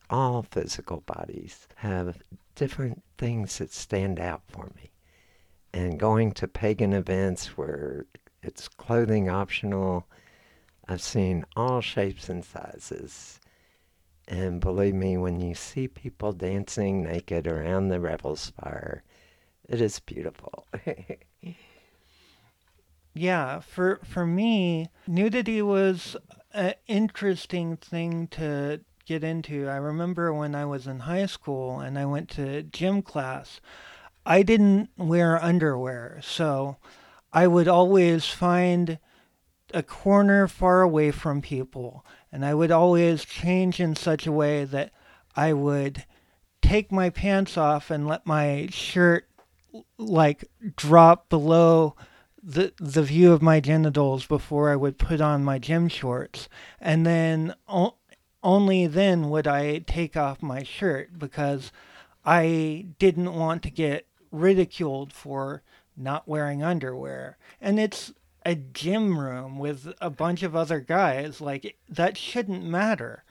All 0.09 0.43
physical 0.43 1.01
bodies 1.01 1.67
have 1.75 2.17
different 2.55 3.03
things 3.17 3.57
that 3.57 3.73
stand 3.73 4.19
out 4.19 4.41
for 4.47 4.69
me. 4.75 4.90
And 5.73 5.99
going 5.99 6.33
to 6.33 6.47
pagan 6.47 6.93
events 6.93 7.57
where 7.57 8.05
it's 8.43 8.67
clothing 8.67 9.29
optional, 9.29 10.05
I've 10.87 11.01
seen 11.01 11.45
all 11.55 11.81
shapes 11.81 12.27
and 12.27 12.43
sizes. 12.43 13.39
And 14.27 14.59
believe 14.61 14.93
me, 14.93 15.17
when 15.17 15.39
you 15.39 15.55
see 15.55 15.87
people 15.87 16.31
dancing 16.31 17.03
naked 17.03 17.47
around 17.47 17.87
the 17.87 17.99
Revel's 17.99 18.49
fire, 18.49 19.03
it 19.67 19.81
is 19.81 19.99
beautiful. 19.99 20.67
yeah, 23.13 23.59
for 23.59 23.99
for 24.03 24.25
me, 24.25 24.87
nudity 25.07 25.61
was 25.61 26.15
an 26.53 26.73
interesting 26.87 27.77
thing 27.77 28.27
to 28.27 28.81
get 29.05 29.23
into. 29.23 29.67
I 29.67 29.77
remember 29.77 30.33
when 30.33 30.55
I 30.55 30.65
was 30.65 30.87
in 30.87 30.99
high 30.99 31.25
school 31.25 31.79
and 31.79 31.97
I 31.97 32.05
went 32.05 32.29
to 32.31 32.63
gym 32.63 33.01
class, 33.01 33.59
I 34.25 34.43
didn't 34.43 34.89
wear 34.97 35.43
underwear, 35.43 36.19
so 36.21 36.77
I 37.33 37.47
would 37.47 37.67
always 37.67 38.25
find 38.27 38.99
a 39.73 39.83
corner 39.83 40.47
far 40.47 40.81
away 40.81 41.11
from 41.11 41.41
people, 41.41 42.05
and 42.31 42.45
I 42.45 42.53
would 42.53 42.71
always 42.71 43.25
change 43.25 43.79
in 43.79 43.95
such 43.95 44.27
a 44.27 44.31
way 44.31 44.63
that 44.65 44.91
I 45.35 45.53
would 45.53 46.05
take 46.61 46.91
my 46.91 47.09
pants 47.09 47.57
off 47.57 47.89
and 47.89 48.07
let 48.07 48.25
my 48.25 48.67
shirt 48.71 49.27
like 49.97 50.43
drop 50.75 51.29
below 51.29 51.95
the 52.43 52.73
the 52.77 53.03
view 53.03 53.31
of 53.31 53.41
my 53.41 53.59
genitals 53.59 54.25
before 54.25 54.69
I 54.71 54.75
would 54.75 54.97
put 54.97 55.21
on 55.21 55.43
my 55.43 55.59
gym 55.59 55.87
shorts, 55.87 56.49
and 56.79 57.05
then 57.05 57.53
o- 57.67 57.95
only 58.43 58.87
then 58.87 59.29
would 59.29 59.47
I 59.47 59.79
take 59.79 60.17
off 60.17 60.41
my 60.41 60.63
shirt 60.63 61.17
because 61.17 61.71
I 62.25 62.87
didn't 62.99 63.33
want 63.33 63.63
to 63.63 63.69
get 63.69 64.07
ridiculed 64.31 65.13
for 65.13 65.61
not 65.95 66.27
wearing 66.27 66.63
underwear. 66.63 67.37
And 67.59 67.79
it's 67.79 68.13
a 68.45 68.55
gym 68.55 69.19
room 69.19 69.59
with 69.59 69.93
a 70.01 70.09
bunch 70.09 70.43
of 70.43 70.55
other 70.55 70.79
guys. 70.79 71.41
Like 71.41 71.77
that 71.89 72.17
shouldn't 72.17 72.63
matter. 72.63 73.23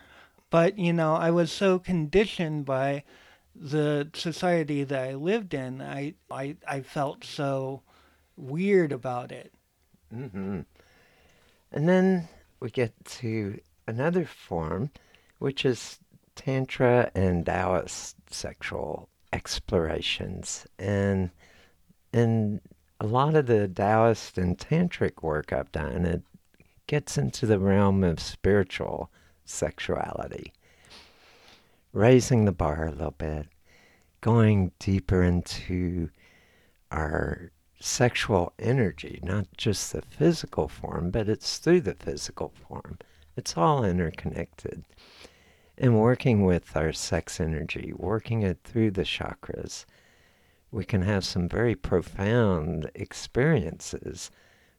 But 0.51 0.79
you 0.79 0.93
know, 0.93 1.15
I 1.15 1.31
was 1.31 1.51
so 1.51 1.79
conditioned 1.79 2.65
by 2.65 3.05
the 3.55 4.09
society 4.15 4.85
that 4.85 5.09
I 5.09 5.15
lived 5.15 5.55
in, 5.55 5.83
I 5.83 6.15
I, 6.31 6.57
I 6.67 6.81
felt 6.81 7.25
so 7.25 7.83
weird 8.37 8.93
about 8.93 9.33
it. 9.33 9.53
Mm-hmm. 10.15 10.61
And 11.73 11.89
then 11.89 12.29
we 12.59 12.71
get 12.71 12.93
to 13.05 13.61
another 13.87 14.25
form, 14.25 14.91
which 15.39 15.65
is 15.65 15.99
Tantra 16.35 17.11
and 17.15 17.45
Taoist 17.45 18.17
sexual 18.31 19.10
explorations. 19.33 20.67
And 20.79 21.31
in 22.13 22.61
a 23.01 23.07
lot 23.07 23.35
of 23.35 23.47
the 23.47 23.69
Taoist 23.69 24.39
and 24.39 24.59
Tantric 24.59 25.23
work 25.23 25.53
I've 25.53 25.73
done, 25.73 26.05
it 26.05 26.23
gets 26.87 27.17
into 27.17 27.47
the 27.47 27.59
realm 27.59 28.03
of 28.05 28.21
spiritual 28.21 29.11
sexuality 29.45 30.53
raising 31.93 32.45
the 32.45 32.53
bar 32.53 32.87
a 32.87 32.91
little 32.91 33.15
bit, 33.17 33.47
going 34.21 34.73
deeper 34.79 35.23
into 35.23 36.09
our 36.91 37.51
sexual 37.81 38.53
energy, 38.59 39.19
not 39.23 39.47
just 39.57 39.93
the 39.93 40.03
physical 40.03 40.69
form, 40.69 41.11
but 41.11 41.29
it's 41.29 41.59
through 41.59 41.81
the 41.81 41.95
physical 41.95 42.53
form. 42.69 42.99
It's 43.37 43.57
all 43.57 43.85
interconnected. 43.85 44.85
And 45.81 45.99
working 45.99 46.45
with 46.45 46.77
our 46.77 46.93
sex 46.93 47.41
energy, 47.41 47.93
working 47.97 48.43
it 48.43 48.59
through 48.65 48.91
the 48.91 49.03
chakras, 49.03 49.87
we 50.71 50.85
can 50.85 51.01
have 51.01 51.25
some 51.25 51.49
very 51.49 51.75
profound 51.75 52.91
experiences 52.95 54.31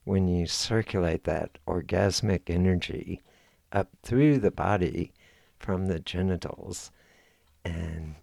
when 0.03 0.27
you 0.27 0.45
circulate 0.45 1.23
that 1.23 1.57
orgasmic 1.67 2.41
energy 2.47 3.19
up 3.71 3.89
through 4.03 4.37
the 4.37 4.51
body 4.51 5.11
from 5.57 5.87
the 5.87 5.99
genitals 5.99 6.91
and 7.65 8.13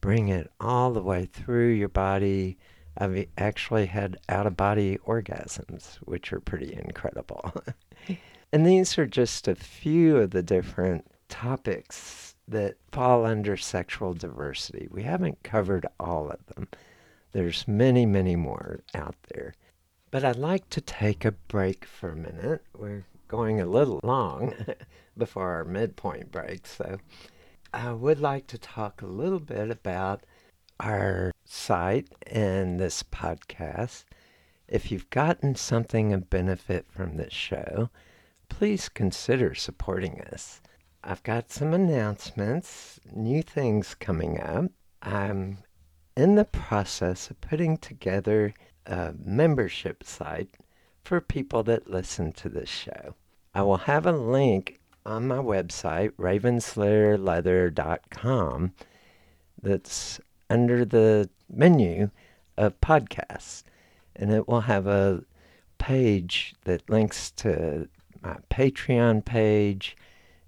bring 0.00 0.28
it 0.28 0.48
all 0.60 0.92
the 0.92 1.02
way 1.02 1.26
through 1.26 1.70
your 1.70 1.88
body. 1.88 2.56
I've 2.96 3.26
actually 3.36 3.86
had 3.86 4.16
out 4.28 4.46
of 4.46 4.56
body 4.56 4.96
orgasms, 5.06 5.96
which 5.96 6.32
are 6.32 6.40
pretty 6.40 6.72
incredible. 6.72 7.52
and 8.52 8.64
these 8.64 8.96
are 8.96 9.06
just 9.06 9.48
a 9.48 9.56
few 9.56 10.18
of 10.18 10.30
the 10.30 10.42
different 10.42 11.04
topics 11.32 12.36
that 12.46 12.74
fall 12.90 13.24
under 13.24 13.56
sexual 13.56 14.12
diversity. 14.12 14.86
We 14.90 15.02
haven't 15.02 15.42
covered 15.42 15.86
all 15.98 16.28
of 16.28 16.44
them. 16.46 16.68
There's 17.32 17.66
many, 17.66 18.04
many 18.04 18.36
more 18.36 18.80
out 18.94 19.16
there. 19.32 19.54
But 20.10 20.26
I'd 20.26 20.36
like 20.36 20.68
to 20.68 20.82
take 20.82 21.24
a 21.24 21.32
break 21.32 21.86
for 21.86 22.10
a 22.10 22.16
minute. 22.16 22.62
We're 22.76 23.06
going 23.28 23.62
a 23.62 23.66
little 23.66 23.98
long 24.02 24.54
before 25.16 25.48
our 25.52 25.64
midpoint 25.64 26.30
break, 26.30 26.66
so 26.66 26.98
I 27.72 27.92
would 27.94 28.20
like 28.20 28.46
to 28.48 28.58
talk 28.58 29.00
a 29.00 29.06
little 29.06 29.40
bit 29.40 29.70
about 29.70 30.24
our 30.78 31.32
site 31.46 32.08
and 32.26 32.78
this 32.78 33.02
podcast. 33.02 34.04
If 34.68 34.92
you've 34.92 35.08
gotten 35.08 35.54
something 35.54 36.12
of 36.12 36.28
benefit 36.28 36.84
from 36.90 37.16
this 37.16 37.32
show, 37.32 37.88
please 38.50 38.90
consider 38.90 39.54
supporting 39.54 40.20
us. 40.20 40.60
I've 41.04 41.22
got 41.24 41.50
some 41.50 41.74
announcements, 41.74 43.00
new 43.12 43.42
things 43.42 43.94
coming 43.94 44.40
up. 44.40 44.70
I'm 45.02 45.58
in 46.16 46.36
the 46.36 46.44
process 46.44 47.28
of 47.28 47.40
putting 47.40 47.76
together 47.76 48.54
a 48.86 49.12
membership 49.24 50.04
site 50.04 50.56
for 51.04 51.20
people 51.20 51.64
that 51.64 51.90
listen 51.90 52.30
to 52.34 52.48
this 52.48 52.68
show. 52.68 53.16
I 53.52 53.62
will 53.62 53.78
have 53.78 54.06
a 54.06 54.12
link 54.12 54.78
on 55.04 55.26
my 55.26 55.38
website, 55.38 56.12
ravenslayerleather.com, 56.12 58.72
that's 59.60 60.20
under 60.48 60.84
the 60.84 61.28
menu 61.50 62.10
of 62.56 62.80
podcasts. 62.80 63.64
And 64.14 64.32
it 64.32 64.46
will 64.46 64.60
have 64.60 64.86
a 64.86 65.24
page 65.78 66.54
that 66.64 66.88
links 66.88 67.32
to 67.32 67.88
my 68.22 68.36
Patreon 68.50 69.24
page. 69.24 69.96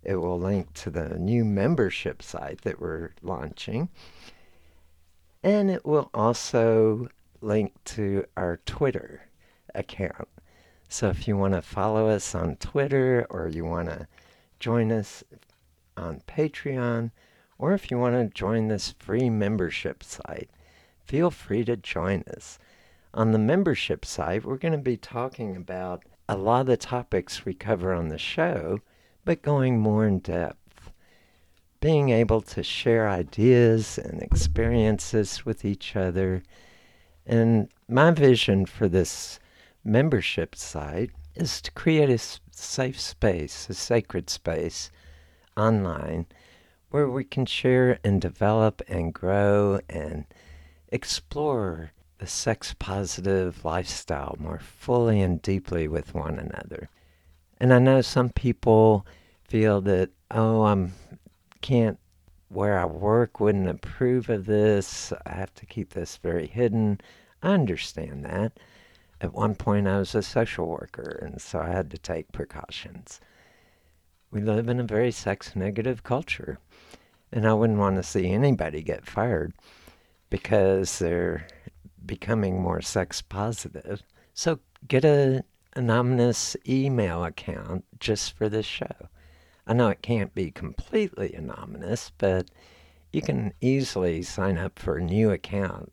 It 0.05 0.17
will 0.17 0.39
link 0.39 0.73
to 0.75 0.91
the 0.91 1.19
new 1.19 1.45
membership 1.45 2.23
site 2.23 2.63
that 2.63 2.81
we're 2.81 3.11
launching. 3.23 3.89
And 5.43 5.71
it 5.71 5.85
will 5.85 6.11
also 6.15 7.09
link 7.41 7.73
to 7.85 8.25
our 8.37 8.59
Twitter 8.65 9.29
account. 9.75 10.29
So 10.89 11.09
if 11.09 11.27
you 11.27 11.37
want 11.37 11.55
to 11.55 11.63
follow 11.63 12.09
us 12.09 12.35
on 12.35 12.57
Twitter 12.57 13.27
or 13.31 13.49
you 13.49 13.65
want 13.65 13.89
to 13.89 14.07
join 14.61 14.93
us 14.93 15.25
on 15.97 16.23
Patreon, 16.27 17.11
or 17.59 17.73
if 17.73 17.91
you 17.91 17.99
want 17.99 18.15
to 18.15 18.35
join 18.35 18.69
this 18.69 18.95
free 18.99 19.31
membership 19.31 20.03
site, 20.03 20.51
feel 21.05 21.31
free 21.31 21.65
to 21.65 21.77
join 21.77 22.25
us. 22.35 22.59
On 23.13 23.33
the 23.33 23.39
membership 23.39 24.05
site, 24.05 24.45
we're 24.45 24.57
going 24.57 24.73
to 24.73 24.79
be 24.79 24.97
talking 24.97 25.57
about 25.57 26.05
a 26.29 26.37
lot 26.37 26.63
of 26.63 26.67
the 26.67 26.77
topics 26.77 27.45
we 27.45 27.55
cover 27.55 27.93
on 27.93 28.09
the 28.09 28.19
show, 28.19 28.81
but 29.25 29.43
going 29.43 29.79
more 29.79 30.07
in 30.07 30.19
depth 30.19 30.65
being 31.85 32.09
able 32.09 32.41
to 32.41 32.63
share 32.63 33.11
ideas 33.11 33.99
and 33.99 34.23
experiences 34.23 35.45
with 35.45 35.67
each 35.67 35.95
other. 35.95 36.43
And 37.27 37.69
my 37.89 38.11
vision 38.11 38.65
for 38.65 38.89
this 38.89 39.39
membership 39.85 40.55
site 40.55 41.11
is 41.35 41.61
to 41.61 41.71
create 41.73 42.09
a 42.09 42.17
safe 42.51 42.99
space, 42.99 43.69
a 43.69 43.75
sacred 43.75 44.31
space 44.31 44.91
online 45.59 46.25
where 46.89 47.07
we 47.07 47.23
can 47.23 47.45
share 47.45 47.99
and 48.03 48.19
develop 48.19 48.81
and 48.89 49.13
grow 49.13 49.79
and 49.91 50.25
explore 50.89 51.93
the 52.17 52.27
sex 52.27 52.75
positive 52.79 53.63
lifestyle 53.63 54.37
more 54.39 54.59
fully 54.59 55.21
and 55.21 55.43
deeply 55.43 55.87
with 55.87 56.15
one 56.15 56.39
another. 56.39 56.89
And 57.59 57.73
I 57.73 57.79
know 57.79 58.01
some 58.01 58.31
people 58.31 59.07
feel 59.49 59.81
that, 59.83 60.11
oh, 60.31 60.63
I'm 60.65 60.93
can't, 61.61 61.99
where 62.49 62.79
I 62.79 62.85
work 62.85 63.41
wouldn't 63.41 63.69
approve 63.69 64.29
of 64.29 64.47
this. 64.47 65.13
I 65.25 65.33
have 65.33 65.55
to 65.55 65.67
keep 65.67 65.95
this 65.95 66.19
very 66.19 66.47
hidden. 66.47 67.01
I 67.43 67.53
understand 67.53 68.25
that. 68.25 68.53
At 69.21 69.33
one 69.33 69.55
point, 69.55 69.89
I 69.89 69.99
was 69.99 70.15
a 70.15 70.23
social 70.23 70.67
worker, 70.67 71.19
and 71.23 71.41
so 71.41 71.61
I 71.61 71.71
had 71.71 71.91
to 71.93 71.99
take 71.99 72.33
precautions. 72.33 73.21
We 74.31 74.41
live 74.41 74.69
in 74.69 74.81
a 74.81 74.85
very 74.85 75.11
sex 75.11 75.57
negative 75.57 76.03
culture, 76.03 76.59
and 77.33 77.47
I 77.47 77.55
wouldn't 77.55 77.79
want 77.79 77.97
to 77.97 78.03
see 78.03 78.31
anybody 78.31 78.83
get 78.83 79.07
fired 79.07 79.55
because 80.29 80.99
they're 80.99 81.47
becoming 82.05 82.61
more 82.61 82.83
sex 82.83 83.23
positive. 83.23 84.03
So 84.35 84.59
get 84.87 85.05
a 85.05 85.45
anonymous 85.77 86.57
email 86.69 87.25
account 87.25 87.85
just 87.99 88.37
for 88.37 88.49
this 88.49 88.67
show. 88.67 89.09
I 89.67 89.73
know 89.73 89.89
it 89.89 90.03
can't 90.03 90.35
be 90.35 90.51
completely 90.51 91.33
anonymous, 91.33 92.13
but 92.19 92.51
you 93.13 93.23
can 93.23 93.55
easily 93.61 94.23
sign 94.23 94.59
up 94.59 94.79
for 94.79 94.97
a 94.97 95.03
new 95.03 95.31
account 95.31 95.93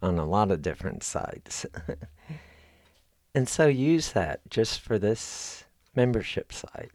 on 0.00 0.18
a 0.18 0.24
lot 0.24 0.50
of 0.50 0.62
different 0.62 1.02
sites. 1.02 1.66
and 3.34 3.48
so 3.48 3.66
use 3.66 4.12
that 4.12 4.40
just 4.48 4.80
for 4.80 4.98
this 4.98 5.64
membership 5.94 6.52
site 6.52 6.92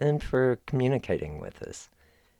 and 0.00 0.22
for 0.22 0.58
communicating 0.66 1.40
with 1.40 1.62
us. 1.62 1.88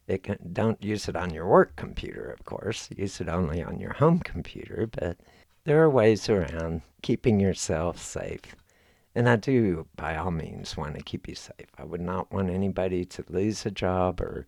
It 0.07 0.23
can, 0.23 0.39
don't 0.53 0.83
use 0.83 1.09
it 1.09 1.17
on 1.17 1.33
your 1.33 1.47
work 1.47 1.77
computer, 1.77 2.31
of 2.31 2.45
course. 2.45 2.91
Use 2.95 3.21
it 3.21 3.29
only 3.29 3.63
on 3.63 3.81
your 3.81 3.95
home 3.95 4.21
computer, 4.21 4.87
but 4.87 5.17
there 5.65 5.83
are 5.83 5.89
ways 5.89 6.29
around 6.29 6.83
keeping 7.01 7.41
yourself 7.41 7.99
safe 7.99 8.55
and 9.15 9.29
I 9.29 9.37
do, 9.37 9.87
by 9.97 10.17
all 10.17 10.31
means, 10.31 10.77
want 10.77 10.97
to 10.97 11.03
keep 11.03 11.29
you 11.29 11.35
safe. 11.35 11.69
I 11.79 11.85
would 11.85 12.01
not 12.01 12.33
want 12.33 12.51
anybody 12.51 13.05
to 13.05 13.25
lose 13.29 13.65
a 13.65 13.71
job 13.71 14.21
or 14.21 14.47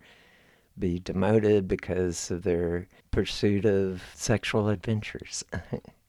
be 0.79 0.99
demoted 0.99 1.69
because 1.69 2.31
of 2.31 2.43
their 2.43 2.89
pursuit 3.11 3.65
of 3.65 4.03
sexual 4.15 4.69
adventures. 4.69 5.45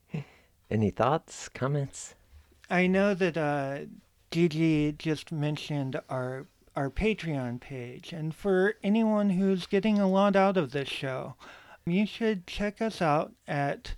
Any 0.72 0.90
thoughts, 0.90 1.48
comments? 1.50 2.16
I 2.70 2.88
know 2.88 3.14
that 3.14 3.38
uh, 3.38 3.80
Gigi 4.32 4.92
just 4.94 5.32
mentioned 5.32 6.00
our 6.10 6.46
our 6.76 6.90
Patreon 6.92 7.60
page, 7.60 8.14
and 8.14 8.36
for 8.36 8.76
anyone 8.84 9.32
who's 9.32 9.66
getting 9.66 9.98
a 9.98 10.08
lot 10.08 10.36
out 10.36 10.58
of 10.58 10.72
this 10.72 10.88
show, 10.88 11.34
you 11.88 12.06
should 12.06 12.46
check 12.46 12.84
us 12.84 13.02
out 13.02 13.34
at 13.48 13.96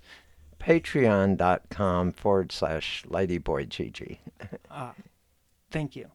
patreon.com 0.60 2.12
forward 2.12 2.52
slash 2.52 3.04
ladyboygg. 3.08 4.18
uh, 4.70 4.92
thank 5.70 5.96
you. 5.96 6.06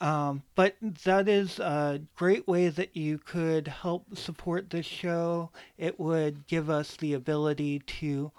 Um, 0.00 0.42
but 0.54 0.76
that 1.04 1.26
is 1.26 1.58
a 1.58 2.02
great 2.16 2.46
way 2.46 2.68
that 2.68 2.96
you 2.96 3.18
could 3.18 3.66
help 3.66 4.16
support 4.16 4.68
this 4.68 4.84
show. 4.84 5.50
It 5.78 5.98
would 5.98 6.46
give 6.46 6.68
us 6.68 6.96
the 6.96 7.14
ability 7.14 7.78
to 7.78 8.30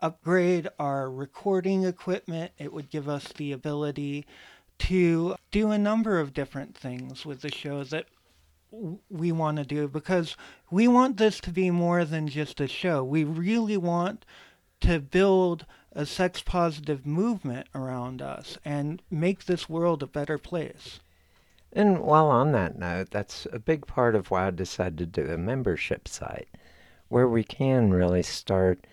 upgrade 0.00 0.68
our 0.78 1.10
recording 1.10 1.84
equipment. 1.84 2.52
It 2.58 2.72
would 2.72 2.90
give 2.90 3.08
us 3.08 3.28
the 3.36 3.52
ability 3.52 4.26
to 4.78 5.36
do 5.50 5.70
a 5.70 5.78
number 5.78 6.18
of 6.18 6.32
different 6.32 6.76
things 6.76 7.26
with 7.26 7.42
the 7.42 7.52
show 7.52 7.84
that 7.84 8.06
we 9.10 9.30
want 9.30 9.58
to 9.58 9.64
do 9.64 9.86
because 9.86 10.34
we 10.70 10.88
want 10.88 11.18
this 11.18 11.38
to 11.40 11.50
be 11.50 11.70
more 11.70 12.06
than 12.06 12.26
just 12.26 12.60
a 12.60 12.66
show. 12.66 13.04
We 13.04 13.22
really 13.22 13.76
want 13.76 14.24
to 14.82 15.00
build 15.00 15.66
a 15.92 16.06
sex 16.06 16.42
positive 16.42 17.06
movement 17.06 17.68
around 17.74 18.22
us 18.22 18.58
and 18.64 19.02
make 19.10 19.44
this 19.44 19.68
world 19.68 20.02
a 20.02 20.06
better 20.06 20.38
place. 20.38 21.00
And 21.72 22.00
while 22.00 22.26
on 22.26 22.52
that 22.52 22.78
note, 22.78 23.10
that's 23.10 23.46
a 23.52 23.58
big 23.58 23.86
part 23.86 24.14
of 24.14 24.30
why 24.30 24.46
I 24.46 24.50
decided 24.50 24.98
to 24.98 25.06
do 25.06 25.32
a 25.32 25.38
membership 25.38 26.06
site 26.06 26.48
where 27.08 27.28
we 27.28 27.44
can 27.44 27.92
really 27.92 28.22
start 28.22 28.86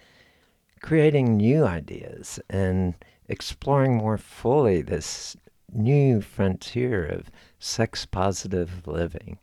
creating 0.81 1.37
new 1.37 1.65
ideas 1.65 2.39
and 2.49 2.95
exploring 3.27 3.95
more 3.95 4.17
fully 4.17 4.81
this 4.81 5.35
new 5.71 6.21
frontier 6.21 7.05
of 7.05 7.29
sex 7.59 8.05
positive 8.05 8.87
living. 8.87 9.37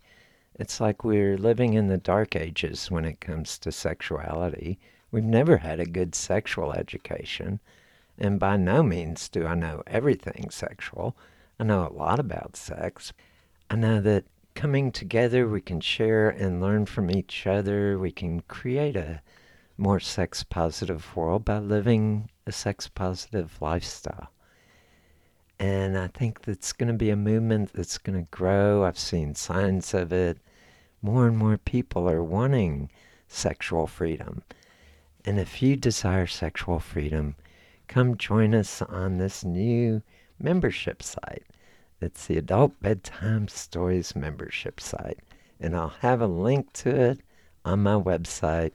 It's 0.54 0.80
like 0.80 1.04
we're 1.04 1.36
living 1.36 1.74
in 1.74 1.88
the 1.88 1.98
dark 1.98 2.34
ages 2.34 2.90
when 2.90 3.04
it 3.04 3.20
comes 3.20 3.58
to 3.58 3.72
sexuality 3.72 4.78
We've 5.10 5.24
never 5.24 5.58
had 5.58 5.80
a 5.80 5.86
good 5.86 6.14
sexual 6.14 6.72
education, 6.72 7.60
and 8.18 8.40
by 8.40 8.56
no 8.56 8.82
means 8.82 9.28
do 9.28 9.46
I 9.46 9.54
know 9.54 9.82
everything 9.86 10.50
sexual. 10.50 11.16
I 11.58 11.64
know 11.64 11.86
a 11.86 11.92
lot 11.92 12.18
about 12.18 12.56
sex. 12.56 13.12
I 13.70 13.76
know 13.76 14.00
that 14.00 14.24
coming 14.54 14.90
together, 14.90 15.46
we 15.46 15.60
can 15.60 15.80
share 15.80 16.28
and 16.28 16.60
learn 16.60 16.86
from 16.86 17.10
each 17.10 17.46
other. 17.46 17.98
We 17.98 18.10
can 18.10 18.40
create 18.42 18.96
a 18.96 19.20
more 19.78 20.00
sex 20.00 20.42
positive 20.42 21.14
world 21.14 21.44
by 21.44 21.58
living 21.58 22.30
a 22.46 22.52
sex 22.52 22.88
positive 22.88 23.56
lifestyle. 23.60 24.30
And 25.58 25.96
I 25.96 26.08
think 26.08 26.42
that's 26.42 26.72
going 26.72 26.88
to 26.88 26.94
be 26.94 27.10
a 27.10 27.16
movement 27.16 27.72
that's 27.72 27.98
going 27.98 28.18
to 28.18 28.30
grow. 28.30 28.84
I've 28.84 28.98
seen 28.98 29.34
signs 29.34 29.94
of 29.94 30.12
it. 30.12 30.38
More 31.00 31.26
and 31.26 31.36
more 31.36 31.56
people 31.56 32.08
are 32.08 32.22
wanting 32.22 32.90
sexual 33.28 33.86
freedom. 33.86 34.42
And 35.26 35.40
if 35.40 35.60
you 35.60 35.74
desire 35.74 36.28
sexual 36.28 36.78
freedom, 36.78 37.34
come 37.88 38.16
join 38.16 38.54
us 38.54 38.80
on 38.80 39.18
this 39.18 39.44
new 39.44 40.00
membership 40.38 41.02
site. 41.02 41.42
It's 42.00 42.26
the 42.26 42.38
Adult 42.38 42.80
Bedtime 42.80 43.48
Stories 43.48 44.14
membership 44.14 44.78
site. 44.80 45.18
And 45.58 45.74
I'll 45.74 45.94
have 46.00 46.20
a 46.20 46.28
link 46.28 46.72
to 46.74 46.90
it 46.90 47.20
on 47.64 47.82
my 47.82 47.94
website, 47.94 48.70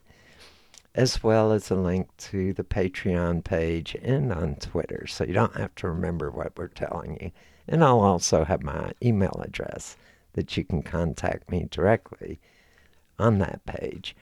as 0.93 1.23
well 1.23 1.53
as 1.53 1.71
a 1.71 1.75
link 1.75 2.09
to 2.17 2.51
the 2.51 2.65
Patreon 2.65 3.45
page 3.45 3.95
and 4.01 4.33
on 4.33 4.55
Twitter, 4.55 5.07
so 5.07 5.23
you 5.23 5.33
don't 5.33 5.55
have 5.55 5.73
to 5.75 5.87
remember 5.87 6.29
what 6.29 6.57
we're 6.57 6.67
telling 6.67 7.17
you. 7.21 7.31
And 7.65 7.81
I'll 7.81 8.01
also 8.01 8.43
have 8.43 8.61
my 8.61 8.91
email 9.01 9.41
address 9.41 9.95
that 10.33 10.57
you 10.57 10.65
can 10.65 10.83
contact 10.83 11.49
me 11.49 11.67
directly 11.71 12.41
on 13.17 13.37
that 13.37 13.65
page. 13.65 14.17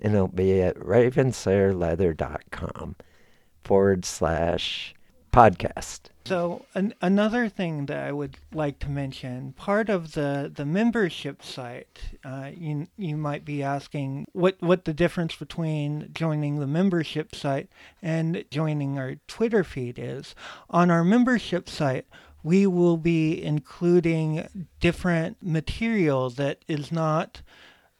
And 0.00 0.14
it'll 0.14 0.28
be 0.28 0.62
at 0.62 0.76
ravenslayerleather.com 0.76 2.94
forward 3.64 4.04
slash 4.04 4.94
podcast. 5.32 6.10
So 6.26 6.64
an, 6.74 6.94
another 7.00 7.48
thing 7.48 7.86
that 7.86 8.06
I 8.06 8.12
would 8.12 8.36
like 8.52 8.78
to 8.80 8.88
mention, 8.88 9.52
part 9.54 9.88
of 9.88 10.12
the, 10.12 10.50
the 10.54 10.64
membership 10.64 11.42
site, 11.42 12.00
uh, 12.24 12.50
you 12.54 12.86
you 12.96 13.16
might 13.16 13.44
be 13.44 13.62
asking 13.62 14.26
what 14.32 14.56
what 14.60 14.84
the 14.84 14.92
difference 14.92 15.34
between 15.34 16.10
joining 16.12 16.58
the 16.58 16.66
membership 16.66 17.34
site 17.34 17.68
and 18.02 18.44
joining 18.50 18.98
our 18.98 19.16
Twitter 19.26 19.64
feed 19.64 19.98
is. 19.98 20.34
On 20.68 20.90
our 20.90 21.04
membership 21.04 21.68
site, 21.68 22.06
we 22.42 22.66
will 22.66 22.96
be 22.96 23.42
including 23.42 24.46
different 24.78 25.36
material 25.42 26.30
that 26.30 26.64
is 26.68 26.90
not 26.90 27.42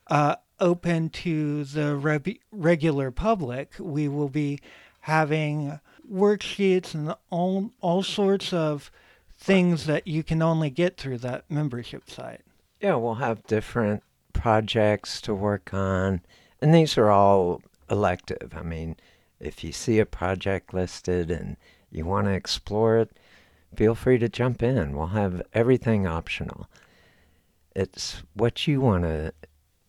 uh, 0.09 0.37
open 0.61 1.11
to 1.11 1.65
the 1.65 1.97
re- 1.97 2.41
regular 2.53 3.11
public. 3.11 3.73
We 3.79 4.09
will 4.09 4.29
be 4.29 4.61
having 5.01 5.81
worksheets 6.11 6.95
and 6.95 7.15
all, 7.31 7.73
all 7.81 8.03
sorts 8.03 8.53
of 8.53 8.91
things 9.39 9.87
that 9.87 10.07
you 10.07 10.23
can 10.23 10.43
only 10.43 10.71
get 10.71 10.97
through 10.97 11.19
that 11.19 11.45
membership 11.51 12.11
site. 12.11 12.43
Yeah, 12.81 12.97
we'll 12.97 13.15
have 13.15 13.47
different 13.47 14.03
projects 14.33 15.21
to 15.23 15.35
work 15.35 15.73
on, 15.73 16.21
and 16.61 16.75
these 16.75 16.97
are 16.99 17.11
all 17.11 17.63
elective. 17.91 18.55
I 18.57 18.63
mean, 18.63 18.97
if 19.39 19.65
you 19.65 19.73
see 19.73 19.99
a 19.99 20.07
project 20.07 20.75
listed 20.75 21.31
and 21.31 21.57
you 21.91 22.05
want 22.05 22.27
to 22.27 22.33
explore 22.33 22.99
it, 22.99 23.19
feel 23.75 23.95
free 23.95 24.19
to 24.19 24.29
jump 24.29 24.63
in. 24.63 24.97
We'll 24.97 25.09
have 25.09 25.43
everything 25.53 26.07
optional. 26.07 26.69
It's 27.75 28.23
what 28.35 28.67
you 28.67 28.81
want 28.81 29.05
to 29.05 29.33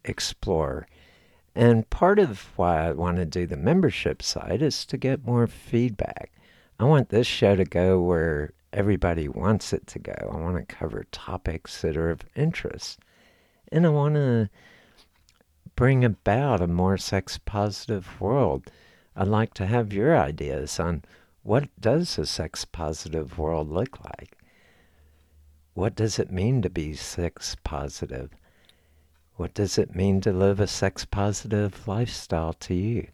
explore. 0.06 0.88
And 1.56 1.90
part 1.90 2.20
of 2.20 2.52
why 2.56 2.88
I 2.88 2.92
want 2.92 3.18
to 3.18 3.26
do 3.26 3.46
the 3.46 3.58
membership 3.58 4.22
side 4.22 4.62
is 4.62 4.86
to 4.86 4.98
get 4.98 5.26
more 5.26 5.48
feedback. 5.48 6.32
I 6.80 6.86
want 6.86 7.10
this 7.10 7.28
show 7.28 7.56
to 7.56 7.66
go 7.66 8.02
where 8.02 8.54
everybody 8.74 9.28
wants 9.28 9.74
it 9.74 9.86
to 9.88 10.00
go. 10.00 10.16
I 10.32 10.38
want 10.38 10.58
to 10.58 10.76
cover 10.76 11.06
topics 11.12 11.82
that 11.82 11.98
are 11.98 12.10
of 12.10 12.22
interest. 12.36 13.00
And 13.72 13.86
I 13.86 13.90
want 13.90 14.16
to 14.16 14.50
bring 15.76 16.04
about 16.06 16.62
a 16.62 16.68
more 16.68 16.98
sex 16.98 17.38
positive 17.44 18.20
world. 18.20 18.72
I'd 19.16 19.28
like 19.28 19.54
to 19.56 19.66
have 19.66 19.94
your 19.94 20.18
ideas 20.18 20.80
on 20.80 21.04
what 21.44 21.70
does 21.80 22.18
a 22.18 22.26
sex 22.26 22.66
positive 22.66 23.38
world 23.38 23.70
look 23.70 24.04
like? 24.04 24.38
What 25.74 25.96
does 25.96 26.20
it 26.20 26.32
mean 26.32 26.62
to 26.62 26.70
be 26.70 26.94
sex 26.94 27.56
positive? 27.64 28.32
What 29.42 29.56
does 29.56 29.80
it 29.80 29.96
mean 29.96 30.22
to 30.22 30.32
live 30.32 30.60
a 30.60 30.68
sex 30.68 31.04
positive 31.04 31.88
lifestyle 31.88 32.54
to 32.54 32.76
you? 32.76 33.08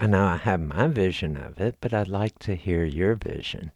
I 0.00 0.06
know 0.06 0.24
I 0.24 0.38
have 0.38 0.58
my 0.58 0.88
vision 0.88 1.36
of 1.36 1.60
it, 1.60 1.76
but 1.82 1.92
I'd 1.92 2.08
like 2.08 2.38
to 2.38 2.54
hear 2.54 2.86
your 2.86 3.14
vision. 3.14 3.72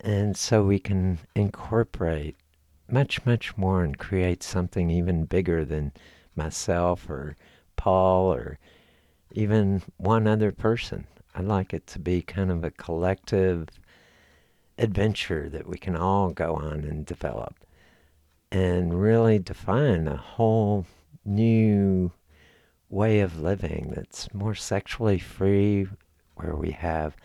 And 0.00 0.36
so 0.36 0.64
we 0.64 0.80
can 0.80 1.20
incorporate 1.36 2.34
much, 2.90 3.24
much 3.24 3.56
more 3.56 3.84
and 3.84 3.96
create 3.96 4.42
something 4.42 4.90
even 4.90 5.26
bigger 5.26 5.64
than 5.64 5.92
myself 6.34 7.08
or 7.08 7.36
Paul 7.76 8.34
or 8.34 8.58
even 9.30 9.82
one 9.96 10.26
other 10.26 10.50
person. 10.50 11.06
I'd 11.36 11.44
like 11.44 11.72
it 11.72 11.86
to 11.86 12.00
be 12.00 12.20
kind 12.20 12.50
of 12.50 12.64
a 12.64 12.72
collective 12.72 13.68
adventure 14.76 15.48
that 15.50 15.68
we 15.68 15.78
can 15.78 15.94
all 15.94 16.30
go 16.30 16.56
on 16.56 16.80
and 16.80 17.06
develop 17.06 17.54
and 18.50 19.00
really 19.00 19.38
define 19.38 20.08
a 20.08 20.16
whole 20.16 20.86
new 21.24 22.12
way 22.88 23.20
of 23.20 23.40
living 23.40 23.92
that's 23.94 24.32
more 24.32 24.54
sexually 24.54 25.18
free, 25.18 25.86
where 26.36 26.54
we 26.54 26.70
have 26.70 27.16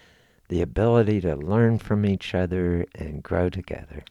the 0.49 0.61
ability 0.61 1.21
to 1.21 1.36
learn 1.36 1.80
from 1.80 2.05
each 2.05 2.36
other 2.36 2.86
and 2.95 3.24
grow 3.24 3.49
together. 3.49 4.03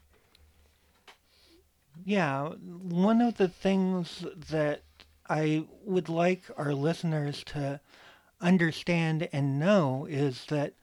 Yeah, 2.04 2.48
one 2.48 3.20
of 3.20 3.36
the 3.36 3.48
things 3.48 4.24
that 4.50 4.82
I 5.28 5.64
would 5.84 6.08
like 6.08 6.42
our 6.56 6.74
listeners 6.74 7.44
to 7.44 7.80
understand 8.40 9.28
and 9.32 9.60
know 9.60 10.06
is 10.10 10.46
that 10.48 10.74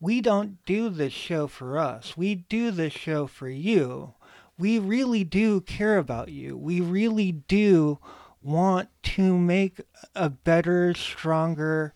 we 0.00 0.20
don't 0.20 0.64
do 0.64 0.88
this 0.88 1.12
show 1.12 1.46
for 1.46 1.78
us. 1.78 2.16
We 2.16 2.34
do 2.34 2.70
this 2.70 2.92
show 2.92 3.26
for 3.26 3.48
you 3.48 4.14
we 4.58 4.78
really 4.78 5.24
do 5.24 5.60
care 5.60 5.98
about 5.98 6.28
you. 6.28 6.56
We 6.56 6.80
really 6.80 7.32
do 7.32 7.98
want 8.42 8.88
to 9.02 9.38
make 9.38 9.80
a 10.14 10.28
better, 10.28 10.94
stronger, 10.94 11.94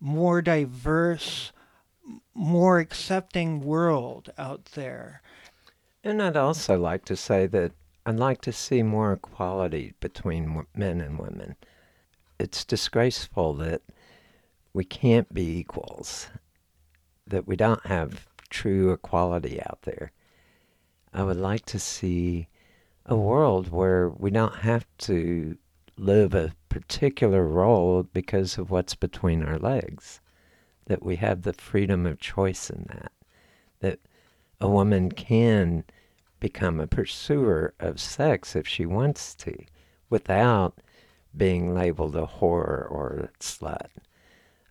more 0.00 0.42
diverse, 0.42 1.52
more 2.34 2.78
accepting 2.78 3.60
world 3.60 4.30
out 4.38 4.66
there. 4.74 5.22
And 6.04 6.22
I'd 6.22 6.36
also 6.36 6.78
like 6.78 7.04
to 7.06 7.16
say 7.16 7.46
that 7.46 7.72
I'd 8.06 8.16
like 8.16 8.40
to 8.42 8.52
see 8.52 8.82
more 8.82 9.12
equality 9.12 9.94
between 10.00 10.64
men 10.74 11.00
and 11.00 11.18
women. 11.18 11.56
It's 12.38 12.64
disgraceful 12.64 13.54
that 13.54 13.82
we 14.72 14.84
can't 14.84 15.32
be 15.34 15.58
equals, 15.58 16.28
that 17.26 17.46
we 17.46 17.56
don't 17.56 17.84
have 17.84 18.26
true 18.48 18.92
equality 18.92 19.60
out 19.60 19.82
there. 19.82 20.12
I 21.12 21.22
would 21.22 21.36
like 21.36 21.64
to 21.66 21.78
see 21.78 22.48
a 23.06 23.16
world 23.16 23.70
where 23.70 24.08
we 24.08 24.30
don't 24.30 24.56
have 24.56 24.86
to 24.98 25.56
live 25.96 26.34
a 26.34 26.52
particular 26.68 27.46
role 27.46 28.02
because 28.02 28.58
of 28.58 28.70
what's 28.70 28.94
between 28.94 29.42
our 29.42 29.58
legs. 29.58 30.20
That 30.86 31.02
we 31.02 31.16
have 31.16 31.42
the 31.42 31.52
freedom 31.52 32.06
of 32.06 32.20
choice 32.20 32.70
in 32.70 32.86
that. 32.88 33.12
That 33.80 34.00
a 34.60 34.68
woman 34.68 35.10
can 35.12 35.84
become 36.40 36.80
a 36.80 36.86
pursuer 36.86 37.74
of 37.80 38.00
sex 38.00 38.54
if 38.54 38.66
she 38.66 38.86
wants 38.86 39.34
to 39.36 39.56
without 40.08 40.78
being 41.36 41.74
labeled 41.74 42.16
a 42.16 42.26
whore 42.26 42.90
or 42.90 43.30
a 43.30 43.42
slut. 43.42 43.88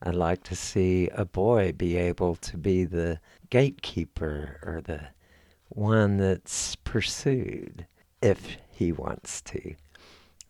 I'd 0.02 0.16
like 0.16 0.44
to 0.44 0.56
see 0.56 1.10
a 1.10 1.26
boy 1.26 1.72
be 1.72 1.98
able 1.98 2.36
to 2.36 2.58
be 2.58 2.84
the 2.84 3.20
gatekeeper 3.50 4.60
or 4.64 4.82
the 4.82 5.08
one 5.70 6.18
that's 6.18 6.76
pursued 6.76 7.86
if 8.22 8.57
he 8.72 8.91
wants 8.91 9.41
to. 9.41 9.76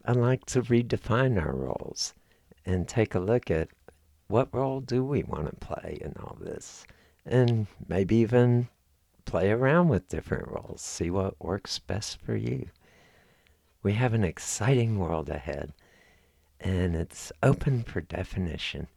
I 0.06 0.14
like 0.14 0.46
to 0.48 0.62
redefine 0.62 1.42
our 1.42 1.56
roles 1.56 2.14
and 2.66 2.88
take 2.88 3.16
a 3.16 3.20
look 3.20 3.52
at 3.52 3.70
what 4.28 4.54
role 4.54 4.82
do 4.82 5.04
we 5.04 5.24
want 5.24 5.48
to 5.48 5.66
play 5.66 5.98
in 6.02 6.14
all 6.20 6.38
this 6.40 6.86
and 7.26 7.68
maybe 7.88 8.18
even 8.18 8.68
play 9.26 9.52
around 9.52 9.90
with 9.90 10.08
different 10.08 10.48
roles, 10.48 10.82
see 10.82 11.10
what 11.10 11.44
works 11.44 11.80
best 11.80 12.22
for 12.22 12.36
you. 12.36 12.68
We 13.84 13.94
have 13.94 14.14
an 14.14 14.24
exciting 14.24 14.98
world 14.98 15.30
ahead 15.30 15.74
and 16.60 16.96
it's 16.96 17.32
open 17.44 17.84
for 17.84 18.02
definition 18.02 18.88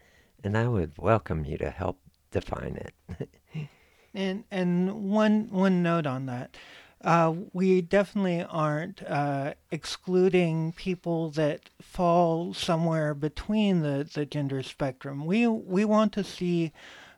and 0.43 0.57
I 0.57 0.69
would 0.69 0.93
welcome 0.97 1.45
you 1.45 1.59
to 1.59 1.71
help 1.71 1.99
define 2.31 2.77
it. 2.77 3.29
And 4.15 4.45
and 4.51 5.11
one 5.11 5.49
one 5.51 5.83
note 5.83 6.07
on 6.07 6.27
that, 6.27 6.57
uh, 7.03 7.35
we 7.53 7.81
definitely 7.81 8.43
aren't 8.43 9.03
uh, 9.05 9.55
excluding 9.71 10.73
people 10.73 11.31
that 11.31 11.71
fall 11.81 12.53
somewhere 12.53 13.15
between 13.15 13.83
the, 13.83 14.09
the 14.13 14.27
gender 14.27 14.63
spectrum. 14.63 15.25
We 15.25 15.47
we 15.47 15.85
want 15.85 16.13
to 16.15 16.25
see 16.25 16.73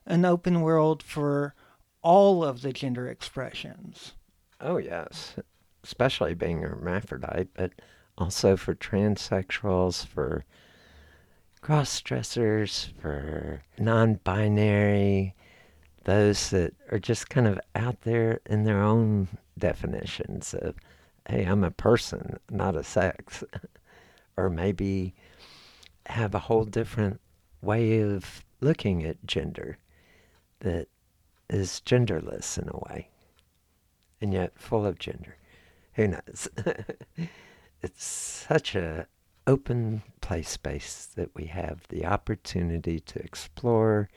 an 0.06 0.24
open 0.24 0.60
world 0.60 1.02
for 1.02 1.54
all 2.02 2.44
of 2.44 2.62
the 2.62 2.72
gender 2.72 3.08
expressions. 3.08 4.12
Oh 4.60 4.76
yes, 4.76 5.34
especially 5.82 6.34
being 6.34 6.64
a 6.64 6.68
hermaphrodite, 6.68 7.48
but 7.54 7.72
also 8.18 8.56
for 8.56 8.74
transsexuals, 8.74 10.06
for 10.06 10.44
cross 11.60 12.00
dressers, 12.00 12.92
for 13.00 13.62
non 13.78 14.14
binary, 14.24 15.34
those 16.04 16.50
that 16.50 16.74
are 16.90 16.98
just 16.98 17.28
kind 17.28 17.46
of 17.46 17.60
out 17.74 18.02
there 18.02 18.40
in 18.46 18.64
their 18.64 18.82
own 18.82 19.28
definitions 19.58 20.54
of, 20.54 20.76
hey, 21.28 21.44
I'm 21.44 21.64
a 21.64 21.70
person, 21.70 22.38
not 22.50 22.76
a 22.76 22.82
sex. 22.82 23.44
or 24.36 24.48
maybe 24.50 25.14
have 26.06 26.34
a 26.34 26.40
whole 26.40 26.64
different 26.64 27.20
way 27.60 28.00
of 28.00 28.44
looking 28.60 29.04
at 29.04 29.26
gender 29.26 29.78
that 30.60 30.88
is 31.48 31.82
genderless 31.84 32.58
in 32.58 32.68
a 32.68 32.76
way 32.88 33.08
and 34.20 34.32
yet 34.32 34.52
full 34.58 34.86
of 34.86 34.98
gender. 34.98 35.36
Who 35.94 36.08
knows? 36.08 36.48
it's 37.82 38.04
such 38.04 38.74
a 38.74 39.06
open 39.46 40.02
play 40.20 40.42
space 40.42 41.08
that 41.16 41.30
we 41.34 41.46
have 41.46 41.86
the 41.88 42.06
opportunity 42.06 43.00
to 43.00 43.18
explore 43.18 44.08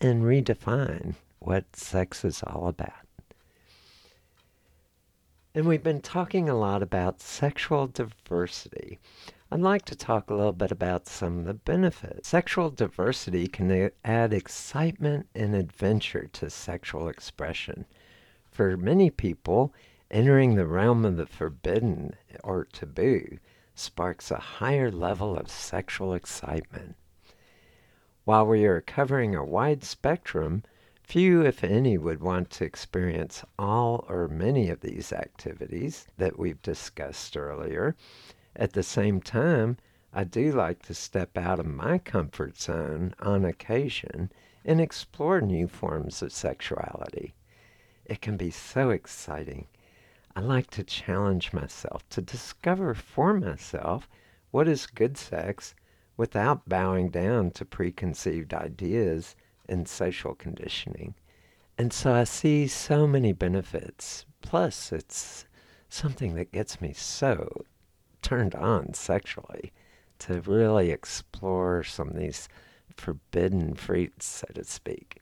and 0.00 0.22
redefine 0.22 1.14
what 1.38 1.74
sex 1.74 2.24
is 2.24 2.42
all 2.42 2.68
about. 2.68 2.92
And 5.54 5.66
we've 5.66 5.82
been 5.82 6.00
talking 6.00 6.48
a 6.48 6.58
lot 6.58 6.82
about 6.82 7.20
sexual 7.20 7.86
diversity. 7.86 8.98
I'd 9.50 9.60
like 9.60 9.84
to 9.86 9.96
talk 9.96 10.28
a 10.28 10.34
little 10.34 10.52
bit 10.52 10.70
about 10.70 11.08
some 11.08 11.38
of 11.38 11.44
the 11.46 11.54
benefits. 11.54 12.28
Sexual 12.28 12.70
diversity 12.70 13.48
can 13.48 13.90
add 14.04 14.32
excitement 14.32 15.26
and 15.34 15.54
adventure 15.54 16.28
to 16.34 16.50
sexual 16.50 17.08
expression. 17.08 17.86
For 18.52 18.76
many 18.76 19.10
people, 19.10 19.72
entering 20.10 20.54
the 20.54 20.66
realm 20.66 21.04
of 21.04 21.16
the 21.16 21.26
forbidden 21.26 22.14
or 22.44 22.66
taboo 22.66 23.38
sparks 23.74 24.30
a 24.30 24.36
higher 24.36 24.90
level 24.90 25.36
of 25.36 25.50
sexual 25.50 26.12
excitement. 26.12 26.94
While 28.28 28.46
we 28.46 28.66
are 28.66 28.82
covering 28.82 29.34
a 29.34 29.42
wide 29.42 29.82
spectrum, 29.82 30.62
few, 31.02 31.40
if 31.40 31.64
any, 31.64 31.96
would 31.96 32.20
want 32.20 32.50
to 32.50 32.64
experience 32.66 33.42
all 33.58 34.04
or 34.06 34.28
many 34.28 34.68
of 34.68 34.82
these 34.82 35.14
activities 35.14 36.06
that 36.18 36.38
we've 36.38 36.60
discussed 36.60 37.38
earlier. 37.38 37.96
At 38.54 38.74
the 38.74 38.82
same 38.82 39.22
time, 39.22 39.78
I 40.12 40.24
do 40.24 40.52
like 40.52 40.82
to 40.82 40.94
step 40.94 41.38
out 41.38 41.58
of 41.58 41.64
my 41.64 41.96
comfort 41.96 42.58
zone 42.58 43.14
on 43.18 43.46
occasion 43.46 44.30
and 44.62 44.78
explore 44.78 45.40
new 45.40 45.66
forms 45.66 46.20
of 46.20 46.30
sexuality. 46.30 47.32
It 48.04 48.20
can 48.20 48.36
be 48.36 48.50
so 48.50 48.90
exciting. 48.90 49.68
I 50.36 50.40
like 50.40 50.68
to 50.72 50.84
challenge 50.84 51.54
myself 51.54 52.06
to 52.10 52.20
discover 52.20 52.92
for 52.92 53.32
myself 53.32 54.06
what 54.50 54.68
is 54.68 54.86
good 54.86 55.16
sex 55.16 55.74
without 56.18 56.68
bowing 56.68 57.08
down 57.08 57.50
to 57.52 57.64
preconceived 57.64 58.52
ideas 58.52 59.34
and 59.68 59.88
social 59.88 60.34
conditioning. 60.34 61.14
And 61.78 61.92
so 61.92 62.12
I 62.12 62.24
see 62.24 62.66
so 62.66 63.06
many 63.06 63.32
benefits. 63.32 64.26
Plus, 64.42 64.92
it's 64.92 65.46
something 65.88 66.34
that 66.34 66.52
gets 66.52 66.80
me 66.80 66.92
so 66.92 67.64
turned 68.20 68.54
on 68.54 68.92
sexually 68.94 69.72
to 70.18 70.40
really 70.40 70.90
explore 70.90 71.84
some 71.84 72.08
of 72.08 72.16
these 72.16 72.48
forbidden 72.96 73.74
fruits, 73.74 74.26
so 74.26 74.46
to 74.54 74.64
speak, 74.64 75.20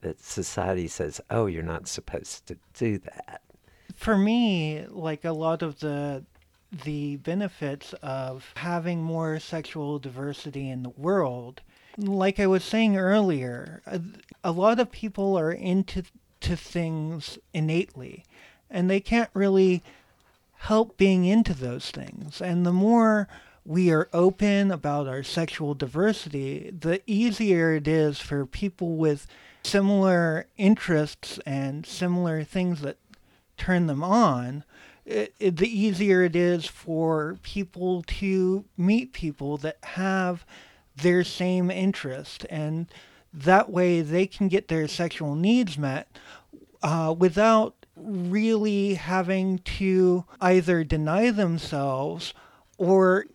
that 0.00 0.18
society 0.20 0.88
says, 0.88 1.20
oh, 1.30 1.44
you're 1.46 1.62
not 1.62 1.86
supposed 1.86 2.46
to 2.46 2.56
do 2.72 2.98
that. 2.98 3.42
For 3.94 4.16
me, 4.16 4.86
like 4.88 5.26
a 5.26 5.32
lot 5.32 5.62
of 5.62 5.80
the 5.80 6.24
the 6.82 7.16
benefits 7.16 7.92
of 8.02 8.52
having 8.56 9.02
more 9.02 9.38
sexual 9.38 9.98
diversity 9.98 10.68
in 10.68 10.82
the 10.82 10.90
world. 10.90 11.60
Like 11.96 12.40
I 12.40 12.46
was 12.46 12.64
saying 12.64 12.96
earlier, 12.96 13.82
a, 14.42 14.50
lot 14.50 14.80
of 14.80 14.90
people 14.90 15.38
are 15.38 15.52
into 15.52 16.02
to 16.40 16.56
things 16.56 17.38
innately, 17.52 18.24
and 18.68 18.90
they 18.90 19.00
can't 19.00 19.30
really 19.32 19.82
help 20.56 20.96
being 20.96 21.24
into 21.24 21.54
those 21.54 21.90
things. 21.90 22.40
And 22.40 22.66
the 22.66 22.72
more 22.72 23.28
we 23.64 23.90
are 23.90 24.08
open 24.12 24.70
about 24.70 25.06
our 25.06 25.22
sexual 25.22 25.74
diversity, 25.74 26.70
the 26.70 27.00
easier 27.06 27.74
it 27.74 27.88
is 27.88 28.18
for 28.18 28.44
people 28.44 28.96
with 28.96 29.26
similar 29.62 30.46
interests 30.56 31.38
and 31.46 31.86
similar 31.86 32.44
things 32.44 32.80
that 32.82 32.98
turn 33.56 33.86
them 33.86 34.02
on 34.02 34.64
it, 35.04 35.34
it, 35.38 35.56
the 35.56 35.68
easier 35.68 36.22
it 36.22 36.34
is 36.34 36.66
for 36.66 37.38
people 37.42 38.02
to 38.02 38.64
meet 38.76 39.12
people 39.12 39.56
that 39.58 39.78
have 39.82 40.46
their 40.96 41.24
same 41.24 41.70
interest. 41.70 42.46
And 42.48 42.86
that 43.32 43.70
way 43.70 44.00
they 44.00 44.26
can 44.26 44.48
get 44.48 44.68
their 44.68 44.88
sexual 44.88 45.34
needs 45.34 45.76
met 45.76 46.08
uh, 46.82 47.14
without 47.16 47.74
really 47.96 48.94
having 48.94 49.58
to 49.58 50.24
either 50.40 50.84
deny 50.84 51.30
themselves 51.30 52.34
or 52.78 53.26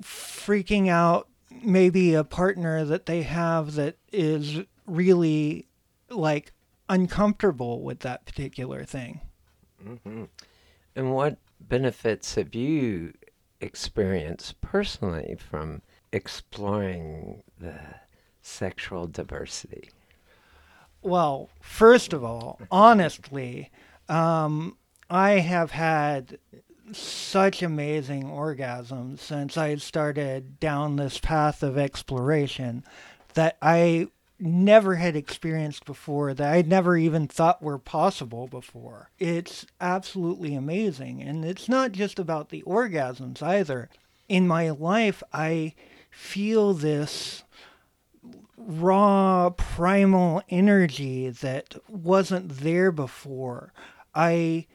freaking 0.00 0.88
out 0.88 1.28
maybe 1.62 2.14
a 2.14 2.24
partner 2.24 2.84
that 2.84 3.06
they 3.06 3.22
have 3.22 3.74
that 3.74 3.96
is 4.12 4.60
really 4.86 5.66
like 6.10 6.52
uncomfortable 6.88 7.82
with 7.82 8.00
that 8.00 8.24
particular 8.24 8.84
thing. 8.84 9.20
Mm-hmm. 9.84 10.24
And 10.96 11.12
what 11.12 11.36
benefits 11.60 12.36
have 12.36 12.54
you 12.54 13.12
experienced 13.60 14.60
personally 14.62 15.36
from 15.38 15.82
exploring 16.10 17.42
the 17.60 17.78
sexual 18.40 19.06
diversity? 19.06 19.90
Well, 21.02 21.50
first 21.60 22.14
of 22.14 22.24
all, 22.24 22.58
honestly, 22.70 23.70
um, 24.08 24.78
I 25.10 25.32
have 25.32 25.70
had 25.70 26.38
such 26.92 27.62
amazing 27.62 28.24
orgasms 28.24 29.18
since 29.18 29.58
I 29.58 29.76
started 29.76 30.58
down 30.58 30.96
this 30.96 31.18
path 31.18 31.62
of 31.62 31.76
exploration 31.76 32.84
that 33.34 33.58
I 33.60 34.08
never 34.38 34.96
had 34.96 35.16
experienced 35.16 35.84
before 35.84 36.34
that 36.34 36.52
I'd 36.52 36.68
never 36.68 36.96
even 36.96 37.26
thought 37.26 37.62
were 37.62 37.78
possible 37.78 38.46
before. 38.46 39.10
It's 39.18 39.66
absolutely 39.80 40.54
amazing. 40.54 41.22
And 41.22 41.44
it's 41.44 41.68
not 41.68 41.92
just 41.92 42.18
about 42.18 42.50
the 42.50 42.62
orgasms 42.62 43.42
either. 43.42 43.88
In 44.28 44.46
my 44.46 44.70
life, 44.70 45.22
I 45.32 45.74
feel 46.10 46.74
this 46.74 47.44
raw 48.56 49.50
primal 49.50 50.42
energy 50.48 51.30
that 51.30 51.76
wasn't 51.88 52.48
there 52.58 52.90
before. 52.90 53.72
I 54.14 54.66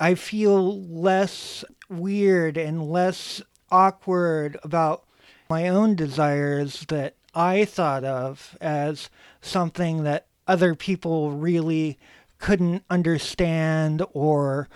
I 0.00 0.16
feel 0.16 0.82
less 0.82 1.64
weird 1.88 2.56
and 2.56 2.90
less 2.90 3.40
awkward 3.70 4.58
about 4.64 5.04
my 5.48 5.68
own 5.68 5.94
desires 5.94 6.84
that 6.88 7.14
I 7.34 7.64
thought 7.64 8.04
of 8.04 8.56
as 8.60 9.10
something 9.40 10.04
that 10.04 10.26
other 10.46 10.74
people 10.74 11.32
really 11.32 11.98
couldn't 12.38 12.84
understand 12.90 14.04
or 14.12 14.68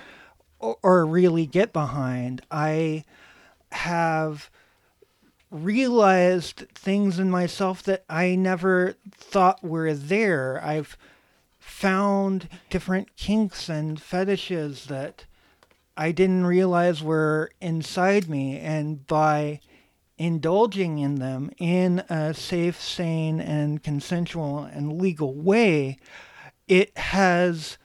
or 0.58 1.04
really 1.04 1.46
get 1.46 1.72
behind. 1.72 2.40
I 2.50 3.04
have 3.72 4.50
realized 5.50 6.64
things 6.74 7.18
in 7.18 7.30
myself 7.30 7.82
that 7.82 8.04
I 8.08 8.34
never 8.36 8.94
thought 9.12 9.62
were 9.62 9.92
there. 9.92 10.62
I've 10.64 10.96
found 11.58 12.48
different 12.70 13.16
kinks 13.16 13.68
and 13.68 14.00
fetishes 14.00 14.86
that 14.86 15.26
I 15.96 16.12
didn't 16.12 16.46
realize 16.46 17.02
were 17.02 17.50
inside 17.60 18.28
me 18.28 18.58
and 18.58 19.06
by 19.06 19.60
indulging 20.18 20.98
in 20.98 21.16
them 21.16 21.50
in 21.58 22.00
a 22.08 22.32
safe, 22.34 22.80
sane, 22.80 23.40
and 23.40 23.82
consensual 23.82 24.64
and 24.64 25.00
legal 25.00 25.34
way, 25.34 25.98
it 26.68 26.96
has 26.96 27.78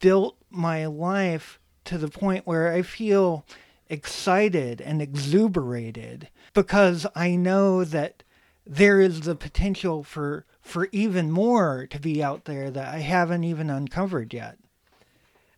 built 0.00 0.36
my 0.50 0.86
life 0.86 1.58
to 1.84 1.98
the 1.98 2.08
point 2.08 2.46
where 2.46 2.72
I 2.72 2.82
feel 2.82 3.44
excited 3.88 4.80
and 4.80 5.00
exuberated 5.00 6.28
because 6.52 7.06
I 7.14 7.36
know 7.36 7.84
that 7.84 8.22
there 8.66 9.00
is 9.00 9.22
the 9.22 9.34
potential 9.34 10.02
for 10.02 10.44
for 10.60 10.88
even 10.92 11.30
more 11.30 11.86
to 11.86 11.98
be 11.98 12.22
out 12.22 12.44
there 12.44 12.70
that 12.70 12.94
I 12.94 12.98
haven't 12.98 13.44
even 13.44 13.70
uncovered 13.70 14.34
yet. 14.34 14.58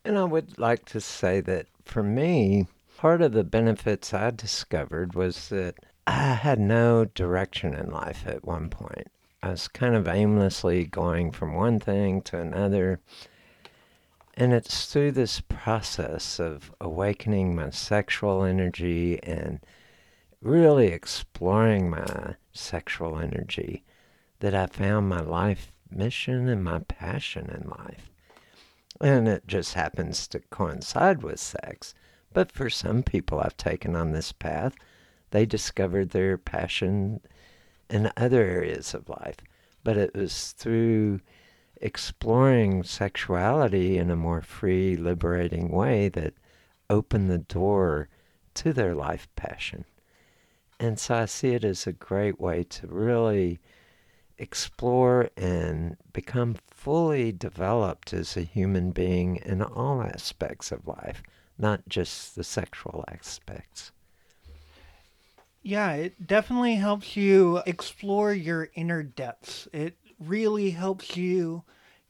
And 0.04 0.16
I 0.16 0.22
would 0.22 0.56
like 0.56 0.84
to 0.90 1.00
say 1.00 1.40
that 1.40 1.66
for 1.84 2.04
me, 2.04 2.68
part 2.96 3.20
of 3.20 3.32
the 3.32 3.42
benefits 3.42 4.14
I 4.14 4.30
discovered 4.30 5.14
was 5.14 5.48
that 5.48 5.74
I 6.06 6.34
had 6.34 6.58
no 6.58 7.04
direction 7.04 7.74
in 7.74 7.90
life 7.90 8.26
at 8.26 8.44
one 8.44 8.70
point. 8.70 9.08
I 9.42 9.50
was 9.50 9.68
kind 9.68 9.94
of 9.94 10.06
aimlessly 10.06 10.84
going 10.84 11.32
from 11.32 11.54
one 11.54 11.80
thing 11.80 12.22
to 12.22 12.38
another. 12.38 13.00
And 14.34 14.52
it's 14.52 14.86
through 14.86 15.12
this 15.12 15.40
process 15.40 16.38
of 16.38 16.72
awakening 16.80 17.54
my 17.54 17.70
sexual 17.70 18.44
energy 18.44 19.22
and 19.22 19.60
really 20.42 20.88
exploring 20.88 21.90
my 21.90 22.36
sexual 22.52 23.18
energy 23.18 23.84
that 24.40 24.54
I 24.54 24.66
found 24.66 25.08
my 25.08 25.20
life 25.20 25.72
mission 25.90 26.48
and 26.48 26.64
my 26.64 26.80
passion 26.80 27.50
in 27.50 27.68
life. 27.68 28.10
And 29.00 29.28
it 29.28 29.46
just 29.46 29.74
happens 29.74 30.26
to 30.28 30.40
coincide 30.50 31.22
with 31.22 31.40
sex. 31.40 31.94
But 32.32 32.52
for 32.52 32.70
some 32.70 33.02
people 33.02 33.40
I've 33.40 33.56
taken 33.56 33.96
on 33.96 34.12
this 34.12 34.32
path, 34.32 34.74
they 35.30 35.46
discovered 35.46 36.10
their 36.10 36.36
passion 36.38 37.20
in 37.88 38.12
other 38.16 38.42
areas 38.42 38.94
of 38.94 39.08
life. 39.08 39.36
But 39.82 39.96
it 39.96 40.14
was 40.14 40.52
through 40.52 41.20
exploring 41.80 42.82
sexuality 42.82 43.96
in 43.96 44.10
a 44.10 44.16
more 44.16 44.42
free, 44.42 44.96
liberating 44.96 45.70
way 45.70 46.08
that 46.10 46.34
opened 46.88 47.30
the 47.30 47.38
door 47.38 48.08
to 48.54 48.72
their 48.72 48.94
life 48.94 49.28
passion. 49.36 49.84
And 50.78 50.98
so 50.98 51.14
I 51.14 51.24
see 51.26 51.54
it 51.54 51.64
as 51.64 51.86
a 51.86 51.92
great 51.92 52.40
way 52.40 52.64
to 52.64 52.86
really 52.86 53.60
explore 54.38 55.28
and 55.36 55.96
become 56.12 56.56
fully 56.70 57.32
developed 57.32 58.12
as 58.12 58.36
a 58.36 58.42
human 58.42 58.90
being 58.90 59.36
in 59.36 59.62
all 59.62 60.02
aspects 60.02 60.72
of 60.72 60.88
life, 60.88 61.22
not 61.58 61.86
just 61.88 62.34
the 62.34 62.44
sexual 62.44 63.04
aspects. 63.08 63.92
Yeah, 65.62 65.92
it 65.92 66.26
definitely 66.26 66.76
helps 66.76 67.16
you 67.16 67.62
explore 67.66 68.32
your 68.32 68.70
inner 68.74 69.02
depths. 69.02 69.68
It 69.72 69.96
really 70.18 70.70
helps 70.70 71.16
you 71.16 71.64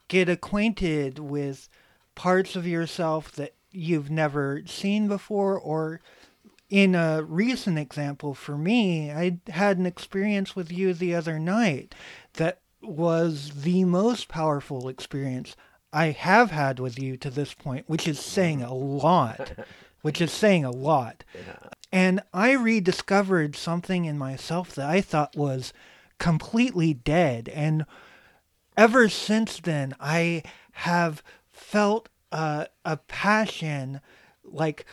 get 0.07 0.29
acquainted 0.29 1.19
with 1.19 1.69
parts 2.15 2.55
of 2.55 2.67
yourself 2.67 3.31
that 3.33 3.53
you've 3.71 4.09
never 4.09 4.61
seen 4.65 5.07
before 5.07 5.57
or 5.57 6.01
in 6.69 6.95
a 6.95 7.21
recent 7.21 7.77
example 7.77 8.33
for 8.33 8.57
me, 8.57 9.11
I 9.11 9.39
had 9.49 9.77
an 9.77 9.85
experience 9.85 10.55
with 10.55 10.71
you 10.71 10.93
the 10.93 11.13
other 11.13 11.37
night 11.37 11.93
that 12.35 12.61
was 12.81 13.63
the 13.63 13.83
most 13.83 14.29
powerful 14.29 14.87
experience 14.87 15.55
I 15.93 16.07
have 16.07 16.51
had 16.51 16.79
with 16.79 16.97
you 16.97 17.17
to 17.17 17.29
this 17.29 17.53
point, 17.53 17.89
which 17.89 18.07
is 18.07 18.19
saying 18.19 18.61
a 18.61 18.73
lot, 18.73 19.51
which 20.01 20.21
is 20.21 20.31
saying 20.31 20.65
a 20.65 20.71
lot. 20.71 21.23
Yeah. 21.33 21.69
And 21.91 22.21
I 22.33 22.51
rediscovered 22.51 23.55
something 23.55 24.05
in 24.05 24.17
myself 24.17 24.73
that 24.75 24.89
I 24.89 25.01
thought 25.01 25.35
was 25.35 25.73
completely 26.19 26.93
dead. 26.93 27.49
And 27.49 27.85
ever 28.77 29.09
since 29.09 29.59
then, 29.59 29.93
I 29.99 30.43
have 30.71 31.21
felt 31.51 32.09
uh, 32.31 32.65
a 32.85 32.97
passion 32.97 33.99
like 34.43 34.85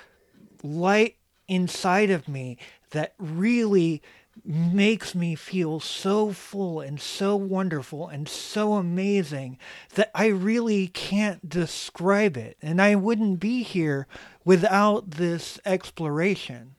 light 0.63 1.17
inside 1.47 2.11
of 2.11 2.29
me 2.29 2.59
that 2.91 3.15
really 3.19 4.03
makes 4.45 5.15
me 5.15 5.35
feel 5.35 5.81
so 5.81 6.33
full 6.33 6.81
and 6.81 7.01
so 7.01 7.37
wonderful 7.37 8.09
and 8.09 8.29
so 8.29 8.75
amazing 8.75 9.59
that 9.95 10.11
I 10.15 10.27
really 10.29 10.89
can't 10.89 11.49
describe 11.49 12.37
it. 12.37 12.57
And 12.63 12.81
I 12.81 12.95
wouldn't 12.95 13.41
be 13.41 13.63
here 13.63 14.07
without 14.49 15.11
this 15.11 15.61
exploration. 15.67 16.75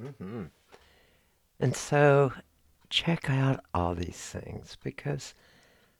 Mm-hmm. 0.00 0.44
And 1.60 1.76
so 1.76 2.32
check 2.88 3.28
out 3.28 3.62
all 3.74 3.94
these 3.94 4.16
things 4.16 4.78
because 4.82 5.34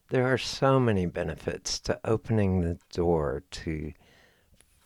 there 0.09 0.27
are 0.27 0.39
so 0.39 0.81
many 0.81 1.05
benefits 1.05 1.79
to 1.81 2.01
opening 2.03 2.63
the 2.63 2.79
door 2.91 3.43
to 3.51 3.93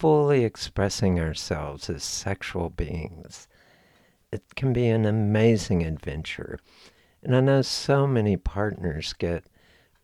fully 0.00 0.44
expressing 0.44 1.20
ourselves 1.20 1.88
as 1.88 2.02
sexual 2.02 2.70
beings. 2.70 3.46
It 4.32 4.42
can 4.56 4.72
be 4.72 4.88
an 4.88 5.06
amazing 5.06 5.84
adventure. 5.84 6.58
And 7.22 7.36
I 7.36 7.40
know 7.40 7.62
so 7.62 8.08
many 8.08 8.36
partners 8.36 9.12
get, 9.12 9.44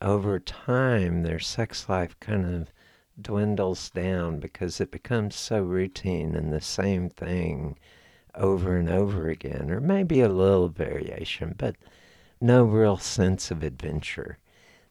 over 0.00 0.38
time, 0.38 1.24
their 1.24 1.40
sex 1.40 1.88
life 1.88 2.14
kind 2.20 2.46
of 2.46 2.72
dwindles 3.20 3.90
down 3.90 4.38
because 4.38 4.80
it 4.80 4.90
becomes 4.90 5.34
so 5.34 5.60
routine 5.60 6.34
and 6.34 6.52
the 6.52 6.60
same 6.60 7.08
thing 7.08 7.78
over 8.34 8.76
and 8.76 8.90
over 8.90 9.28
again, 9.28 9.70
or 9.70 9.80
maybe 9.80 10.20
a 10.20 10.28
little 10.28 10.68
variation, 10.68 11.54
but 11.56 11.76
no 12.40 12.64
real 12.64 12.98
sense 12.98 13.50
of 13.50 13.62
adventure, 13.62 14.38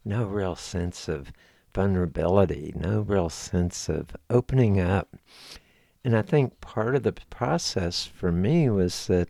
no 0.04 0.26
real 0.26 0.56
sense 0.56 1.08
of 1.08 1.32
vulnerability, 1.74 2.74
no 2.76 3.02
real 3.02 3.30
sense 3.30 3.90
of 3.90 4.16
opening 4.30 4.80
up. 4.80 5.16
And 6.04 6.16
I 6.16 6.22
think 6.22 6.62
part 6.62 6.96
of 6.96 7.04
the 7.04 7.14
process 7.30 8.06
for 8.06 8.32
me 8.32 8.70
was 8.70 9.08
that 9.08 9.30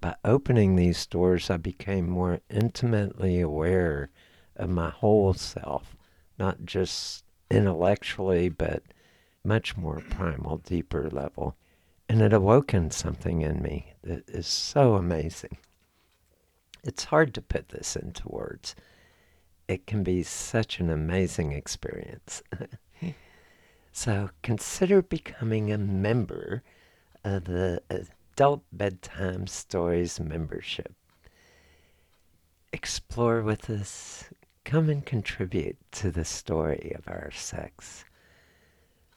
by 0.00 0.16
opening 0.24 0.76
these 0.76 1.06
doors, 1.06 1.50
I 1.50 1.56
became 1.56 2.08
more 2.08 2.40
intimately 2.50 3.40
aware 3.40 4.10
of 4.56 4.70
my 4.70 4.90
whole 4.90 5.34
self, 5.34 5.96
not 6.38 6.64
just 6.64 7.24
intellectually, 7.50 8.48
but 8.48 8.82
much 9.44 9.76
more 9.76 10.02
primal, 10.10 10.58
deeper 10.58 11.08
level. 11.10 11.56
And 12.08 12.20
it 12.20 12.32
awoken 12.32 12.90
something 12.90 13.42
in 13.42 13.62
me 13.62 13.94
that 14.02 14.28
is 14.28 14.46
so 14.46 14.94
amazing. 14.94 15.58
It's 16.84 17.04
hard 17.04 17.34
to 17.34 17.42
put 17.42 17.70
this 17.70 17.96
into 17.96 18.28
words 18.28 18.76
it 19.68 19.86
can 19.86 20.02
be 20.02 20.22
such 20.22 20.80
an 20.80 20.90
amazing 20.90 21.52
experience. 21.52 22.42
so 23.92 24.30
consider 24.42 25.02
becoming 25.02 25.72
a 25.72 25.78
member 25.78 26.62
of 27.24 27.44
the 27.44 27.82
Adult 27.90 28.62
Bedtime 28.72 29.46
Stories 29.46 30.20
membership. 30.20 30.94
Explore 32.72 33.42
with 33.42 33.68
us. 33.70 34.24
Come 34.66 34.90
and 34.90 35.06
contribute 35.06 35.76
to 35.92 36.10
the 36.10 36.24
story 36.24 36.92
of 36.98 37.06
our 37.06 37.30
sex. 37.30 38.04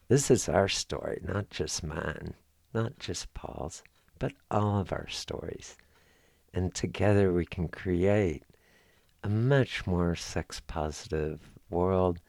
This 0.07 0.29
is 0.29 0.47
our 0.47 0.67
story, 0.67 1.21
not 1.23 1.49
just 1.49 1.83
mine, 1.83 2.35
not 2.71 2.99
just 2.99 3.33
Paul's, 3.33 3.81
but 4.19 4.33
all 4.51 4.79
of 4.79 4.91
our 4.91 5.07
stories. 5.07 5.75
And 6.53 6.71
together 6.75 7.33
we 7.33 7.47
can 7.47 7.67
create 7.67 8.43
a 9.23 9.27
much 9.27 9.87
more 9.87 10.15
sex 10.15 10.61
positive 10.67 11.39
world, 11.71 12.19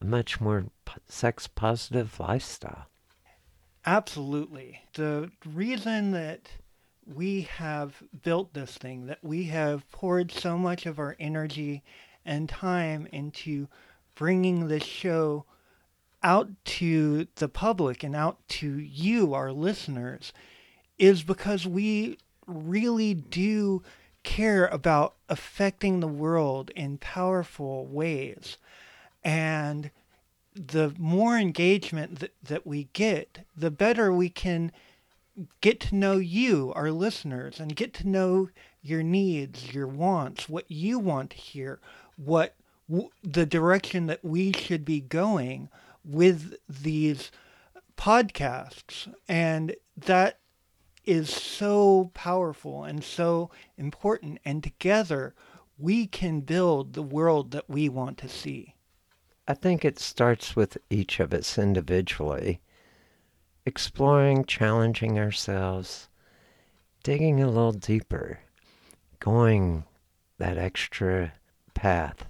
a 0.00 0.06
much 0.06 0.40
more 0.40 0.64
po- 0.86 1.02
sex 1.06 1.46
positive 1.46 2.18
lifestyle. 2.18 2.86
Absolutely. 3.84 4.80
The 4.94 5.30
reason 5.44 6.12
that 6.12 6.48
we 7.04 7.42
have 7.42 8.02
built 8.22 8.54
this 8.54 8.78
thing, 8.78 9.04
that 9.08 9.22
we 9.22 9.44
have 9.44 9.90
poured 9.90 10.32
so 10.32 10.56
much 10.56 10.86
of 10.86 10.98
our 10.98 11.14
energy 11.20 11.82
and 12.24 12.48
time 12.48 13.06
into 13.12 13.68
bringing 14.14 14.68
this 14.68 14.84
show 14.84 15.44
out 16.22 16.48
to 16.64 17.26
the 17.36 17.48
public 17.48 18.02
and 18.02 18.16
out 18.16 18.38
to 18.48 18.78
you, 18.78 19.34
our 19.34 19.52
listeners, 19.52 20.32
is 20.98 21.22
because 21.22 21.66
we 21.66 22.18
really 22.46 23.14
do 23.14 23.82
care 24.22 24.66
about 24.66 25.14
affecting 25.28 26.00
the 26.00 26.08
world 26.08 26.70
in 26.70 26.96
powerful 26.96 27.86
ways. 27.86 28.56
And 29.22 29.90
the 30.54 30.94
more 30.98 31.36
engagement 31.36 32.20
that, 32.20 32.34
that 32.42 32.66
we 32.66 32.88
get, 32.92 33.44
the 33.56 33.70
better 33.70 34.12
we 34.12 34.30
can 34.30 34.72
get 35.60 35.80
to 35.80 35.94
know 35.94 36.16
you, 36.16 36.72
our 36.74 36.90
listeners, 36.90 37.58
and 37.60 37.76
get 37.76 37.92
to 37.94 38.08
know 38.08 38.48
your 38.82 39.02
needs, 39.02 39.74
your 39.74 39.86
wants, 39.86 40.48
what 40.48 40.70
you 40.70 40.98
want 40.98 41.30
to 41.30 41.36
hear, 41.36 41.80
what 42.16 42.54
w- 42.88 43.10
the 43.22 43.46
direction 43.46 44.06
that 44.06 44.24
we 44.24 44.52
should 44.52 44.84
be 44.84 45.00
going 45.00 45.68
with 46.04 46.54
these 46.68 47.30
podcasts. 47.96 49.12
And 49.28 49.74
that 49.96 50.38
is 51.04 51.30
so 51.30 52.10
powerful 52.14 52.84
and 52.84 53.04
so 53.04 53.50
important. 53.76 54.38
And 54.44 54.62
together, 54.62 55.34
we 55.78 56.06
can 56.06 56.40
build 56.40 56.92
the 56.92 57.02
world 57.02 57.50
that 57.50 57.68
we 57.68 57.88
want 57.88 58.18
to 58.18 58.28
see. 58.28 58.74
I 59.46 59.54
think 59.54 59.84
it 59.84 59.98
starts 59.98 60.56
with 60.56 60.78
each 60.88 61.20
of 61.20 61.34
us 61.34 61.58
individually, 61.58 62.60
exploring, 63.66 64.46
challenging 64.46 65.18
ourselves, 65.18 66.08
digging 67.02 67.42
a 67.42 67.46
little 67.48 67.72
deeper, 67.72 68.40
going 69.20 69.84
that 70.38 70.56
extra 70.56 71.34
path, 71.74 72.26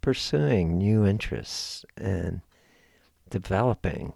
pursuing 0.00 0.78
new 0.78 1.06
interests, 1.06 1.84
and 1.96 2.40
developing 3.30 4.14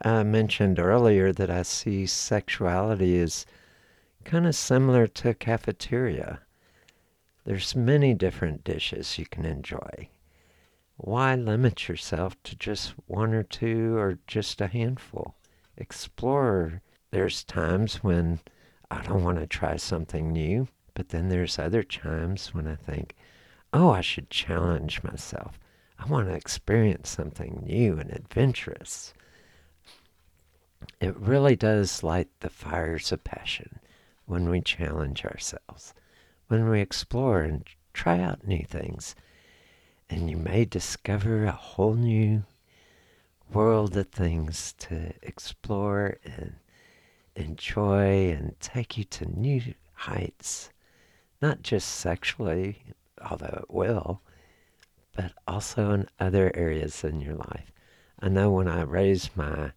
I 0.00 0.22
mentioned 0.22 0.78
earlier 0.78 1.32
that 1.32 1.50
I 1.50 1.62
see 1.62 2.06
sexuality 2.06 3.18
as 3.20 3.44
kind 4.24 4.46
of 4.46 4.54
similar 4.54 5.08
to 5.08 5.30
a 5.30 5.34
cafeteria. 5.34 6.40
There's 7.44 7.74
many 7.74 8.14
different 8.14 8.62
dishes 8.62 9.18
you 9.18 9.26
can 9.26 9.44
enjoy. 9.44 10.08
why 10.96 11.34
limit 11.34 11.88
yourself 11.88 12.40
to 12.44 12.54
just 12.56 12.94
one 13.06 13.34
or 13.34 13.42
two 13.42 13.96
or 13.96 14.18
just 14.28 14.60
a 14.60 14.68
handful? 14.68 15.34
Explore. 15.76 16.80
There's 17.10 17.42
times 17.42 17.96
when 17.96 18.40
I 18.90 19.02
don't 19.02 19.24
want 19.24 19.38
to 19.38 19.46
try 19.48 19.76
something 19.76 20.32
new, 20.32 20.68
but 20.94 21.08
then 21.08 21.28
there's 21.28 21.58
other 21.58 21.82
times 21.82 22.54
when 22.54 22.68
I 22.68 22.76
think, 22.76 23.16
oh, 23.72 23.90
I 23.90 24.00
should 24.00 24.30
challenge 24.30 25.02
myself. 25.02 25.58
I 25.98 26.06
want 26.06 26.28
to 26.28 26.34
experience 26.34 27.08
something 27.08 27.64
new 27.66 27.98
and 27.98 28.10
adventurous. 28.10 29.12
It 31.00 31.16
really 31.16 31.56
does 31.56 32.02
light 32.02 32.28
the 32.40 32.50
fires 32.50 33.12
of 33.12 33.24
passion 33.24 33.80
when 34.26 34.48
we 34.48 34.60
challenge 34.60 35.24
ourselves, 35.24 35.94
when 36.48 36.68
we 36.68 36.80
explore 36.80 37.42
and 37.42 37.64
try 37.92 38.20
out 38.20 38.46
new 38.46 38.64
things 38.64 39.14
and 40.10 40.30
you 40.30 40.36
may 40.36 40.64
discover 40.64 41.44
a 41.44 41.52
whole 41.52 41.94
new 41.94 42.44
world 43.52 43.96
of 43.96 44.08
things 44.08 44.74
to 44.78 45.12
explore 45.22 46.18
and 46.24 46.54
enjoy 47.36 48.30
and 48.30 48.58
take 48.60 48.96
you 48.96 49.04
to 49.04 49.26
new 49.26 49.62
heights, 49.94 50.70
not 51.42 51.62
just 51.62 51.88
sexually, 51.88 52.82
although 53.22 53.60
it 53.62 53.70
will, 53.70 54.22
but 55.14 55.32
also 55.46 55.92
in 55.92 56.08
other 56.20 56.50
areas 56.54 57.04
in 57.04 57.20
your 57.20 57.34
life. 57.34 57.72
I 58.20 58.28
know 58.28 58.50
when 58.50 58.68
I 58.68 58.82
raise 58.82 59.30
my 59.36 59.72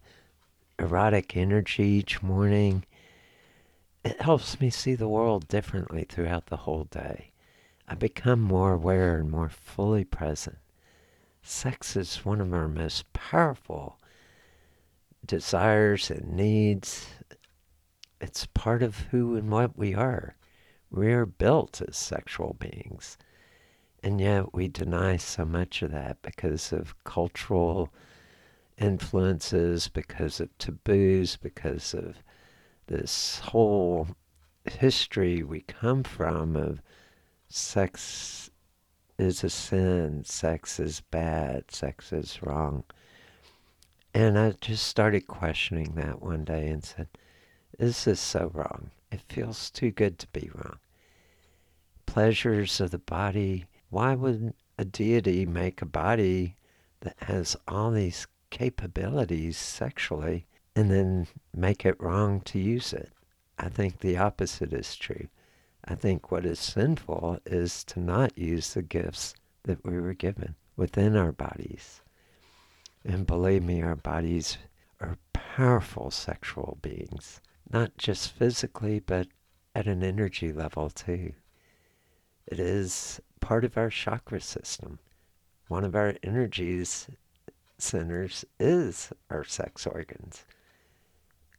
erotic 0.78 1.36
energy 1.36 1.84
each 1.84 2.22
morning, 2.22 2.84
it 4.04 4.20
helps 4.20 4.60
me 4.60 4.70
see 4.70 4.94
the 4.94 5.08
world 5.08 5.46
differently 5.48 6.04
throughout 6.08 6.46
the 6.46 6.58
whole 6.58 6.84
day. 6.84 7.30
I 7.86 7.94
become 7.94 8.40
more 8.40 8.72
aware 8.72 9.18
and 9.18 9.30
more 9.30 9.48
fully 9.48 10.04
present. 10.04 10.58
Sex 11.42 11.96
is 11.96 12.24
one 12.24 12.40
of 12.40 12.52
our 12.52 12.68
most 12.68 13.12
powerful 13.12 13.98
desires 15.24 16.10
and 16.10 16.36
needs. 16.36 17.06
It's 18.20 18.46
part 18.46 18.82
of 18.82 18.98
who 19.10 19.36
and 19.36 19.50
what 19.50 19.76
we 19.76 19.94
are. 19.94 20.36
We 20.90 21.12
are 21.12 21.26
built 21.26 21.82
as 21.86 21.96
sexual 21.96 22.56
beings. 22.58 23.16
And 24.02 24.20
yet 24.20 24.52
we 24.52 24.68
deny 24.68 25.16
so 25.16 25.44
much 25.44 25.82
of 25.82 25.92
that 25.92 26.22
because 26.22 26.72
of 26.72 27.02
cultural 27.04 27.90
influences, 28.76 29.88
because 29.88 30.40
of 30.40 30.56
taboos, 30.58 31.36
because 31.36 31.94
of 31.94 32.16
this 32.88 33.38
whole 33.38 34.08
history 34.64 35.42
we 35.42 35.60
come 35.62 36.02
from 36.02 36.56
of 36.56 36.80
sex 37.48 38.50
is 39.18 39.44
a 39.44 39.50
sin, 39.50 40.24
sex 40.24 40.80
is 40.80 41.00
bad, 41.00 41.70
sex 41.70 42.12
is 42.12 42.42
wrong. 42.42 42.84
And 44.14 44.38
I 44.38 44.52
just 44.60 44.86
started 44.86 45.26
questioning 45.26 45.94
that 45.94 46.20
one 46.20 46.44
day 46.44 46.68
and 46.68 46.84
said, 46.84 47.08
Is 47.78 48.04
this 48.04 48.20
so 48.20 48.50
wrong? 48.52 48.90
It 49.10 49.20
feels 49.28 49.70
too 49.70 49.90
good 49.90 50.18
to 50.18 50.26
be 50.28 50.50
wrong. 50.54 50.78
Pleasures 52.06 52.80
of 52.80 52.90
the 52.90 52.98
body. 52.98 53.66
Why 53.92 54.14
would 54.14 54.54
a 54.78 54.86
deity 54.86 55.44
make 55.44 55.82
a 55.82 55.84
body 55.84 56.56
that 57.00 57.14
has 57.24 57.58
all 57.68 57.90
these 57.90 58.26
capabilities 58.48 59.58
sexually 59.58 60.46
and 60.74 60.90
then 60.90 61.26
make 61.54 61.84
it 61.84 62.00
wrong 62.00 62.40
to 62.46 62.58
use 62.58 62.94
it? 62.94 63.12
I 63.58 63.68
think 63.68 63.98
the 63.98 64.16
opposite 64.16 64.72
is 64.72 64.96
true. 64.96 65.28
I 65.84 65.94
think 65.94 66.30
what 66.30 66.46
is 66.46 66.58
sinful 66.58 67.40
is 67.44 67.84
to 67.84 68.00
not 68.00 68.38
use 68.38 68.72
the 68.72 68.80
gifts 68.80 69.34
that 69.64 69.84
we 69.84 70.00
were 70.00 70.14
given 70.14 70.54
within 70.74 71.14
our 71.14 71.32
bodies. 71.32 72.00
And 73.04 73.26
believe 73.26 73.62
me, 73.62 73.82
our 73.82 73.96
bodies 73.96 74.56
are 75.02 75.18
powerful 75.34 76.10
sexual 76.10 76.78
beings, 76.80 77.42
not 77.70 77.98
just 77.98 78.32
physically, 78.32 79.00
but 79.00 79.28
at 79.74 79.86
an 79.86 80.02
energy 80.02 80.50
level 80.50 80.88
too. 80.88 81.34
It 82.46 82.58
is 82.58 83.20
part 83.42 83.66
of 83.66 83.76
our 83.76 83.90
chakra 83.90 84.40
system. 84.40 84.98
One 85.68 85.84
of 85.84 85.94
our 85.94 86.14
energies 86.22 87.08
centers 87.76 88.46
is 88.58 89.12
our 89.28 89.44
sex 89.44 89.86
organs. 89.86 90.46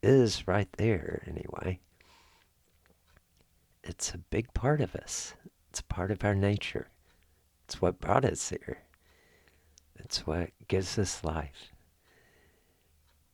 Is 0.01 0.47
right 0.47 0.69
there 0.77 1.21
anyway 1.27 1.79
it's 3.83 4.13
a 4.13 4.17
big 4.17 4.53
part 4.53 4.81
of 4.81 4.95
us. 4.95 5.33
It's 5.69 5.81
part 5.81 6.11
of 6.11 6.23
our 6.23 6.35
nature. 6.35 6.87
It's 7.65 7.81
what 7.81 7.99
brought 7.99 8.25
us 8.25 8.49
here. 8.49 8.79
It's 9.95 10.25
what 10.25 10.49
gives 10.67 10.97
us 10.97 11.23
life. 11.23 11.71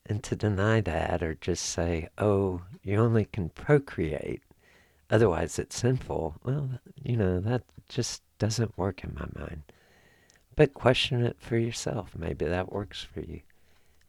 And 0.05 0.23
to 0.23 0.35
deny 0.35 0.81
that 0.81 1.21
or 1.21 1.35
just 1.35 1.65
say, 1.65 2.09
oh, 2.17 2.61
you 2.81 2.97
only 2.97 3.25
can 3.25 3.49
procreate, 3.49 4.41
otherwise 5.09 5.59
it's 5.59 5.77
sinful, 5.77 6.35
well, 6.43 6.79
you 6.95 7.15
know, 7.15 7.39
that 7.39 7.63
just 7.87 8.23
doesn't 8.39 8.77
work 8.77 9.03
in 9.03 9.13
my 9.13 9.27
mind. 9.39 9.63
But 10.55 10.73
question 10.73 11.23
it 11.23 11.37
for 11.39 11.57
yourself. 11.57 12.11
Maybe 12.17 12.45
that 12.45 12.71
works 12.71 13.03
for 13.03 13.21
you. 13.21 13.41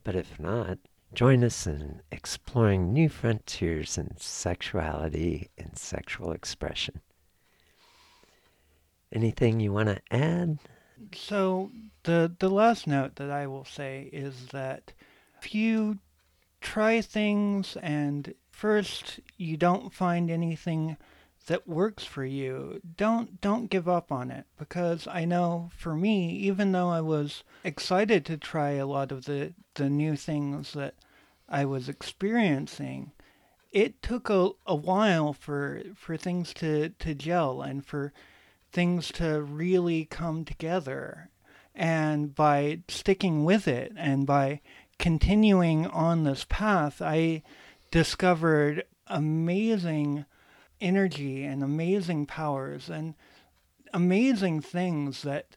But 0.03 0.17
if 0.17 0.41
not, 0.41 0.79
Join 1.13 1.43
us 1.43 1.67
in 1.67 2.03
exploring 2.13 2.93
new 2.93 3.09
frontiers 3.09 3.99
in 3.99 4.17
sexuality 4.17 5.51
and 5.59 5.77
sexual 5.77 6.31
expression. 6.31 7.01
Anything 9.13 9.59
you 9.59 9.73
want 9.73 9.89
to 9.89 10.01
add? 10.13 10.59
So, 11.13 11.73
the, 12.05 12.33
the 12.39 12.49
last 12.49 12.87
note 12.87 13.17
that 13.17 13.31
I 13.31 13.49
will 13.49 13.65
say 13.65 14.09
is 14.13 14.47
that 14.53 14.93
if 15.43 15.53
you 15.53 15.99
try 16.61 17.01
things 17.01 17.77
and 17.83 18.35
first 18.53 19.19
you 19.37 19.57
don't 19.57 19.93
find 19.93 20.31
anything 20.31 20.97
that 21.47 21.67
works 21.67 22.05
for 22.05 22.25
you, 22.25 22.81
don't 22.97 23.41
don't 23.41 23.71
give 23.71 23.89
up 23.89 24.13
on 24.13 24.31
it 24.31 24.45
because 24.59 25.07
I 25.07 25.25
know 25.25 25.71
for 25.77 25.95
me, 25.95 26.31
even 26.31 26.73
though 26.73 26.89
I 26.89 27.01
was 27.01 27.45
excited 27.65 28.25
to 28.27 28.37
try 28.37 28.73
a 28.73 28.87
lot 28.87 29.11
of 29.11 29.25
the 29.25 29.55
the 29.75 29.89
new 29.89 30.17
things 30.17 30.73
that 30.75 30.95
I 31.49 31.65
was 31.65 31.89
experiencing, 31.89 33.13
it 33.73 34.03
took 34.03 34.29
a, 34.31 34.51
a 34.67 34.75
while 34.75 35.33
for 35.33 35.83
for 35.95 36.17
things 36.17 36.53
to, 36.55 36.91
to 36.91 37.15
gel 37.15 37.63
and 37.63 37.85
for 37.85 38.13
things 38.73 39.11
to 39.13 39.43
really 39.43 40.05
come 40.05 40.45
together. 40.45 41.31
And 41.75 42.35
by 42.35 42.81
sticking 42.89 43.45
with 43.45 43.67
it 43.67 43.93
and 43.97 44.27
by 44.27 44.61
continuing 44.99 45.87
on 45.87 46.25
this 46.25 46.45
path, 46.49 47.01
I 47.01 47.43
discovered 47.91 48.85
amazing 49.07 50.25
energy 50.81 51.45
and 51.45 51.63
amazing 51.63 52.27
powers 52.27 52.89
and 52.89 53.15
amazing 53.93 54.61
things 54.61 55.23
that 55.23 55.57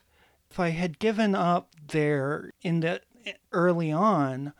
if 0.49 0.59
I 0.59 0.69
had 0.69 0.99
given 0.99 1.33
up 1.33 1.69
there 1.87 2.51
in 2.61 2.81
the 2.81 3.01
early 3.51 3.91
on, 3.91 4.53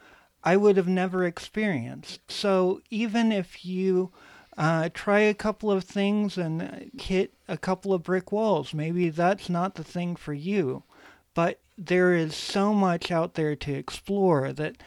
I 0.44 0.57
would 0.57 0.77
have 0.77 0.88
never 0.88 1.23
experienced. 1.26 2.19
So 2.31 2.81
even 2.90 3.31
if 3.31 3.64
you 3.64 4.11
uh, 4.57 4.90
try 4.94 5.19
a 5.19 5.34
couple 5.34 5.72
of 5.72 5.84
things 5.84 6.38
and 6.38 6.91
hit 6.99 7.34
a 7.48 7.57
couple 7.57 7.94
of 7.94 8.03
brick 8.03 8.31
walls, 8.31 8.73
maybe 8.73 9.10
that's 9.10 9.49
not 9.49 9.76
the 9.76 9.84
thing 9.84 10.15
for 10.15 10.34
you. 10.34 10.84
But 11.34 11.60
there 11.77 12.14
is 12.14 12.35
so 12.35 12.73
much 12.73 13.11
out 13.11 13.34
there 13.34 13.56
to 13.56 13.73
explore 13.73 14.53
that 14.53 14.77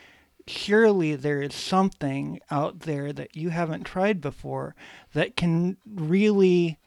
surely 0.47 1.16
there 1.16 1.43
is 1.43 1.55
something 1.55 2.40
out 2.51 2.81
there 2.81 3.12
that 3.12 3.36
you 3.36 3.51
haven't 3.51 3.85
tried 3.85 4.20
before 4.20 4.74
that 5.12 5.36
can 5.36 5.77
really 5.86 6.78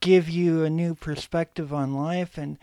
give 0.00 0.28
you 0.28 0.64
a 0.64 0.70
new 0.70 0.94
perspective 0.94 1.72
on 1.72 1.94
life 1.94 2.36
and 2.36 2.58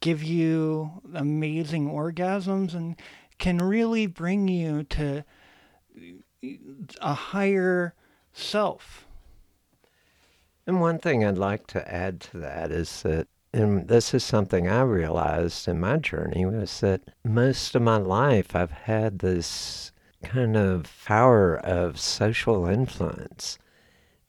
give 0.00 0.22
you 0.22 0.90
amazing 1.14 1.88
orgasms 1.90 2.74
and 2.74 2.96
can 3.38 3.58
really 3.58 4.06
bring 4.06 4.48
you 4.48 4.82
to 4.84 5.24
a 7.00 7.14
higher 7.14 7.94
self. 8.32 9.06
And 10.66 10.80
one 10.80 10.98
thing 10.98 11.24
I'd 11.24 11.38
like 11.38 11.66
to 11.68 11.92
add 11.92 12.20
to 12.22 12.38
that 12.38 12.70
is 12.70 13.02
that 13.02 13.28
and 13.54 13.86
this 13.86 14.12
is 14.12 14.24
something 14.24 14.68
I 14.68 14.80
realized 14.80 15.68
in 15.68 15.78
my 15.78 15.96
journey 15.98 16.44
was 16.44 16.80
that 16.80 17.02
most 17.22 17.76
of 17.76 17.82
my 17.82 17.98
life 17.98 18.56
I've 18.56 18.72
had 18.72 19.20
this 19.20 19.92
kind 20.24 20.56
of 20.56 20.92
power 21.06 21.56
of 21.58 22.00
social 22.00 22.66
influence 22.66 23.58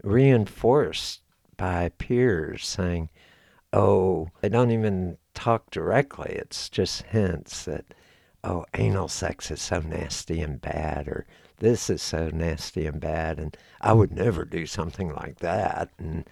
reinforced 0.04 1.22
by 1.58 1.90
peers 1.98 2.68
saying, 2.68 3.10
oh, 3.74 4.30
they 4.42 4.50
don't 4.50 4.70
even 4.70 5.18
talk 5.34 5.72
directly. 5.72 6.34
It's 6.34 6.70
just 6.70 7.02
hints 7.04 7.66
that, 7.66 7.96
oh, 8.44 8.66
anal 8.76 9.08
sex 9.08 9.50
is 9.50 9.62
so 9.62 9.80
nasty 9.80 10.42
and 10.42 10.62
bad, 10.62 11.08
or 11.08 11.26
this 11.58 11.90
is 11.90 12.04
so 12.04 12.30
nasty 12.32 12.86
and 12.86 13.02
bad, 13.02 13.40
and 13.40 13.58
I 13.82 13.94
would 13.94 14.12
never 14.12 14.46
do 14.46 14.68
something 14.68 15.12
like 15.14 15.40
that. 15.40 15.90
And 15.98 16.30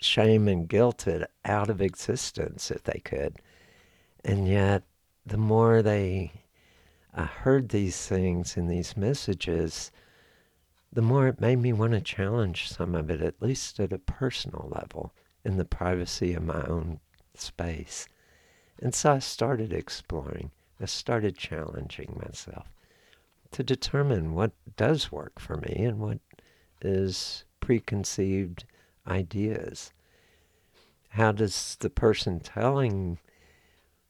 shame 0.00 0.48
and 0.48 0.68
guilt 0.68 1.06
it 1.06 1.30
out 1.44 1.70
of 1.70 1.80
existence 1.80 2.70
if 2.70 2.82
they 2.84 3.00
could. 3.04 3.38
And 4.24 4.46
yet, 4.46 4.82
the 5.24 5.38
more 5.38 5.82
they 5.82 6.32
I 7.12 7.24
heard 7.24 7.70
these 7.70 8.06
things 8.06 8.56
and 8.56 8.70
these 8.70 8.96
messages, 8.96 9.90
the 10.92 11.02
more 11.02 11.26
it 11.26 11.40
made 11.40 11.56
me 11.56 11.72
want 11.72 11.92
to 11.92 12.00
challenge 12.00 12.68
some 12.68 12.94
of 12.94 13.10
it, 13.10 13.20
at 13.20 13.42
least 13.42 13.80
at 13.80 13.92
a 13.92 13.98
personal 13.98 14.70
level, 14.70 15.12
in 15.44 15.56
the 15.56 15.64
privacy 15.64 16.34
of 16.34 16.44
my 16.44 16.62
own 16.66 17.00
space. 17.34 18.06
And 18.80 18.94
so 18.94 19.14
I 19.14 19.18
started 19.18 19.72
exploring. 19.72 20.52
I 20.80 20.84
started 20.84 21.36
challenging 21.36 22.20
myself 22.24 22.68
to 23.50 23.64
determine 23.64 24.34
what 24.34 24.52
does 24.76 25.10
work 25.10 25.40
for 25.40 25.56
me 25.56 25.84
and 25.84 25.98
what 25.98 26.20
is 26.80 27.44
preconceived 27.58 28.64
ideas. 29.10 29.92
How 31.10 31.32
does 31.32 31.76
the 31.80 31.90
person 31.90 32.40
telling 32.40 33.18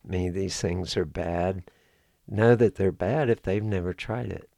me 0.04 0.28
these 0.28 0.60
things 0.60 0.96
are 0.96 1.04
bad 1.04 1.64
know 2.28 2.54
that 2.54 2.76
they're 2.76 2.92
bad 2.92 3.30
if 3.30 3.42
they've 3.42 3.64
never 3.64 3.92
tried 3.92 4.30
it? 4.30 4.50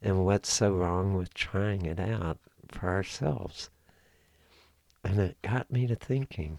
And 0.00 0.24
what's 0.24 0.52
so 0.52 0.72
wrong 0.72 1.14
with 1.14 1.34
trying 1.34 1.84
it 1.84 1.98
out 1.98 2.38
for 2.68 2.88
ourselves? 2.88 3.70
And 5.02 5.18
it 5.18 5.36
got 5.42 5.70
me 5.70 5.86
to 5.86 5.96
thinking 5.96 6.58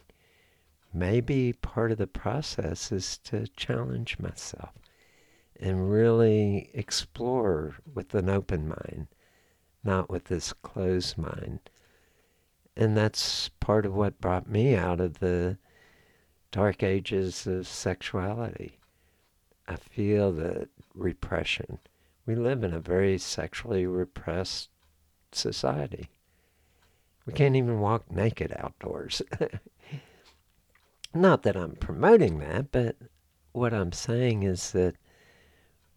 maybe 0.94 1.54
part 1.54 1.92
of 1.92 1.98
the 1.98 2.08
process 2.08 2.92
is 2.92 3.18
to 3.20 3.48
challenge 3.56 4.18
myself 4.20 4.72
and 5.60 5.92
really 5.92 6.70
explore 6.74 7.76
with 7.94 8.14
an 8.16 8.30
open 8.30 8.68
mind, 8.68 9.08
not 9.84 10.10
with 10.10 10.26
this 10.26 10.54
closed 10.54 11.18
mind. 11.18 11.60
And 12.78 12.98
that's 12.98 13.50
part 13.60 13.86
of 13.86 13.96
what 13.96 14.20
brought 14.20 14.50
me 14.50 14.76
out 14.76 15.00
of 15.00 15.20
the 15.20 15.58
dark 16.52 16.84
ages 16.84 17.48
of 17.48 17.68
sexuality. 17.68 18.80
I 19.68 19.78
feel 19.78 20.32
the 20.32 20.70
repression. 20.94 21.80
We 22.26 22.36
live 22.36 22.64
in 22.64 22.74
a 22.74 22.80
very 22.80 23.18
sexually 23.18 23.86
repressed 23.86 24.70
society. 25.32 26.10
We 27.26 27.34
can't 27.34 27.56
even 27.56 27.80
walk 27.80 28.12
naked 28.12 28.54
outdoors. 28.58 29.22
Not 31.14 31.44
that 31.44 31.56
I'm 31.56 31.76
promoting 31.76 32.40
that, 32.40 32.72
but 32.72 32.98
what 33.52 33.74
I'm 33.74 33.92
saying 33.92 34.44
is 34.44 34.72
that 34.72 34.96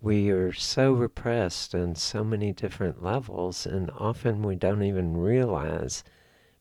we 0.00 0.30
are 0.30 0.52
so 0.52 0.92
repressed 0.92 1.74
on 1.74 1.96
so 1.96 2.22
many 2.22 2.52
different 2.52 3.02
levels, 3.02 3.66
and 3.66 3.90
often 3.98 4.42
we 4.42 4.54
don't 4.54 4.82
even 4.82 5.16
realize 5.16 6.04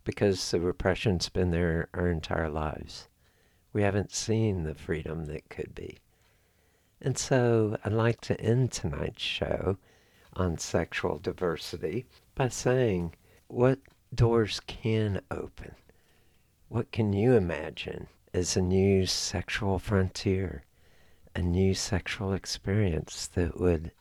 because 0.08 0.50
the 0.50 0.60
repression's 0.60 1.30
been 1.30 1.52
there 1.52 1.88
our 1.94 2.10
entire 2.10 2.50
lives. 2.50 3.08
We 3.74 3.84
haven't 3.84 4.12
seen 4.12 4.64
the 4.64 4.74
freedom 4.74 5.26
that 5.26 5.50
could 5.50 5.76
be. 5.76 6.00
And 7.00 7.16
so 7.16 7.78
I'd 7.86 7.94
like 7.94 8.22
to 8.22 8.42
end 8.42 8.72
tonight's 8.72 9.22
show 9.22 9.78
on 10.34 10.58
sexual 10.58 11.20
diversity 11.20 12.08
by 12.34 12.48
saying 12.48 13.14
what 13.48 13.78
doors 14.16 14.60
can 14.62 15.22
open. 15.30 15.76
What 16.70 16.92
can 16.92 17.14
you 17.14 17.34
imagine 17.34 18.08
as 18.34 18.58
a 18.58 18.62
new 18.62 19.06
sexual 19.06 19.78
frontier? 19.78 20.64
a 21.38 21.42
new 21.42 21.76
sexual 21.76 22.34
experience 22.34 23.28
that 23.28 23.60
would 23.60 23.92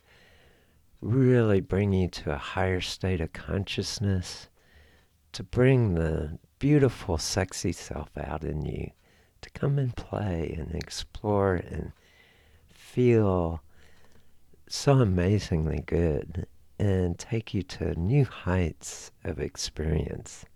really 1.03 1.61
bring 1.61 1.93
you 1.93 2.09
to 2.09 2.33
a 2.33 2.39
higher 2.39 2.81
state 2.81 3.21
of 3.21 3.35
consciousness, 3.35 4.49
to 5.37 5.43
bring 5.43 5.93
the 5.93 6.39
beautiful, 6.59 7.19
sexy 7.19 7.71
self 7.71 8.09
out 8.17 8.43
in 8.43 8.65
you, 8.65 8.91
to 9.43 9.51
come 9.51 9.79
and 9.79 9.95
play 9.95 10.55
and 10.57 10.75
explore 10.75 11.57
and 11.57 11.93
feel 12.73 13.61
so 14.67 14.95
amazingly 14.95 15.83
good 15.85 16.47
and 16.79 17.19
take 17.19 17.53
you 17.53 17.63
to 17.63 17.95
new 18.01 18.25
heights 18.25 19.11
of 19.25 19.39
experience. 19.39 20.47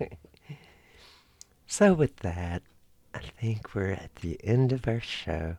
so, 1.66 1.92
with 1.92 2.16
that, 2.20 2.62
I 3.12 3.20
think 3.20 3.74
we're 3.74 3.92
at 3.92 4.16
the 4.22 4.40
end 4.42 4.72
of 4.72 4.88
our 4.88 5.00
show 5.00 5.58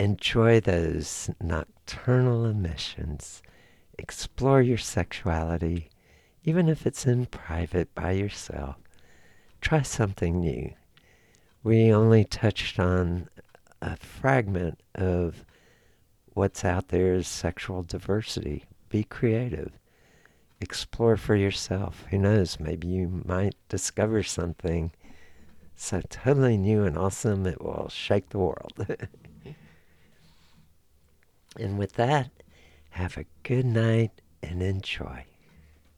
enjoy 0.00 0.58
those 0.58 1.28
nocturnal 1.38 2.46
emissions. 2.46 3.42
Explore 3.98 4.62
your 4.62 4.78
sexuality, 4.78 5.90
even 6.48 6.68
if 6.68 6.86
it's 6.86 7.06
in 7.06 7.26
private 7.26 7.94
by 7.94 8.12
yourself. 8.12 8.76
Try 9.60 9.82
something 9.82 10.40
new. 10.40 10.72
We 11.62 11.92
only 11.92 12.24
touched 12.24 12.78
on 12.78 13.28
a 13.82 13.96
fragment 13.96 14.80
of 14.94 15.44
what's 16.32 16.64
out 16.64 16.88
there 16.88 17.14
as 17.14 17.26
sexual 17.28 17.82
diversity. 17.82 18.64
Be 18.88 19.04
creative. 19.04 19.72
Explore 20.60 21.16
for 21.16 21.36
yourself. 21.36 22.04
Who 22.10 22.18
knows? 22.18 22.58
Maybe 22.58 22.88
you 22.88 23.22
might 23.24 23.54
discover 23.68 24.22
something 24.22 24.92
so 25.76 26.00
totally 26.08 26.56
new 26.56 26.84
and 26.84 26.96
awesome 26.96 27.46
it 27.46 27.62
will 27.62 27.88
shake 27.90 28.30
the 28.30 28.38
world. 28.38 28.72
And 31.58 31.76
with 31.76 31.94
that, 31.94 32.30
have 32.90 33.16
a 33.16 33.24
good 33.42 33.66
night 33.66 34.12
and 34.42 34.62
enjoy. 34.62 35.24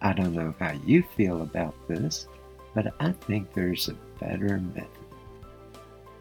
I 0.00 0.12
don't 0.12 0.34
know 0.34 0.54
how 0.58 0.72
you 0.84 1.02
feel 1.16 1.42
about 1.42 1.74
this, 1.88 2.28
but 2.74 2.94
I 3.00 3.12
think 3.12 3.52
there's 3.52 3.88
a 3.88 3.94
better 4.20 4.58
method. 4.58 4.88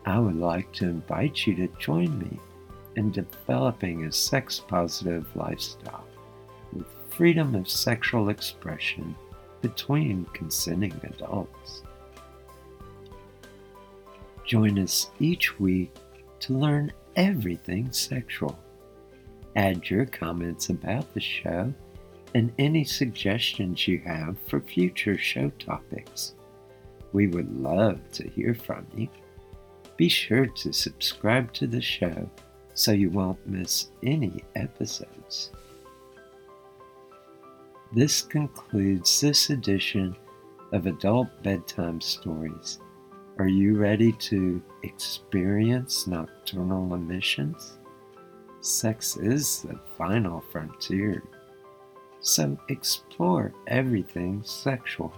I 0.06 0.20
would 0.20 0.38
like 0.38 0.72
to 0.74 0.86
invite 0.86 1.46
you 1.46 1.56
to 1.56 1.68
join 1.80 2.18
me 2.18 2.40
in 2.96 3.12
developing 3.12 4.06
a 4.06 4.12
sex 4.12 4.60
positive 4.60 5.28
lifestyle 5.36 6.06
with 6.74 6.88
freedom 7.10 7.54
of 7.56 7.70
sexual 7.70 8.30
expression 8.30 9.16
between 9.62 10.26
consenting 10.34 11.00
adults. 11.04 11.84
Join 14.46 14.80
us 14.80 15.12
each 15.20 15.60
week 15.60 15.94
to 16.40 16.54
learn 16.54 16.94
everything 17.16 17.92
sexual. 17.92 18.58
Add 19.56 19.90
your 19.90 20.06
comments 20.06 20.70
about 20.70 21.14
the 21.14 21.20
show 21.20 21.74
and 22.36 22.54
any 22.60 22.84
suggestions 22.84 23.88
you 23.88 24.00
have 24.00 24.38
for 24.48 24.60
future 24.60 25.18
show 25.18 25.50
topics. 25.60 26.36
We 27.14 27.28
would 27.28 27.52
love 27.62 28.00
to 28.14 28.28
hear 28.28 28.54
from 28.54 28.86
you. 28.96 29.08
Be 29.96 30.10
sure 30.10 30.46
to 30.46 30.72
subscribe 30.72 31.54
to 31.54 31.68
the 31.68 31.82
show 31.82 32.30
so 32.74 32.92
you 32.92 33.10
won't 33.10 33.48
miss 33.48 33.88
any 34.04 34.44
episodes. 34.56 35.52
This 37.94 38.22
concludes 38.22 39.22
this 39.22 39.50
edition 39.50 40.16
of 40.74 40.86
Adult 40.86 41.30
Bedtime 41.42 42.02
Stories. 42.02 42.80
Are 43.40 43.48
you 43.48 43.78
ready 43.78 44.12
to 44.12 44.62
experience 44.84 46.06
nocturnal 46.06 46.94
emissions? 46.94 47.78
Sex 48.60 49.16
is 49.16 49.62
the 49.62 49.80
final 49.98 50.42
frontier, 50.52 51.24
so 52.22 52.58
explore 52.70 53.54
everything 53.68 54.42
sexual. 54.44 55.14